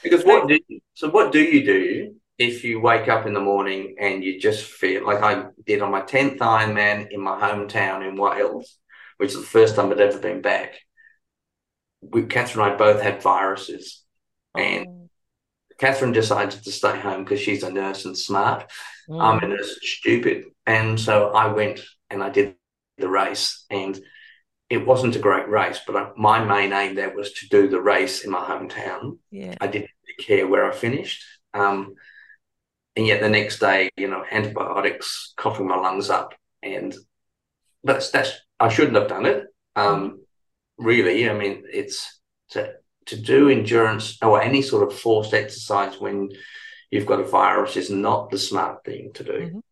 [0.02, 0.60] Because what do
[0.94, 4.64] so what do you do if you wake up in the morning and you just
[4.64, 8.78] feel like I did on my 10th Ironman in my hometown in Wales,
[9.16, 10.74] which is the first time I'd ever been back.
[12.00, 14.04] We Catherine and I both had viruses.
[14.56, 14.97] And Oh.
[15.78, 18.70] Catherine decided to stay home because she's a nurse and smart.
[19.08, 19.22] Mm.
[19.22, 20.44] I'm a nurse and stupid.
[20.66, 21.80] And so I went
[22.10, 22.56] and I did
[22.98, 23.98] the race and
[24.68, 27.80] it wasn't a great race, but I, my main aim there was to do the
[27.80, 29.18] race in my hometown.
[29.30, 29.54] yeah.
[29.60, 31.24] I didn't really care where I finished.
[31.54, 31.94] Um,
[32.96, 36.94] and yet the next day, you know, antibiotics, coughing my lungs up, and
[37.84, 39.46] that's that's I shouldn't have done it.
[39.76, 40.22] Um,
[40.78, 42.72] really, I mean, it's to
[43.08, 46.30] to do endurance or any sort of forced exercise when
[46.90, 49.32] you've got a virus is not the smart thing to do.
[49.32, 49.62] Mhm.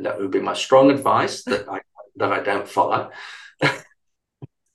[0.00, 1.80] That would be my strong advice that I
[2.16, 3.10] that I don't follow.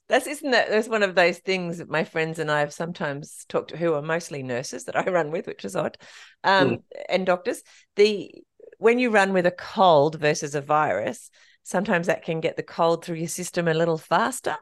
[0.10, 3.46] That's isn't that that's one of those things that my friends and I have sometimes
[3.50, 5.98] talked to who are mostly nurses that I run with, which is odd.
[6.46, 7.62] Um, and doctors.
[7.98, 8.32] The
[8.78, 11.30] when you run with a cold versus a virus,
[11.64, 14.56] sometimes that can get the cold through your system a little faster,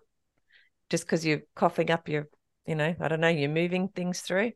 [0.90, 2.28] just because you're coughing up your,
[2.66, 4.52] you know, I don't know, you're moving things through.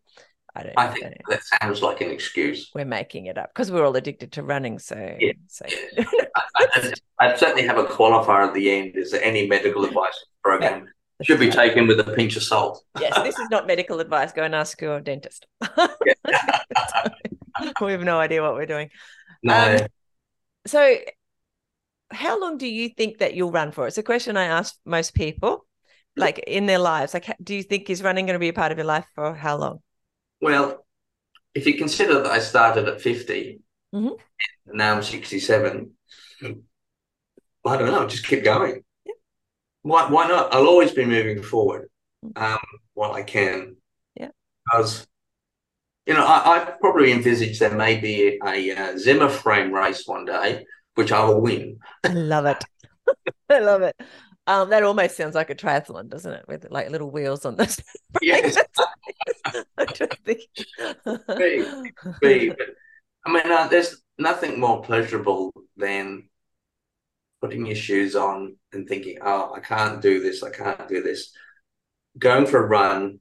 [0.55, 0.73] I don't.
[0.77, 2.71] I think that sounds like an excuse.
[2.73, 4.79] we're making it up because we're all addicted to running.
[4.79, 5.33] So, Yeah.
[5.47, 5.65] so
[6.57, 8.93] I, I, certainly have a qualifier at the end.
[8.95, 10.87] Is that any medical advice program
[11.21, 12.83] should be taken with a pinch of salt?
[12.99, 14.31] yes, this is not medical advice.
[14.31, 15.45] Go and ask your dentist.
[17.81, 18.89] we have no idea what we're doing.
[19.43, 19.87] No, Um,
[20.65, 20.97] So,
[22.11, 23.85] how long do you think that you'll run for?
[23.85, 25.65] It's a question I ask most people,
[26.19, 27.13] like in their lives.
[27.13, 29.33] Like, do you think is running going to be a part of your life for
[29.35, 29.79] how long?
[30.41, 30.85] well,
[31.55, 33.59] if you consider that I started at 50
[33.93, 34.17] Mhm.
[34.67, 35.91] and now I'm 67,
[37.65, 38.83] I don't know, just keep going.
[39.81, 40.53] Why, why not?
[40.53, 41.89] I'll always be moving forward
[42.35, 42.59] um,
[42.93, 43.77] while I can.
[44.15, 44.29] Yeah.
[44.65, 45.07] Because,
[46.05, 50.25] you know, I, I probably envisage there may be a, uh Zimmer frame race one
[50.25, 50.65] day,
[50.95, 51.79] which I will win.
[52.03, 52.63] I love it.
[53.49, 53.95] I love it.
[54.49, 56.45] Um, that almost sounds like a triathlon, doesn't it?
[56.47, 57.79] With like little wheels on this.
[58.21, 58.57] Yes.
[59.77, 60.41] To think.
[61.37, 61.65] Be,
[62.21, 62.49] be.
[62.49, 62.57] But,
[63.25, 66.29] I mean, uh, there's nothing more pleasurable than
[67.41, 71.31] putting your shoes on and thinking, oh, I can't do this, I can't do this.
[72.17, 73.19] Going for a run,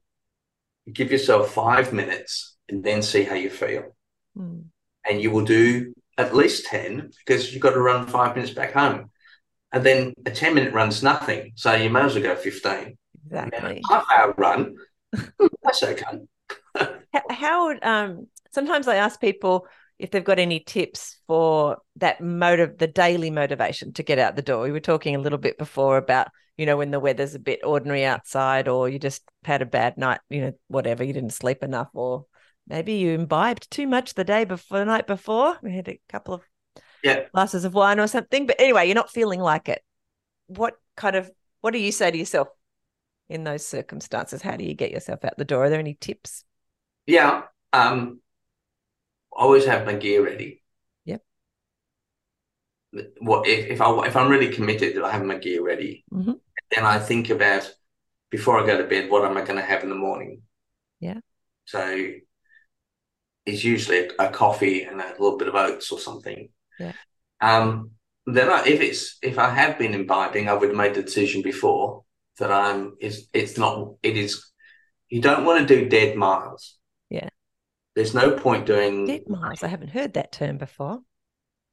[0.91, 3.95] give yourself five minutes and then see how you feel.
[4.35, 4.61] Hmm.
[5.07, 8.73] And you will do at least 10 because you've got to run five minutes back
[8.73, 9.11] home.
[9.71, 11.51] And then a 10 minute run's nothing.
[11.55, 12.97] So you may as well go 15.
[13.37, 13.81] And then Exactly.
[13.89, 14.75] half hour run,
[15.63, 16.21] that's okay.
[17.29, 19.67] How would um sometimes I ask people
[19.97, 24.41] if they've got any tips for that motive, the daily motivation to get out the
[24.41, 24.63] door.
[24.63, 27.59] We were talking a little bit before about, you know, when the weather's a bit
[27.65, 31.63] ordinary outside or you just had a bad night, you know, whatever, you didn't sleep
[31.63, 32.25] enough, or
[32.65, 35.57] maybe you imbibed too much the day before the night before.
[35.61, 36.43] We had a couple of
[37.03, 37.25] Yeah.
[37.33, 38.45] glasses of wine or something.
[38.45, 39.83] But anyway, you're not feeling like it.
[40.47, 41.31] What kind of
[41.61, 42.47] what do you say to yourself
[43.29, 44.41] in those circumstances?
[44.41, 45.65] How do you get yourself out the door?
[45.65, 46.43] Are there any tips?
[47.05, 47.43] Yeah.
[47.73, 48.19] Um,
[49.31, 50.61] always have my gear ready.
[51.05, 51.21] Yep.
[53.19, 56.39] What if, if I if I'm really committed that I have my gear ready, Mhm.
[56.75, 57.71] then I think about
[58.29, 60.41] before I go to bed, what am I going to have in the morning?
[60.99, 61.19] Yeah.
[61.65, 62.11] So
[63.45, 66.49] it's usually a, a coffee and a little bit of oats or something.
[66.79, 66.93] Yeah.
[67.41, 67.91] Um,
[68.25, 71.41] then I, if it's if I have been imbibing, I would have made the decision
[71.41, 72.03] before
[72.39, 74.45] that I'm is it's not it is
[75.09, 76.77] you don't want to do dead miles.
[77.09, 77.29] Yeah.
[77.95, 79.63] There's no point doing Dead miles.
[79.63, 81.01] I haven't heard that term before.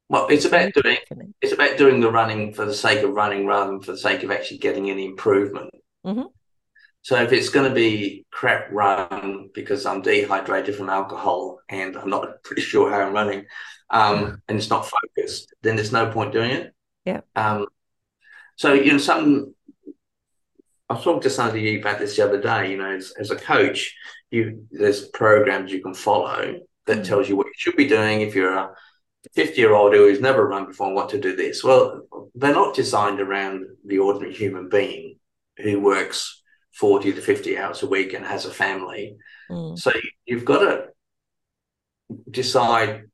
[0.09, 0.97] well, it's about doing
[1.41, 4.23] it's about doing the running for the sake of running rather than for the sake
[4.23, 5.69] of actually getting any improvement.
[6.05, 6.31] Mhm.
[7.07, 12.09] So if it's going to be crap run because I'm dehydrated from alcohol and I'm
[12.09, 13.45] not pretty sure how I'm running,
[13.89, 16.73] um, and it's not focused, then there's no point doing it.
[17.05, 17.21] Yeah.
[17.33, 17.67] Um,
[18.57, 19.55] so you know, some
[20.89, 22.71] I was talking to somebody you about this the other day.
[22.71, 23.95] You know, as, as a coach,
[24.29, 27.07] you there's programs you can follow that Mm.
[27.07, 28.71] tells you what you should be doing if you're a
[29.33, 31.63] 50 year old who's never run before and want to do this.
[31.63, 32.01] Well,
[32.35, 35.19] they're not designed around the ordinary human being
[35.55, 36.43] who works
[36.79, 39.17] 40 to 50 hours a week and has a family.
[39.49, 39.77] Mm.
[39.77, 40.89] So you- you've got to
[42.29, 43.09] decide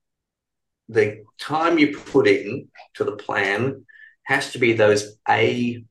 [0.90, 3.85] the time you put in to the plan
[4.23, 5.84] has to be those A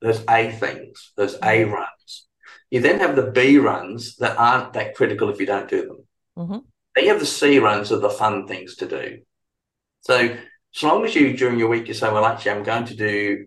[0.00, 2.26] those A things, those A runs.
[2.70, 6.08] You then have the B runs that aren't that critical if you don't do them.
[6.36, 6.64] Mhm.
[6.94, 9.22] Then you have the C runs of the fun things to do.
[10.00, 12.96] So as long as you during your week you say, well, actually, I'm going to
[12.96, 13.46] do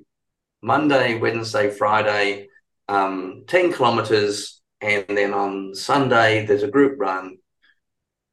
[0.61, 2.47] Monday, Wednesday, Friday,
[2.87, 7.37] um, 10 kilometers, and then on Sunday there's a group run.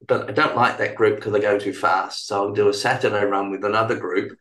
[0.06, 2.26] But I don't like that group because they go too fast.
[2.26, 4.36] So I'll do a Saturday run with another group.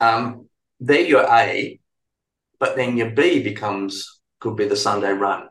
[0.00, 0.48] Um,
[0.80, 1.78] they're your A,
[2.58, 5.48] but then your B becomes could be the Sunday run.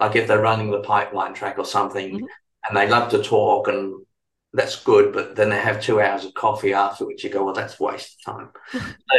[0.00, 2.28] Like if they're running the pipeline track or something Mhm.
[2.68, 4.06] and they love to talk and
[4.52, 7.54] that's good, but then they have two hours of coffee after which you go, well,
[7.54, 8.50] that's a waste of time.
[8.72, 9.18] so,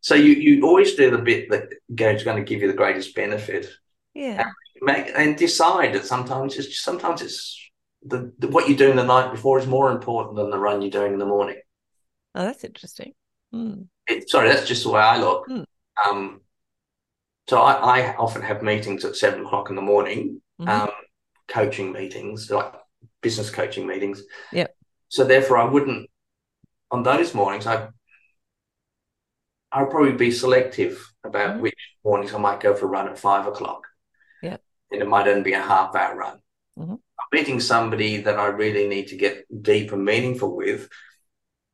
[0.00, 1.72] so you, you always do the bit that
[2.14, 3.68] is going to give you the greatest benefit.
[4.14, 4.50] Yeah.
[4.80, 7.58] Make and decide that sometimes it's just, sometimes it's
[8.02, 10.90] the, the what you're doing the night before is more important than the run you're
[10.90, 11.56] doing in the morning.
[12.34, 13.14] Oh, that's interesting.
[13.52, 13.86] Mm.
[14.06, 15.46] It, sorry, that's just the way I look.
[15.46, 15.62] Hmm.
[16.06, 16.40] Um,
[17.48, 20.68] so I, I often have meetings at seven o'clock in the morning, Mhm.
[20.68, 20.90] um,
[21.48, 22.72] coaching meetings, like
[23.20, 24.22] business coaching meetings.
[24.52, 24.76] Yep.
[25.08, 26.08] So therefore, I wouldn't
[26.90, 27.66] on those mornings.
[27.66, 27.88] I
[29.72, 31.60] I'll probably be selective about Mhm.
[31.60, 33.86] which mornings I might go for a run at five o'clock.
[34.42, 34.56] Yeah.
[34.90, 36.40] And it might only be a half hour run.
[36.78, 36.92] Mhm.
[37.18, 40.88] I'm meeting somebody that I really need to get deep and meaningful with,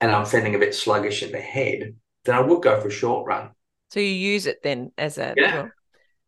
[0.00, 1.94] and I'm feeling a bit sluggish in the head,
[2.24, 3.50] then I would go for a short run.
[3.90, 5.54] So you use it then as a Yeah.
[5.54, 5.70] well,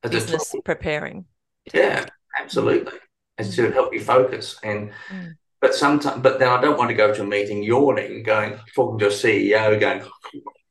[0.05, 0.63] As a business tool.
[0.63, 1.27] preparing.
[1.75, 2.07] Yeah,
[2.39, 2.97] absolutely.
[3.39, 4.57] And to help you focus.
[4.63, 5.37] And Mm.
[5.61, 8.99] but sometimes but then I don't want to go to a meeting yawning, going talking
[9.01, 10.05] to a CEO going,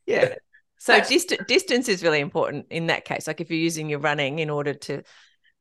[0.06, 0.36] Yeah.
[0.86, 3.26] So dist- distance is really important in that case.
[3.26, 5.02] Like if you're using your running in order to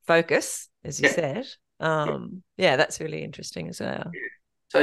[0.06, 1.14] focus, as you Yeah.
[1.14, 1.46] said.
[1.80, 4.12] Um, yeah, that's really interesting as well.
[4.68, 4.80] So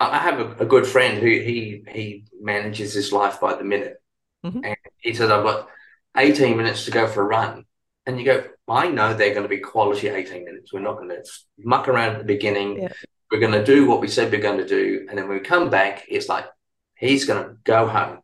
[0.00, 4.02] I have a, a good friend who he he manages his life by the minute,
[4.44, 4.60] Mhm.
[4.64, 5.68] and he says "I've got
[6.16, 7.64] 18 minutes to go for a run,"
[8.06, 10.72] and you go, "I know they're going to be quality 18 minutes.
[10.72, 11.22] We're not going to
[11.58, 12.82] muck around at the beginning.
[12.82, 12.92] Yeah.
[13.30, 15.44] We're going to do what we said we're going to do, and then when we
[15.44, 16.46] come back, it's like
[16.96, 18.18] he's going to go home."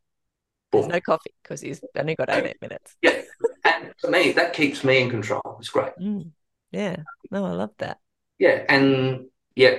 [0.72, 2.96] There's no coffee because he's only got 18 minutes.
[3.02, 3.22] Yeah,
[3.64, 5.56] and for me, that keeps me in control.
[5.58, 5.92] It's great.
[6.00, 6.30] Mm.
[6.70, 6.96] Yeah.
[7.30, 7.98] No, I love that.
[8.38, 9.26] Yeah, and
[9.56, 9.76] yeah,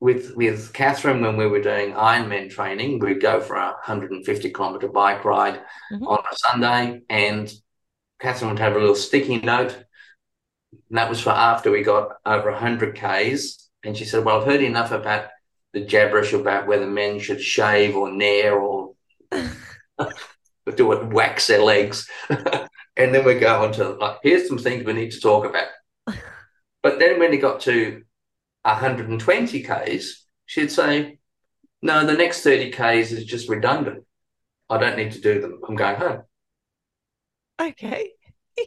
[0.00, 4.88] with with Catherine, when we were doing Ironman training, we'd go for a 150 kilometer
[4.88, 5.60] bike ride
[5.92, 6.06] Mhm.
[6.06, 7.52] on a Sunday, and
[8.20, 9.76] Catherine would have a little sticky note,
[10.72, 13.68] and that was for after we got over 100 k's.
[13.82, 15.28] And she said, "Well, I've heard enough about
[15.72, 18.94] the jabberish about whether men should shave or nair or
[20.76, 24.84] do it, wax their legs." and then we go on to like, here's some things
[24.84, 25.68] we need to talk about.
[26.82, 28.04] But then when it got to
[28.62, 31.18] 120 Ks, she'd say,
[31.82, 34.04] No, the next 30 Ks is just redundant.
[34.70, 35.60] I don't need to do them.
[35.66, 36.22] I'm going home.
[37.60, 38.12] Okay.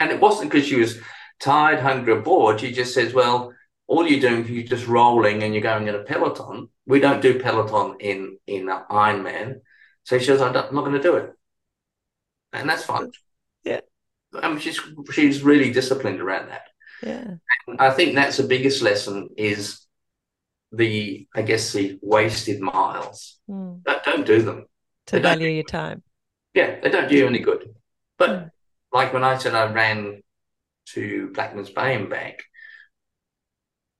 [0.00, 0.96] And it wasn't because she was
[1.40, 2.60] tired, hungry, or bored.
[2.60, 3.52] She just says, Well,
[3.88, 6.68] all you're doing is you're just rolling and you're going in a peloton.
[6.86, 9.62] We don't do peloton in in Ironman.
[10.08, 11.34] So she says, I'm not going to do it.
[12.54, 13.10] And that's fine.
[13.62, 13.80] Yeah.
[14.32, 14.80] I mean, she's
[15.12, 16.62] she's really disciplined around that.
[17.02, 17.34] Yeah.
[17.78, 19.86] I think that's the biggest lesson is
[20.72, 23.38] the, I guess, the wasted miles.
[23.50, 23.82] Mm.
[23.84, 24.64] Don't, don't do them.
[25.08, 26.02] To They value your time.
[26.54, 27.68] Yeah, they don't do you any good.
[28.16, 28.50] But Mm.
[28.90, 30.22] like when I said I ran
[30.94, 32.44] to Blackman's Bay and back,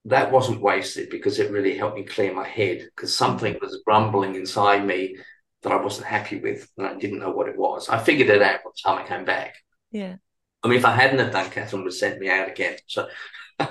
[0.07, 4.37] that wasn't wasted because it really helped me clear my head because something was rumbling
[4.37, 5.19] inside me
[5.63, 7.89] that I wasn't happy with and I didn't know what it was.
[7.89, 9.57] I figured it out by the time I came back.
[9.91, 10.17] Yeah.
[10.63, 12.77] I mean, if I hadn't have done, Catherine would have sent me out again.
[12.87, 13.09] So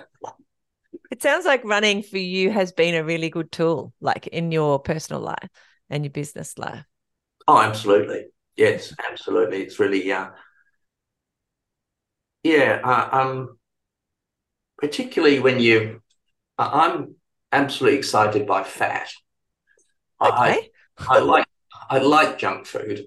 [1.12, 4.80] It sounds like running for you has been a really good tool, like in your
[4.80, 5.50] personal life
[5.90, 6.84] and your business life.
[7.48, 8.28] Oh, absolutely.
[8.56, 9.62] Yes, absolutely.
[9.64, 10.30] It's really, uh,
[12.44, 13.58] yeah, uh, um,
[14.78, 16.02] particularly when you,
[16.58, 17.16] I- I'm
[17.52, 19.10] absolutely excited by fat.
[20.20, 20.72] I, I, Okay.
[21.08, 21.47] I like,
[21.90, 23.06] I like junk food.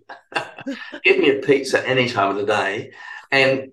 [1.05, 2.93] Give me a pizza any time of the day,
[3.31, 3.73] and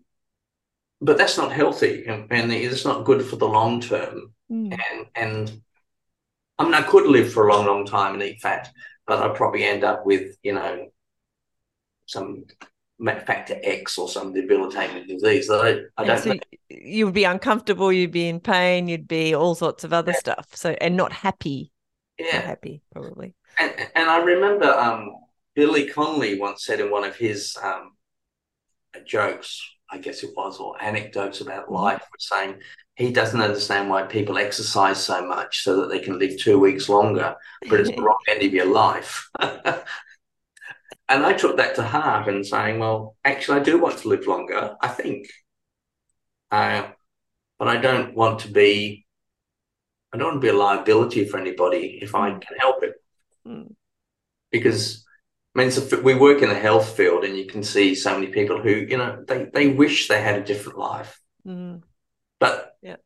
[1.01, 4.33] but that's not healthy, and, and it's not good for the long term.
[4.51, 4.73] Mm.
[4.73, 5.61] And and
[6.59, 8.71] I mean, I could live for a long, long time and eat fat,
[9.05, 10.87] but I'd probably end up with, you know,
[12.07, 12.45] some
[13.05, 16.35] factor X or some debilitating disease that I, I don't so
[16.69, 20.47] you would be uncomfortable, you'd be in pain, you'd be all sorts of other stuff.
[20.55, 21.71] So and not happy.
[22.19, 23.35] Not happy, probably.
[23.59, 25.15] And, and I remember um,
[25.55, 27.93] Billy Connolly once said in one of his um,
[29.05, 32.59] jokes, I guess it was, or anecdotes about life, was saying
[32.95, 36.89] he doesn't understand why people exercise so much so that they can live two weeks
[36.89, 37.35] longer,
[37.69, 39.29] but it's the wrong end of your life.
[39.39, 39.83] and
[41.09, 44.75] I took that to heart and saying, well, actually, I do want to live longer,
[44.81, 45.27] I think.
[46.51, 46.89] Uh,
[47.57, 49.05] but I don't want to be,
[50.13, 52.93] I don't want to be a liability for anybody if I can help it
[53.47, 53.75] Mm.
[54.51, 55.05] because
[55.55, 58.27] I mean, a, we work in the health field, and you can see so many
[58.27, 61.81] people who, you know, they they wish they had a different life, Mm.
[62.39, 62.97] but Yeah.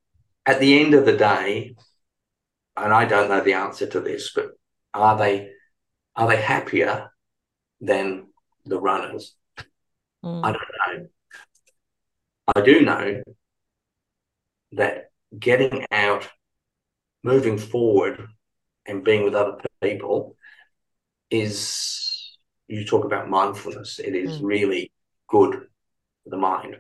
[0.45, 1.76] at the end of the day,
[2.76, 4.49] and I don't know the answer to this, but
[4.93, 5.51] are they
[6.15, 7.11] are they happier
[7.80, 8.27] than
[8.65, 9.35] the runners?
[10.23, 10.43] Mm.
[10.43, 11.07] I don't know.
[12.55, 13.23] I do know
[14.73, 16.27] that getting out,
[17.23, 18.27] moving forward,
[18.85, 20.35] and being with other people
[21.29, 22.37] is,
[22.67, 24.43] you talk about mindfulness, it is Mm.
[24.43, 24.91] really
[25.27, 25.53] good
[26.23, 26.77] for the mind.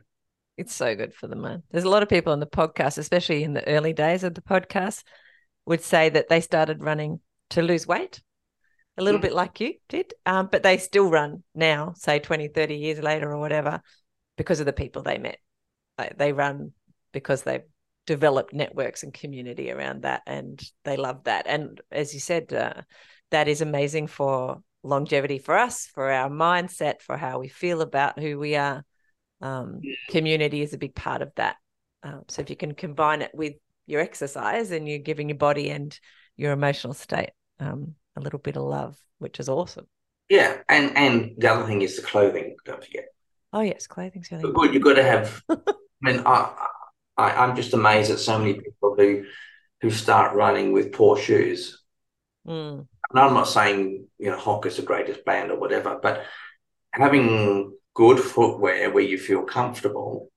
[0.57, 1.63] It's so good for the mind.
[1.71, 4.41] There's a lot of people on the podcast, especially in the early days of the
[4.41, 5.03] podcast,
[5.65, 7.19] would say that they started running
[7.51, 8.21] to lose weight,
[8.97, 9.23] a little Mm.
[9.23, 13.31] bit like you did, um, but they still run now, say 20, 30 years later
[13.31, 13.81] or whatever,
[14.37, 15.39] because of the people they met.
[15.97, 16.73] Like they run
[17.11, 17.61] because they
[18.05, 21.47] developed networks and community around that, and they love that.
[21.47, 22.81] And as you said, uh,
[23.31, 28.19] that is amazing for longevity for us, for our mindset, for how we feel about
[28.19, 28.83] who we are.
[29.41, 31.55] Um, community is a big part of that.
[32.03, 33.53] Um, so if you can combine it with
[33.85, 35.97] your exercise and you're giving your body and
[36.35, 39.87] your emotional state um, a little bit of love, which is awesome.
[40.29, 42.55] Yeah, and and the other thing is the clothing.
[42.65, 43.05] Don't forget.
[43.51, 44.51] Oh yes, clothing's really.
[44.51, 45.43] But you've got to have.
[45.49, 45.57] I
[46.01, 46.67] mean, I, I
[47.17, 49.25] I'm just amazed at so many people who
[49.81, 51.81] who start running with poor shoes.
[52.47, 52.87] Mm.
[53.09, 56.23] And I'm not saying you know Hoka is the greatest band or whatever, but
[56.91, 60.31] having good footwear where you feel comfortable,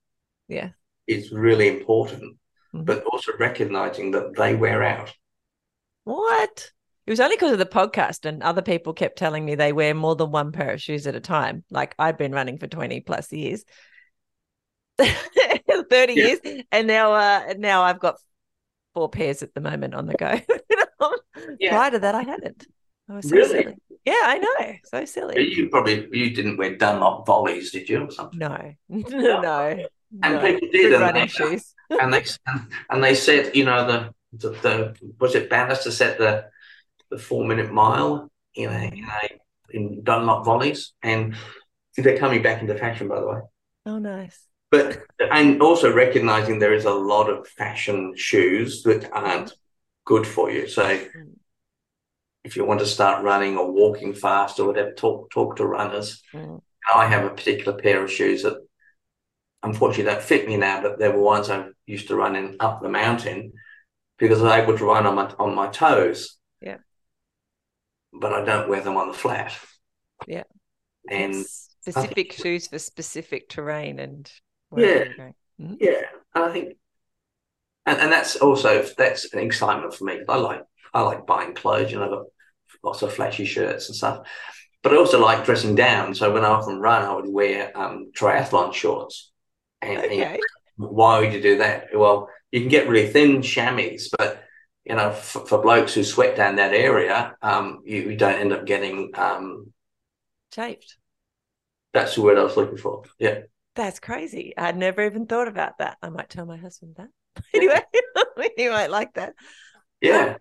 [0.48, 0.70] yeah,
[1.06, 2.36] is really important.
[2.74, 2.84] Mhm.
[2.84, 5.14] But also recognizing that they wear out.
[6.04, 6.70] What?
[7.06, 9.94] It was only because of the podcast, and other people kept telling me they wear
[9.94, 11.64] more than one pair of shoes at a time.
[11.70, 13.64] Like I've been running for 20 plus years,
[15.90, 16.24] 30 Yeah.
[16.26, 16.40] years,
[16.72, 18.16] and now uh now I've got
[18.94, 20.40] four pairs at the moment on the go.
[21.58, 21.70] Yeah.
[21.70, 22.66] Prior to that, I hadn't.
[23.10, 23.48] I was so Really?
[23.64, 23.74] silly.
[24.06, 24.72] Yeah, I know.
[24.84, 25.52] So silly.
[25.54, 28.38] You probably you didn't wear Dunlop volleys, did you, or something?
[28.38, 29.84] No, no.
[30.22, 30.40] And no.
[30.40, 31.74] people did, Good and they- shoes.
[31.90, 32.24] and they
[32.88, 36.46] and they said, you know, the the, the was it Bannister set the
[37.10, 41.34] the four minute mile in a in a in Dunlop volleys, and
[41.96, 43.40] they're coming back into fashion, by the way.
[43.86, 44.38] Oh, nice.
[44.74, 49.52] But and also recognizing there is a lot of fashion shoes that aren't
[50.04, 50.66] good for you.
[50.66, 51.00] So
[52.42, 56.22] if you want to start running or walking fast or whatever, talk talk to runners.
[56.32, 56.60] Mm.
[56.92, 58.58] I have a particular pair of shoes that
[59.62, 62.82] unfortunately don't fit me now, but they were ones I used to run in up
[62.82, 63.52] the mountain
[64.18, 66.36] because I was able to run on my on my toes.
[66.60, 66.78] Yeah.
[68.12, 69.56] But I don't wear them on the flat.
[70.26, 70.44] Yeah.
[71.08, 74.30] And specific shoes for specific terrain and
[74.74, 74.86] Yeah.
[74.92, 75.34] wherever you're going.
[75.60, 75.80] Mhm.
[75.80, 76.02] yeah,
[76.34, 76.76] and I think
[77.86, 80.20] and, and that's also that's an excitement for me.
[80.28, 80.62] I like
[80.92, 82.24] I like buying clothes, you know, I've got
[82.82, 84.26] lots of flashy shirts and stuff.
[84.82, 86.14] But I also like dressing down.
[86.14, 89.32] So when I often run, I would wear um, triathlon shorts.
[89.82, 90.46] And, and Okay.
[90.76, 91.88] why would you do that?
[91.94, 94.44] Well, you can get really thin chamois, but
[94.84, 98.52] you know, for, for blokes who sweat down that area, um, you, you don't end
[98.52, 99.12] up getting.
[99.16, 99.72] Um,
[100.50, 100.96] Chafed.
[101.92, 103.02] that's the word I was looking for.
[103.18, 103.40] Yeah,
[103.74, 104.54] That's crazy.
[104.56, 105.98] I'd never even thought about that.
[106.02, 107.08] I might tell my husband that.
[107.54, 107.82] anyway,
[108.56, 109.34] he might like that.
[110.00, 110.36] yeah,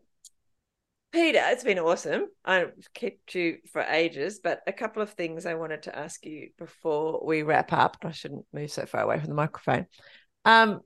[1.14, 2.26] Peter, it's been awesome.
[2.44, 6.50] I've kept you for ages, but a couple of things I wanted to ask you
[6.58, 7.98] before we wrap up.
[8.04, 9.86] I shouldn't move so far away from the microphone.
[10.44, 10.82] Um,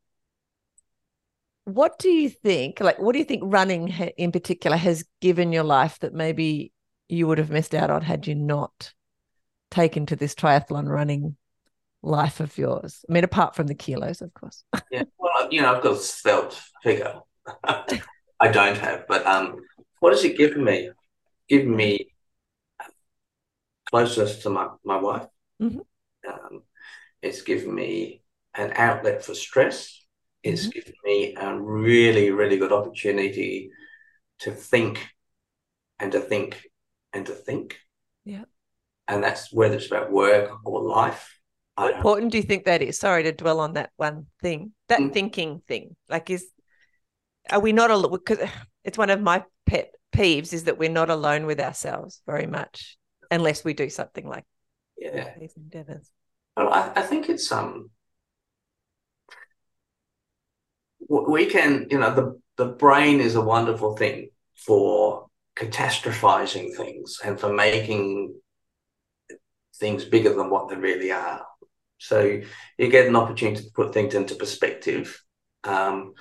[1.64, 2.82] what do you think?
[2.82, 3.88] Like, what do you think running
[4.18, 6.74] in particular has given your life that maybe
[7.08, 8.94] you would have missed out on had you not
[9.72, 11.38] taken to this triathlon running
[12.02, 13.04] life of yours?
[13.10, 14.64] I mean, apart from the kilos, of course.
[14.92, 15.04] yeah.
[15.18, 17.20] Well, you know, I've got a svelte figure.
[18.40, 19.56] I don't have, but um,
[20.00, 20.92] what has it given me?
[21.50, 22.14] Given me
[23.90, 25.28] closeness to my my wife.
[25.60, 25.82] Mhm.
[26.28, 26.64] Um,
[27.22, 28.24] it's given me
[28.56, 30.06] an outlet for stress.
[30.44, 30.72] It's Mhm.
[30.72, 33.72] given me a really, really good opportunity
[34.40, 35.08] to think
[36.00, 36.64] and to think
[37.14, 37.80] and to think.
[38.26, 38.46] Yeah.
[39.08, 41.37] And that's whether it's about work or life.
[41.78, 42.98] How important do you think that is?
[42.98, 45.14] Sorry to dwell on that one thing, that Mm.
[45.14, 45.96] thinking thing.
[46.10, 46.48] Like, is
[47.50, 48.12] are we not alone?
[48.12, 48.50] Because
[48.84, 52.98] it's one of my pet peeves is that we're not alone with ourselves very much,
[53.30, 54.46] unless we do something like
[54.98, 55.34] yeah.
[55.40, 56.10] these endeavors.
[56.56, 57.92] Well, I, I think it's um
[61.10, 67.40] we can, you know, the the brain is a wonderful thing for catastrophizing things and
[67.40, 68.36] for making
[69.76, 71.46] things bigger than what they really are.
[71.98, 72.42] So
[72.78, 75.22] you get an opportunity to put things into perspective,
[75.64, 76.14] um,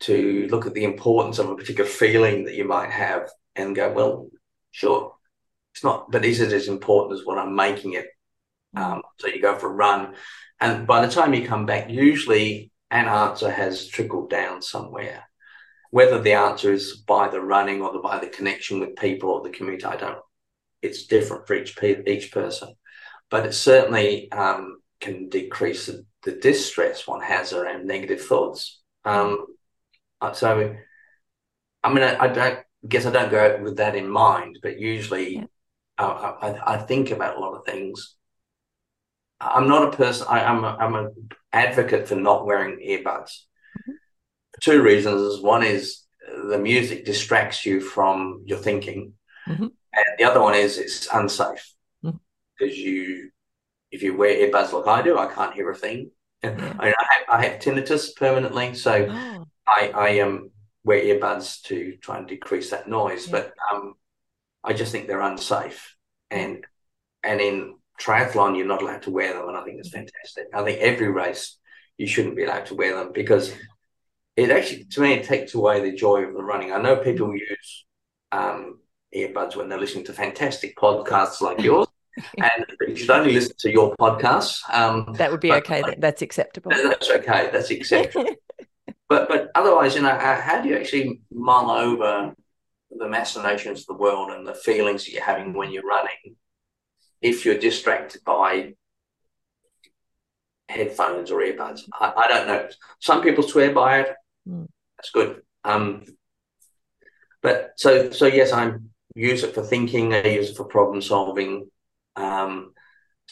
[0.00, 3.92] to look at the importance of a particular feeling that you might have and go,
[3.92, 4.28] well,
[4.70, 5.14] sure,
[5.74, 8.06] it's not, but is it as important as what I'm making it?
[8.76, 10.14] Um, so you go for a run,
[10.60, 15.24] and by the time you come back, usually an answer has trickled down somewhere.
[15.90, 19.42] Whether the answer is by the running or the, by the connection with people or
[19.42, 20.18] the community, I don't.
[20.80, 21.76] It's different for each
[22.06, 22.74] each person,
[23.30, 28.80] but it's certainly um, can decrease the, the distress one has around negative thoughts.
[29.04, 29.46] Um,
[30.20, 30.76] uh, so,
[31.82, 32.58] I mean, I, I don't
[32.88, 35.44] guess I don't go with that in mind, but usually Yeah.
[35.98, 38.16] uh, I, I think about a lot of things.
[39.40, 40.26] I'm not a person.
[40.30, 43.32] I, I'm a, I'm an advocate for not wearing earbuds.
[43.78, 43.94] Mhm.
[44.54, 45.40] For two reasons.
[45.42, 49.14] One is uh, the music distracts you from your thinking,
[49.48, 49.72] Mhm.
[49.98, 51.66] and the other one is it's unsafe
[52.04, 52.20] Mhm.
[52.58, 53.30] because you,
[53.92, 56.10] if you wear earbuds like I do, I can't hear a thing.
[56.42, 56.74] Yeah.
[56.78, 60.50] I, I, have, I have tinnitus permanently, so Oh, I I um
[60.84, 63.32] wear earbuds to try and decrease that noise, yeah.
[63.32, 63.94] but um,
[64.64, 65.96] I just think they're unsafe,
[66.30, 66.64] and
[67.22, 70.46] and in triathlon you're not allowed to wear them, and I think it's fantastic.
[70.54, 71.58] I think every race
[71.98, 73.54] you shouldn't be allowed to wear them because
[74.36, 76.72] it actually to me it takes away the joy of the running.
[76.72, 77.84] I know people use
[78.32, 78.80] um,
[79.14, 81.86] earbuds when they're listening to fantastic podcasts like yours.
[82.38, 84.62] and you should only listen to your podcasts.
[84.72, 85.82] Um, that would be okay.
[85.98, 86.70] That's acceptable.
[86.70, 87.48] That's okay.
[87.52, 88.30] That's acceptable.
[89.08, 92.34] but but otherwise, you know, how do you actually mull over
[92.90, 96.36] the machinations of the world and the feelings that you're having when you're running
[97.20, 98.74] if you're distracted by
[100.68, 101.82] headphones or earbuds?
[101.98, 102.68] I, I don't know.
[103.00, 104.14] Some people swear by it.
[104.48, 104.68] Mm.
[104.96, 105.42] That's good.
[105.64, 106.04] Um,
[107.42, 108.72] but so so yes, I
[109.14, 110.14] use it for thinking.
[110.14, 111.70] I use it for problem solving.
[112.16, 112.72] Um,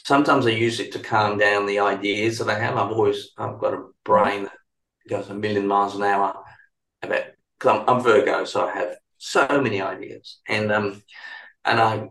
[0.03, 2.77] sometimes I use it to calm down the ideas that I have.
[2.77, 4.53] I've always I've got a brain that
[5.09, 6.35] goes a million miles an hour.
[7.03, 7.23] About
[7.57, 11.01] because I'm, I'm Virgo, so I have so many ideas, and um,
[11.65, 12.09] and I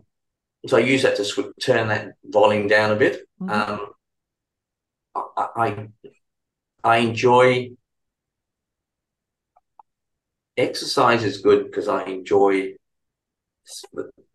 [0.67, 3.21] so I use that to sw- turn that volume down a bit.
[3.41, 3.49] Mm-hmm.
[3.49, 3.87] Um,
[5.15, 5.87] I, I
[6.83, 7.71] I enjoy
[10.57, 12.73] exercise is good because I enjoy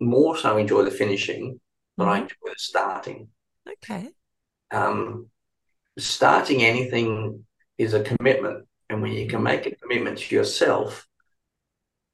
[0.01, 1.61] more so enjoy the finishing,
[2.05, 2.11] mm-hmm.
[2.11, 3.29] I enjoy the starting.
[3.69, 4.11] Okay.
[4.71, 5.29] Um,
[5.99, 7.45] starting anything
[7.79, 11.07] is a commitment, and when you can make a commitment to yourself,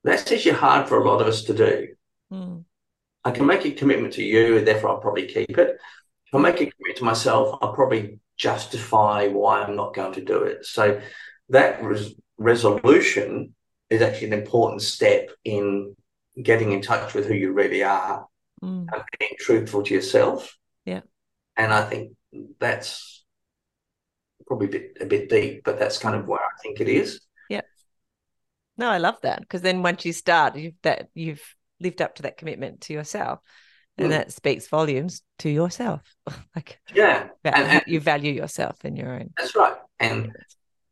[0.04, 1.88] that's actually hard for a lot of us to do.
[2.32, 2.64] Mm.
[3.24, 5.78] I can make a commitment to you, and therefore I'll probably keep it.
[6.26, 10.24] If I make a commitment to myself, I'll probably justify why I'm not going to
[10.24, 10.64] do it.
[10.64, 11.00] So
[11.50, 13.54] that res- resolution
[13.90, 15.94] is actually an important step in
[16.42, 18.26] getting in touch with who you really are
[18.62, 18.86] mm.
[18.92, 20.56] and being truthful to yourself.
[20.84, 21.00] Yeah.
[21.56, 22.12] And I think
[22.58, 23.24] that's
[24.46, 27.20] probably a bit, a bit deep, but that's kind of where I think it is.
[27.48, 27.62] Yeah.
[28.76, 31.42] No, I love that because then once you start, you've that you've
[31.80, 33.40] lived up to that commitment to yourself,
[33.98, 34.10] and mm.
[34.10, 36.00] that speaks volumes to yourself.
[36.56, 39.30] like yeah, and, and, you value yourself in your own.
[39.36, 40.32] That's right, and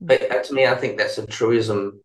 [0.01, 2.02] but to me, I think that's a truism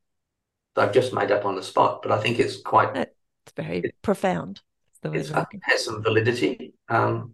[0.76, 2.96] that I've just made up on the spot, but I think it's quite.
[2.96, 4.62] It's very it, profound.
[5.14, 6.74] It has some validity.
[6.90, 7.34] Um,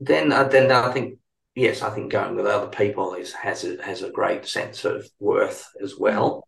[0.00, 1.18] then, uh, then I think
[1.56, 5.08] yes, I think going with other people is has a, has a great sense of
[5.18, 6.46] worth as well.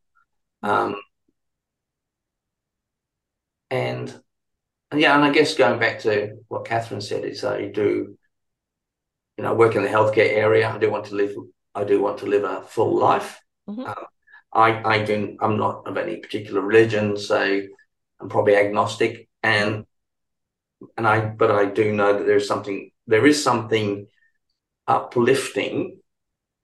[0.63, 0.97] Um,
[3.71, 4.15] and,
[4.95, 8.17] yeah, and I guess going back to what Catherine said is I do,
[9.37, 10.69] you know, work in the healthcare area.
[10.69, 11.35] I do want to live.
[11.75, 13.41] I do want to live a full life.
[13.69, 13.85] Mm-hmm.
[13.87, 13.95] Uh,
[14.53, 17.61] I, I do, I'm not of any particular religion, so
[18.21, 19.28] I'm probably agnostic.
[19.43, 19.87] And,
[20.97, 24.07] and I, but I do know that there's something, there is something
[24.87, 26.01] uplifting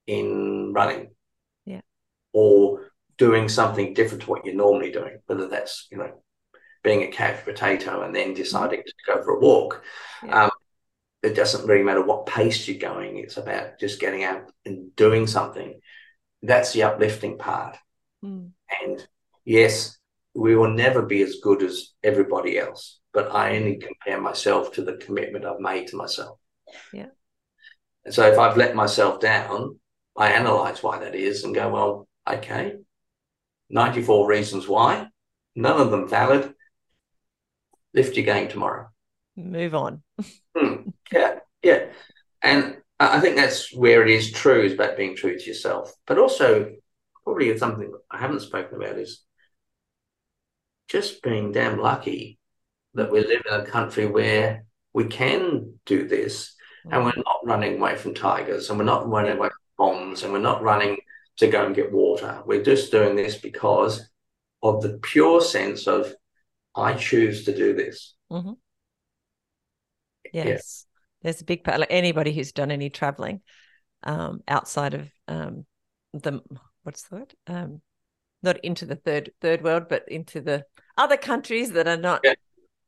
[0.07, 1.11] in running.
[1.65, 1.81] Yeah.
[2.33, 6.13] Or doing something different to what you're normally doing, whether that's, you know,
[6.83, 9.83] being a couch potato and then deciding to go for a walk.
[10.25, 10.45] Yeah.
[10.45, 10.51] Um,
[11.23, 13.17] it doesn't really matter what pace you're going.
[13.17, 15.81] It's about just getting out and doing something
[16.43, 17.79] that's the uplifting part.
[18.23, 18.51] Mm.
[18.83, 19.09] And
[19.47, 19.97] yes,
[20.35, 24.83] we will never be as good as everybody else, but I only compare myself to
[24.83, 26.39] the commitment I've made to myself.
[26.93, 27.07] Yeah.
[28.05, 29.79] And so if I've let myself down,
[30.17, 32.75] I analyze why that is and go, well, okay,
[33.71, 35.07] 94 reasons why,
[35.55, 36.55] none of them valid.
[37.95, 38.89] Lift your game tomorrow.
[39.37, 40.03] Move on.
[40.57, 40.91] hmm.
[41.13, 41.39] Yeah.
[41.63, 41.87] Yeah.
[42.43, 46.19] And I think that's where it is true is about being true to yourself, but
[46.19, 46.73] also
[47.25, 49.23] probably something I haven't spoken about is
[50.89, 52.39] just being damn lucky
[52.95, 56.55] that we live in a country where we can do this
[56.91, 60.33] and we're not running away from tigers and we're not running away from bombs and
[60.33, 60.97] we're not running
[61.39, 62.43] to go and get water.
[62.47, 64.09] We're just doing this because
[64.63, 66.15] of the pure sense of
[66.77, 68.15] I choose to do this.
[68.31, 68.53] Mm-hmm.
[70.33, 70.87] Yes
[71.25, 73.41] there's a big part like anybody who's done any traveling
[74.05, 75.67] um, outside of um,
[76.13, 76.41] the
[76.85, 77.81] what's the word um,
[78.45, 80.65] not into the third third world but into the
[80.97, 82.35] other countries that are not yeah.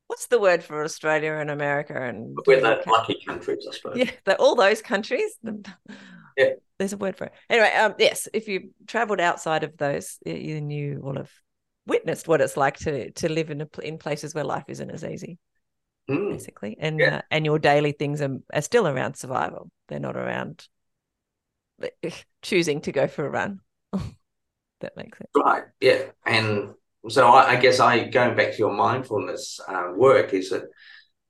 [0.07, 4.35] what's the word for australia and america and we're the lucky countries i suppose yeah
[4.39, 5.37] all those countries
[6.37, 10.19] yeah there's a word for it anyway um, yes if you traveled outside of those
[10.25, 11.31] you knew all of
[11.87, 15.05] witnessed what it's like to to live in a, in places where life isn't as
[15.05, 15.39] easy
[16.09, 16.31] mm.
[16.31, 17.17] basically, and yeah.
[17.17, 19.71] uh, and your daily things are, are still around survival.
[19.89, 20.67] They're not around
[22.43, 23.61] choosing to go for a run.
[24.81, 25.65] that makes sense, right?
[25.81, 26.75] Yeah, and
[27.09, 30.65] so I, I, guess I going back to your mindfulness uh, work is that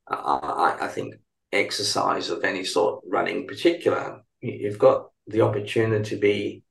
[0.09, 1.14] I, I think
[1.52, 6.62] exercise of any sort, running in particular, you've got the opportunity to be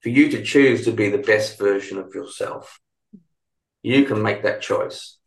[0.00, 2.80] for you to choose to be the best version of yourself.
[3.82, 5.18] You can make that choice.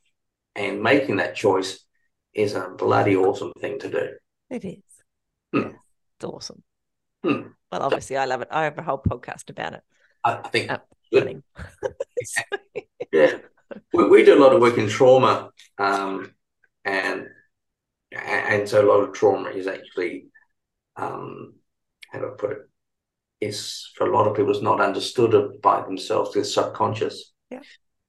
[0.55, 1.83] And making that choice
[2.33, 4.09] is a bloody awesome thing to do.
[4.49, 4.83] It is.
[5.53, 5.75] Hmm.
[6.15, 6.63] It's awesome.
[7.23, 7.47] Hmm.
[7.71, 8.47] Well, obviously, I love it.
[8.51, 9.83] I have a whole podcast about it.
[10.25, 10.71] I, I think
[13.11, 13.37] Yeah,
[13.93, 16.33] we, we do a lot of work in trauma, um,
[16.83, 17.27] and
[18.11, 20.25] and so a lot of trauma is actually,
[20.97, 21.53] um,
[22.11, 22.57] how do I put it,
[23.41, 26.35] is for a lot of people it's not understood by themselves.
[26.35, 27.61] It's subconscious, Yeah.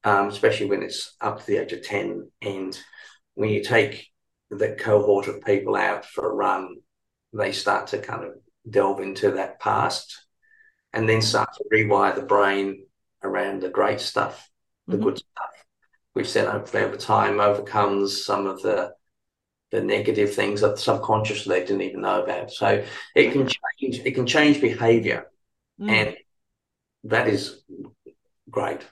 [0.03, 2.29] um, especially when it's up to the age of ten.
[2.41, 2.77] And
[3.35, 4.07] when you take
[4.49, 6.77] the cohort of people out for a run,
[7.33, 8.31] they start to kind of
[8.69, 10.26] delve into that past,
[10.97, 12.85] and then start to rewire the brain
[13.23, 14.49] around the great stuff
[14.89, 15.03] the Mhm.
[15.05, 15.65] good stuff,
[16.13, 18.93] which then hopefully over time overcomes some of the
[19.71, 22.51] the negative things that subconscious they didn't even know about.
[22.51, 25.31] So it can change it can change behavior
[25.79, 25.87] Mm.
[25.89, 26.17] and
[27.05, 27.63] that is
[28.49, 28.85] great.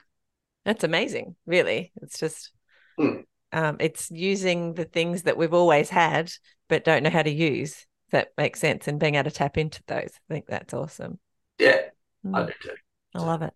[0.64, 1.92] That's amazing, really.
[2.02, 2.50] It's just
[2.98, 3.26] Hmm.
[3.52, 6.30] um, it's using the things that we've always had
[6.68, 9.82] but don't know how to use that makes sense and being able to tap into
[9.86, 10.10] those.
[10.30, 11.18] I think that's awesome.
[11.58, 11.90] Yeah,
[12.34, 12.74] I Mm, do too.
[13.14, 13.54] I love it.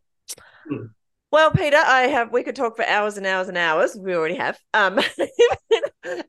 [0.69, 0.87] Hmm.
[1.31, 3.97] Well, Peter, I have we could talk for hours and hours and hours.
[3.99, 4.59] We already have.
[4.75, 4.99] Um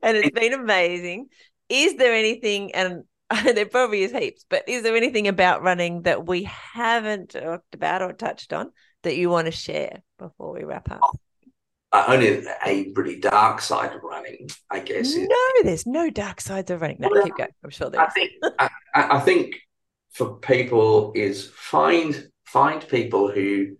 [0.02, 1.28] and it's been amazing.
[1.68, 3.04] Is there anything and
[3.44, 8.02] there probably is heaps, but is there anything about running that we haven't talked about
[8.02, 8.70] or touched on
[9.02, 11.00] that you want to share before we wrap up?
[11.92, 15.08] Uh, only a really dark side of running, I guess.
[15.08, 16.98] is No, there's no dark sides of running.
[17.00, 17.50] No, Well, keep going.
[17.62, 18.12] I'm sure there I is.
[18.14, 19.56] think I I think
[20.10, 23.76] for people is find find people who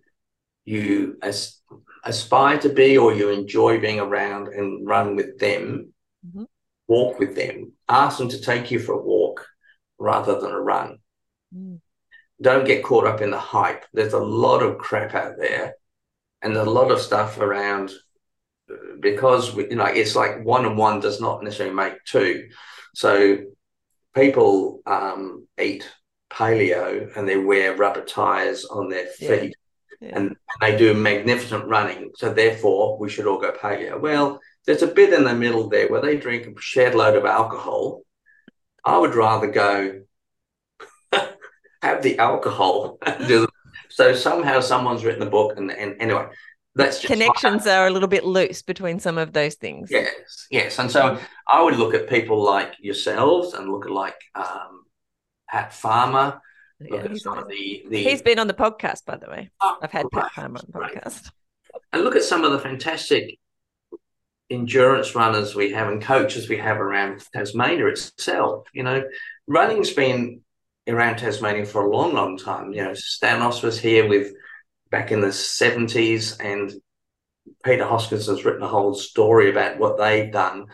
[0.65, 1.61] you as,
[2.03, 5.93] aspire to be or you enjoy being around and run with them,
[6.25, 6.47] Mhm.
[6.87, 9.45] walk with them, ask them to take you for a walk
[9.99, 10.97] rather than a run.
[11.55, 11.79] Mm.
[12.41, 13.85] Don't get caught up in the hype.
[13.93, 15.75] There's a lot of crap out there
[16.41, 17.91] and a lot of stuff around
[18.71, 22.49] uh, because we, you know it's like one and one does not necessarily make two.
[22.95, 23.37] So
[24.15, 25.89] people um, eat
[26.33, 29.55] paleo and they wear rubber tires on their feet
[30.01, 30.11] Yeah.
[30.17, 32.11] and they do magnificent running.
[32.15, 33.99] So therefore, we should all go paleo.
[34.01, 37.25] Well, there's a bit in the middle there where they drink a shed load of
[37.25, 38.01] alcohol.
[38.85, 40.01] I would rather go
[41.81, 42.97] have the alcohol.
[43.05, 43.47] the-
[43.89, 46.25] so somehow someone's written a book, and, and anyway,
[46.73, 49.89] that's just Connections are a little bit loose between some of those things.
[49.91, 50.79] Yes, yes.
[50.79, 54.82] And so I would look at people like yourselves and look at like um,
[55.53, 56.41] Pat Farmer.
[56.79, 59.51] Yeah, at he's, some of the, the he's been on the podcast, by the way.
[59.61, 60.95] Oh, I've had right, Pat Farmer on the right.
[60.95, 61.29] podcast.
[61.93, 63.37] and look at some of the fantastic
[64.49, 68.67] endurance runners we have and coaches we have around Tasmania itself.
[68.73, 69.03] You know,
[69.45, 70.41] running's been
[70.87, 72.73] around Tasmania for a long, long time.
[72.73, 74.33] You know, Stanos was here with
[74.89, 76.73] back in the 70s, and
[77.63, 80.65] Peter Hoskins has written a whole story about what they've done.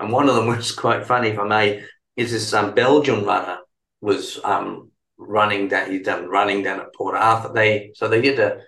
[0.00, 1.84] And one of them was quite funny, if I may,
[2.16, 3.58] is this um, Belgian runner
[4.04, 7.52] was um, running down, he'd done running down at Port Arthur.
[7.52, 8.60] They so they did a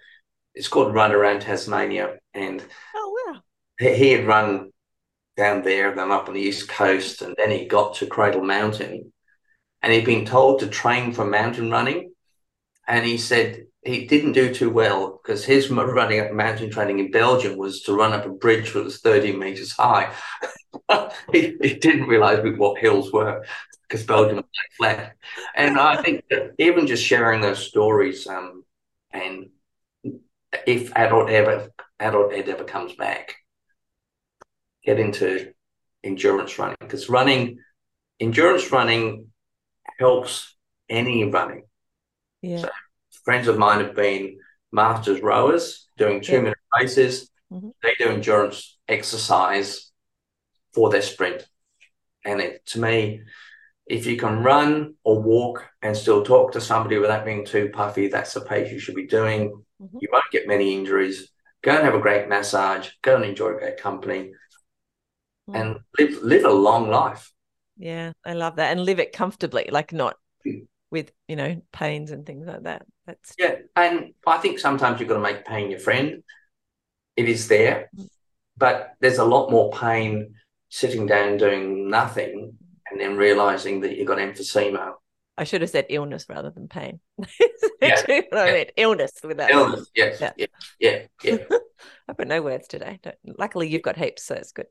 [0.54, 2.64] it's called Run Around Tasmania, and
[2.94, 3.42] Oh wow.
[3.78, 4.70] he, he had run
[5.36, 9.12] down there, then up on the east coast, and then he got to Cradle Mountain,
[9.82, 12.12] and he'd been told to train for mountain running,
[12.88, 17.10] and he said he didn't do too well because his running up mountain training in
[17.10, 20.12] Belgium was to run up a bridge that was 30 meters high.
[21.32, 23.44] he, he didn't realize what hills were
[23.88, 24.46] because Belgium like
[24.76, 25.16] flat.
[25.54, 28.64] And I think that even just sharing those stories, um,
[29.12, 29.50] and
[30.66, 33.34] if adult ever adult ed ever comes back,
[34.84, 35.52] get into
[36.04, 37.58] endurance running because running,
[38.20, 39.28] endurance running
[39.98, 40.54] helps
[40.88, 41.64] any running.
[42.42, 42.58] Yeah.
[42.58, 42.70] So-
[43.24, 44.38] Friends of mine have been
[44.70, 46.40] masters rowers doing two Yeah.
[46.42, 47.28] minute races.
[47.52, 47.72] Mhm.
[47.82, 49.90] They do endurance exercise
[50.72, 51.44] for their sprint.
[52.24, 53.22] And it, to me,
[53.86, 58.08] if you can run or walk and still talk to somebody without being too puffy,
[58.08, 59.64] that's the pace you should be doing.
[59.80, 59.98] Mhm.
[60.00, 61.30] You won't get many injuries.
[61.62, 62.90] Go and have a great massage.
[63.02, 64.32] Go and enjoy great company,
[65.48, 65.54] Mm.
[65.54, 67.32] and live live a long life.
[67.76, 68.72] Yeah, I love that.
[68.72, 70.66] And live it comfortably, like not Mm.
[70.90, 72.86] with, you know, pains and things like that.
[73.06, 76.24] That's Yeah, and I think sometimes you've got to make pain your friend.
[77.16, 77.90] It is there,
[78.56, 80.34] but there's a lot more pain
[80.68, 82.58] sitting down doing nothing
[82.90, 84.94] and then realizing that you've got emphysema.
[85.38, 87.00] I should have said illness rather than pain.
[87.82, 88.52] Yeah, what I yeah.
[88.52, 88.70] meant.
[88.76, 89.50] Illness with that.
[89.50, 90.32] Illness, yes, Yeah.
[90.38, 90.46] yeah,
[90.80, 91.36] yeah, yeah.
[92.08, 93.00] I've got no words today.
[93.02, 94.66] Don't, luckily, you've got heaps, so it's good.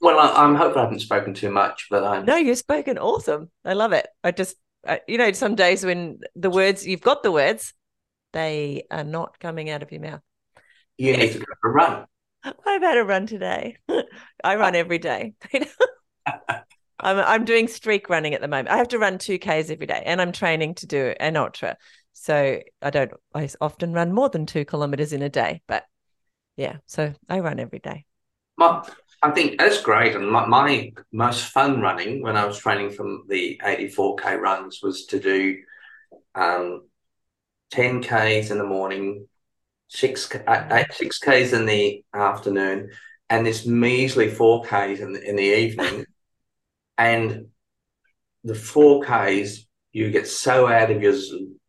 [0.00, 3.50] well, I, I'm hoping I haven't spoken too much, but I'm No, you've spoken awesome.
[3.64, 4.06] I love it.
[4.22, 7.74] I just, I, you know, some days when the words, you've got the words,
[8.32, 10.20] they are not coming out of your mouth.
[10.96, 11.18] You yes.
[11.18, 12.04] need to go for a run.
[12.44, 13.78] I've had a run today.
[14.44, 15.34] I run every day.
[17.04, 18.70] I'm I'm doing streak running at the moment.
[18.70, 21.76] I have to run two k's every day, and I'm training to do an ultra.
[22.14, 23.12] So I don't.
[23.34, 25.84] I often run more than two kilometers in a day, but
[26.56, 26.78] yeah.
[26.86, 28.04] So I run every day.
[28.56, 28.88] My,
[29.22, 30.14] I think that's great.
[30.14, 35.06] And my, my most fun running when I was training from the 84k runs was
[35.06, 35.56] to do
[36.34, 36.82] um,
[37.72, 39.26] 10Ks in the morning,
[39.88, 42.90] six, uh, eight, six Ks in the afternoon,
[43.28, 46.06] and this measly 4Ks in the, in the evening.
[46.96, 47.46] And
[48.42, 49.60] the 4Ks,
[49.92, 51.14] you get so out of your,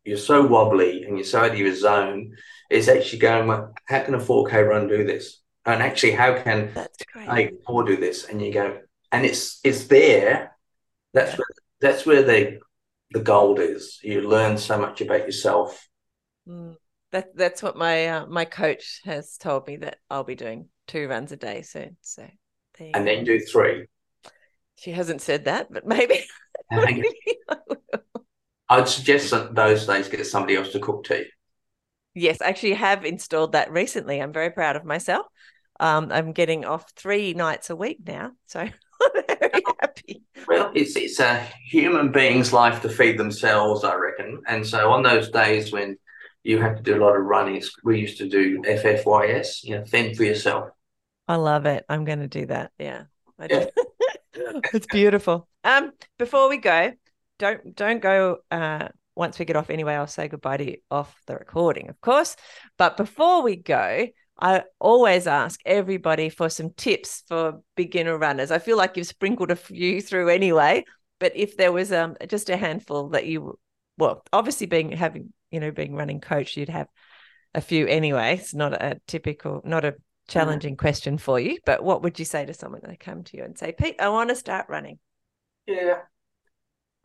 [0.04, 2.34] you're so wobbly and you're so out of your zone.
[2.70, 5.40] It's actually going, well, how can a 4K run do this?
[5.66, 6.70] And actually, how can
[7.16, 8.24] a four do this?
[8.24, 8.78] And you go,
[9.10, 10.56] and it's it's there.
[11.12, 11.38] That's yeah.
[11.38, 11.46] where
[11.80, 12.60] that's where the
[13.10, 13.98] the gold is.
[14.02, 15.88] You learn so much about yourself.
[16.48, 16.76] Mm.
[17.10, 21.08] That that's what my uh, my coach has told me that I'll be doing two
[21.08, 21.96] runs a day soon.
[22.00, 22.28] So
[22.78, 23.04] and go.
[23.04, 23.86] then do three.
[24.78, 26.24] She hasn't said that, but maybe.
[26.70, 27.08] maybe
[28.68, 31.26] I'd suggest that those days get somebody else to cook tea.
[32.14, 34.20] Yes, I actually have installed that recently.
[34.20, 35.26] I'm very proud of myself.
[35.78, 38.70] Um, I'm getting off three nights a week now, so I'm
[39.38, 40.22] very happy.
[40.48, 44.42] Well, it's it's a human being's life to feed themselves, I reckon.
[44.46, 45.98] And so on those days when
[46.42, 49.84] you have to do a lot of running, we used to do FFYS, you know,
[49.84, 50.70] fend for yourself.
[51.28, 51.84] I love it.
[51.88, 52.70] I'm going to do that.
[52.78, 53.04] Yeah,
[53.50, 53.66] yeah.
[54.72, 55.48] It's beautiful.
[55.64, 56.92] Um, before we go,
[57.38, 58.38] don't don't go.
[58.50, 62.00] Uh, once we get off anyway, I'll say goodbye to you off the recording, of
[62.00, 62.36] course.
[62.76, 64.06] But before we go,
[64.38, 68.50] I always ask everybody for some tips for beginner runners.
[68.50, 70.84] I feel like you've sprinkled a few through anyway,
[71.18, 73.58] but if there was um just a handful that you
[73.98, 76.88] well, obviously being having, you know, being running coach, you'd have
[77.54, 78.36] a few anyway.
[78.38, 79.96] It's not a typical, not a
[80.28, 80.78] challenging mm.
[80.78, 83.58] question for you, but what would you say to someone that come to you and
[83.58, 84.98] say, Pete, I want to start running?
[85.66, 85.98] Yeah.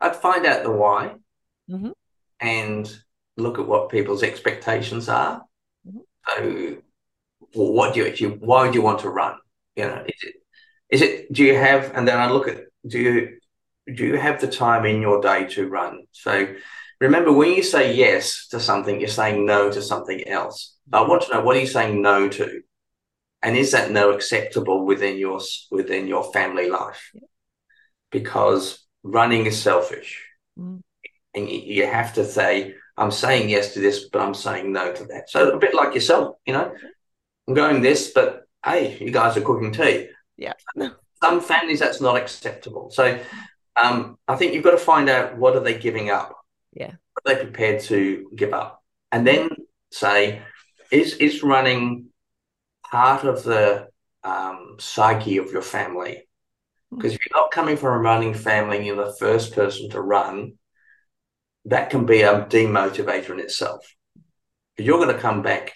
[0.00, 1.14] I'd find out the why
[1.70, 1.90] mm-hmm.
[2.40, 3.02] and
[3.36, 5.42] look at what people's expectations are.
[5.86, 5.98] Mm-hmm.
[6.36, 6.82] So
[7.54, 9.36] well, what do you actually why do you want to run
[9.76, 10.34] you know is it
[10.90, 13.38] is it do you have and then i look at do you
[13.94, 16.46] do you have the time in your day to run so
[17.00, 21.22] remember when you say yes to something you're saying no to something else i want
[21.22, 22.62] to know what are you saying no to
[23.42, 25.40] and is that no acceptable within your
[25.70, 27.12] within your family life
[28.10, 30.24] because running is selfish
[30.58, 30.80] mm.
[31.34, 35.04] and you have to say i'm saying yes to this but i'm saying no to
[35.04, 36.72] that so a bit like yourself you know
[37.48, 40.08] I'm going this, but hey, you guys are cooking tea.
[40.36, 40.52] Yeah.
[41.22, 42.90] Some families that's not acceptable.
[42.90, 43.18] So
[43.80, 46.36] um, I think you've got to find out what are they giving up.
[46.72, 46.92] Yeah.
[47.12, 48.82] What are they prepared to give up?
[49.10, 49.50] And then
[49.90, 50.42] say,
[50.90, 52.06] is is running
[52.92, 53.88] part of the
[54.22, 56.28] um, psyche of your family?
[56.90, 57.16] Because hmm.
[57.16, 60.52] if you're not coming from a running family and you're the first person to run,
[61.64, 63.94] that can be a demotivator in itself.
[64.78, 65.72] You're going to come back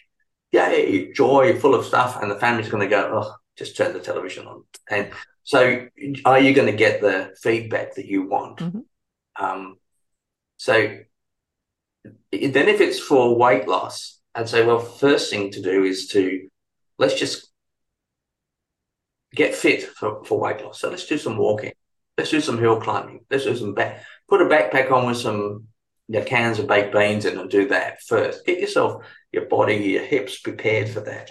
[0.53, 4.01] yay, joy, full of stuff, and the family's going to go, oh, just turn the
[4.01, 4.65] television on.
[4.91, 5.11] And
[5.43, 5.87] so,
[6.25, 8.59] are you going to get the feedback that you want?
[8.59, 9.45] Mm-hmm.
[9.45, 9.77] Um,
[10.57, 10.75] so,
[12.05, 16.49] then if it's for weight loss, I'd say, well, first thing to do is to
[16.99, 17.51] let's just
[19.35, 20.81] get fit for, for weight loss.
[20.81, 21.73] So let's do some walking.
[22.17, 23.21] Let's do some hill climbing.
[23.31, 24.03] Let's do some back.
[24.29, 25.65] Put a backpack on with some
[26.09, 28.47] you know, cans of baked beans in and do that first.
[28.47, 31.31] Get yourself your body, your hips prepared for that.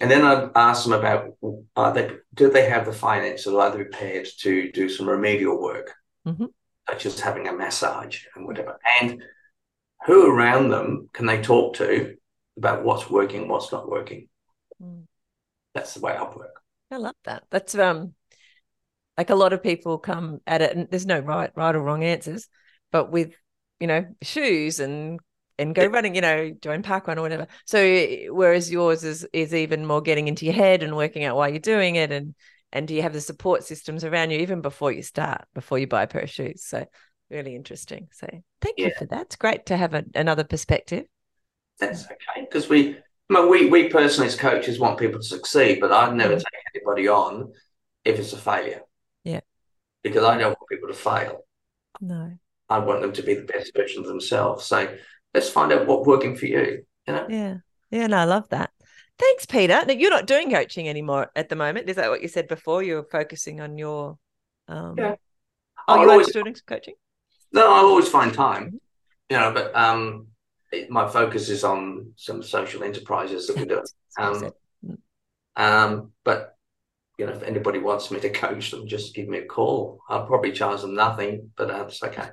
[0.00, 1.36] And then I'd ask them about
[1.76, 5.92] are they, do they have the finances, are they prepared to do some remedial work,
[6.26, 6.46] mm-hmm.
[6.88, 8.78] such as having a massage and whatever.
[9.00, 9.22] And
[10.06, 12.16] who around them can they talk to
[12.56, 14.28] about what's working, what's not working?
[14.82, 15.04] Mm.
[15.74, 16.60] That's the way I work.
[16.90, 17.44] I love that.
[17.50, 18.14] That's um
[19.16, 22.04] like a lot of people come at it and there's no right right or wrong
[22.04, 22.48] answers,
[22.92, 23.34] but with
[23.80, 25.20] you know shoes and
[25.58, 27.48] and go running, you know, join parkrun or whatever.
[27.66, 27.80] So
[28.30, 31.58] whereas yours is is even more getting into your head and working out why you're
[31.58, 32.34] doing it and
[32.72, 35.86] and do you have the support systems around you even before you start, before you
[35.86, 36.64] buy a pair of shoes.
[36.64, 36.86] So
[37.30, 38.08] really interesting.
[38.12, 38.28] So
[38.60, 38.86] thank yeah.
[38.86, 39.22] you for that.
[39.22, 41.04] It's great to have a, another perspective.
[41.80, 42.40] That's okay.
[42.40, 42.98] Because we
[43.30, 46.38] I mean, we we personally as coaches want people to succeed, but I'd never mm-hmm.
[46.38, 47.52] take anybody on
[48.04, 48.82] if it's a failure.
[49.24, 49.40] Yeah.
[50.02, 51.44] Because I don't want people to fail.
[52.00, 52.32] No.
[52.68, 54.64] I want them to be the best version of themselves.
[54.64, 54.96] So
[55.34, 56.84] let's find out what's working for you.
[57.06, 57.26] You know?
[57.28, 57.56] Yeah.
[57.90, 58.06] Yeah.
[58.06, 58.70] No, I love that.
[59.18, 59.82] Thanks, Peter.
[59.84, 61.88] Now, you're not doing coaching anymore at the moment.
[61.88, 62.82] Is that what you said before?
[62.82, 64.18] You're focusing on your.
[64.68, 64.94] Um...
[64.96, 65.16] Yeah.
[65.88, 66.94] Oh, you always doing coaching?
[67.52, 68.66] No, I'll always find time.
[68.66, 68.76] Mm-hmm.
[69.30, 70.28] You know, but um,
[70.72, 73.82] it, my focus is on some social enterprises that we do.
[74.18, 74.50] Um,
[75.56, 76.56] um, but
[77.18, 80.00] you know, if anybody wants me to coach them, just give me a call.
[80.08, 82.30] I'll probably charge them nothing, but uh, it's okay.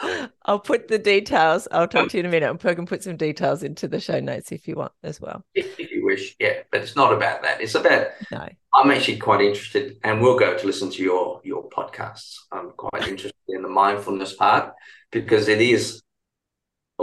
[0.44, 1.68] I'll put the details.
[1.70, 2.48] I'll talk to you in a minute.
[2.48, 5.44] I'm going put some details into the show notes if you want as well.
[5.54, 6.60] If, if you wish, yeah.
[6.70, 7.60] But it's not about that.
[7.60, 8.48] It's about No.
[8.74, 12.36] I'm actually quite interested, and we'll go to listen to your your podcasts.
[12.50, 14.72] I'm quite interested in the mindfulness part
[15.10, 16.02] because it is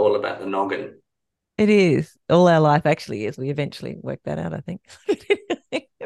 [0.00, 1.00] all about the noggin.
[1.58, 2.16] It is.
[2.28, 3.36] All our life actually is.
[3.36, 4.80] We eventually work that out, I think.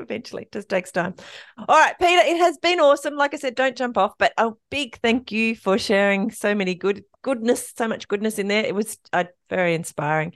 [0.04, 0.42] eventually.
[0.42, 1.14] It just takes time.
[1.56, 3.16] All right, Peter, it has been awesome.
[3.16, 6.74] Like I said, don't jump off, but a big thank you for sharing so many
[6.74, 8.64] good goodness, so much goodness in there.
[8.64, 10.34] It was uh, very inspiring.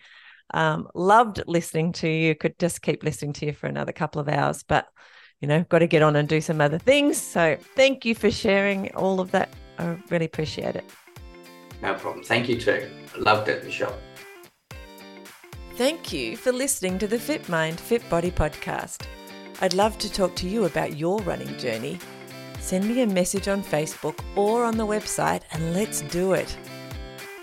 [0.55, 2.35] Um, loved listening to you.
[2.35, 4.86] Could just keep listening to you for another couple of hours, but
[5.40, 7.16] you know, got to get on and do some other things.
[7.16, 9.51] So thank you for sharing all of that.
[9.78, 10.85] I really appreciate it.
[11.82, 12.24] No problem.
[12.24, 12.88] Thank you too.
[13.16, 13.98] Loved it, Michelle.
[15.74, 19.06] Thank you for listening to the Fit Mind, Fit Body podcast.
[19.60, 21.98] I'd love to talk to you about your running journey.
[22.59, 26.56] Send me a message on Facebook or on the website and let's do it.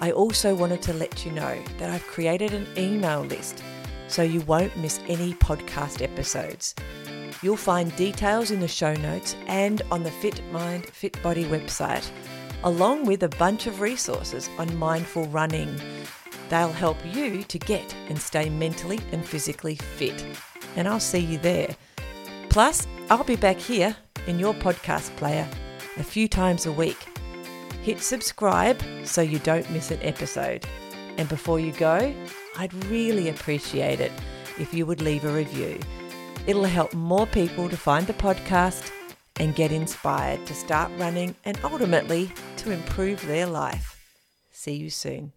[0.02, 3.64] I also wanted to let you know that I've created an email list
[4.08, 6.76] so you won't miss any podcast episodes.
[7.42, 12.10] You'll find details in the show notes and on the Fit Mind, Fit Body website,
[12.66, 15.80] along with a bunch of resources on mindful running.
[16.50, 20.26] They'll help you to get and stay mentally and physically fit.
[20.76, 21.76] And I'll see you there.
[22.50, 23.96] Plus, I'll be back here
[24.28, 25.48] in your podcast player
[25.98, 26.98] a few times a week.
[27.84, 30.66] Hit subscribe so you don't miss an episode.
[31.18, 32.14] And before you go,
[32.58, 34.12] I'd really appreciate it
[34.58, 35.80] if you would leave a review.
[36.48, 38.92] It'll help more people to find the podcast
[39.40, 44.00] and get inspired to start running and ultimately to improve their life.
[44.52, 45.32] See you soon.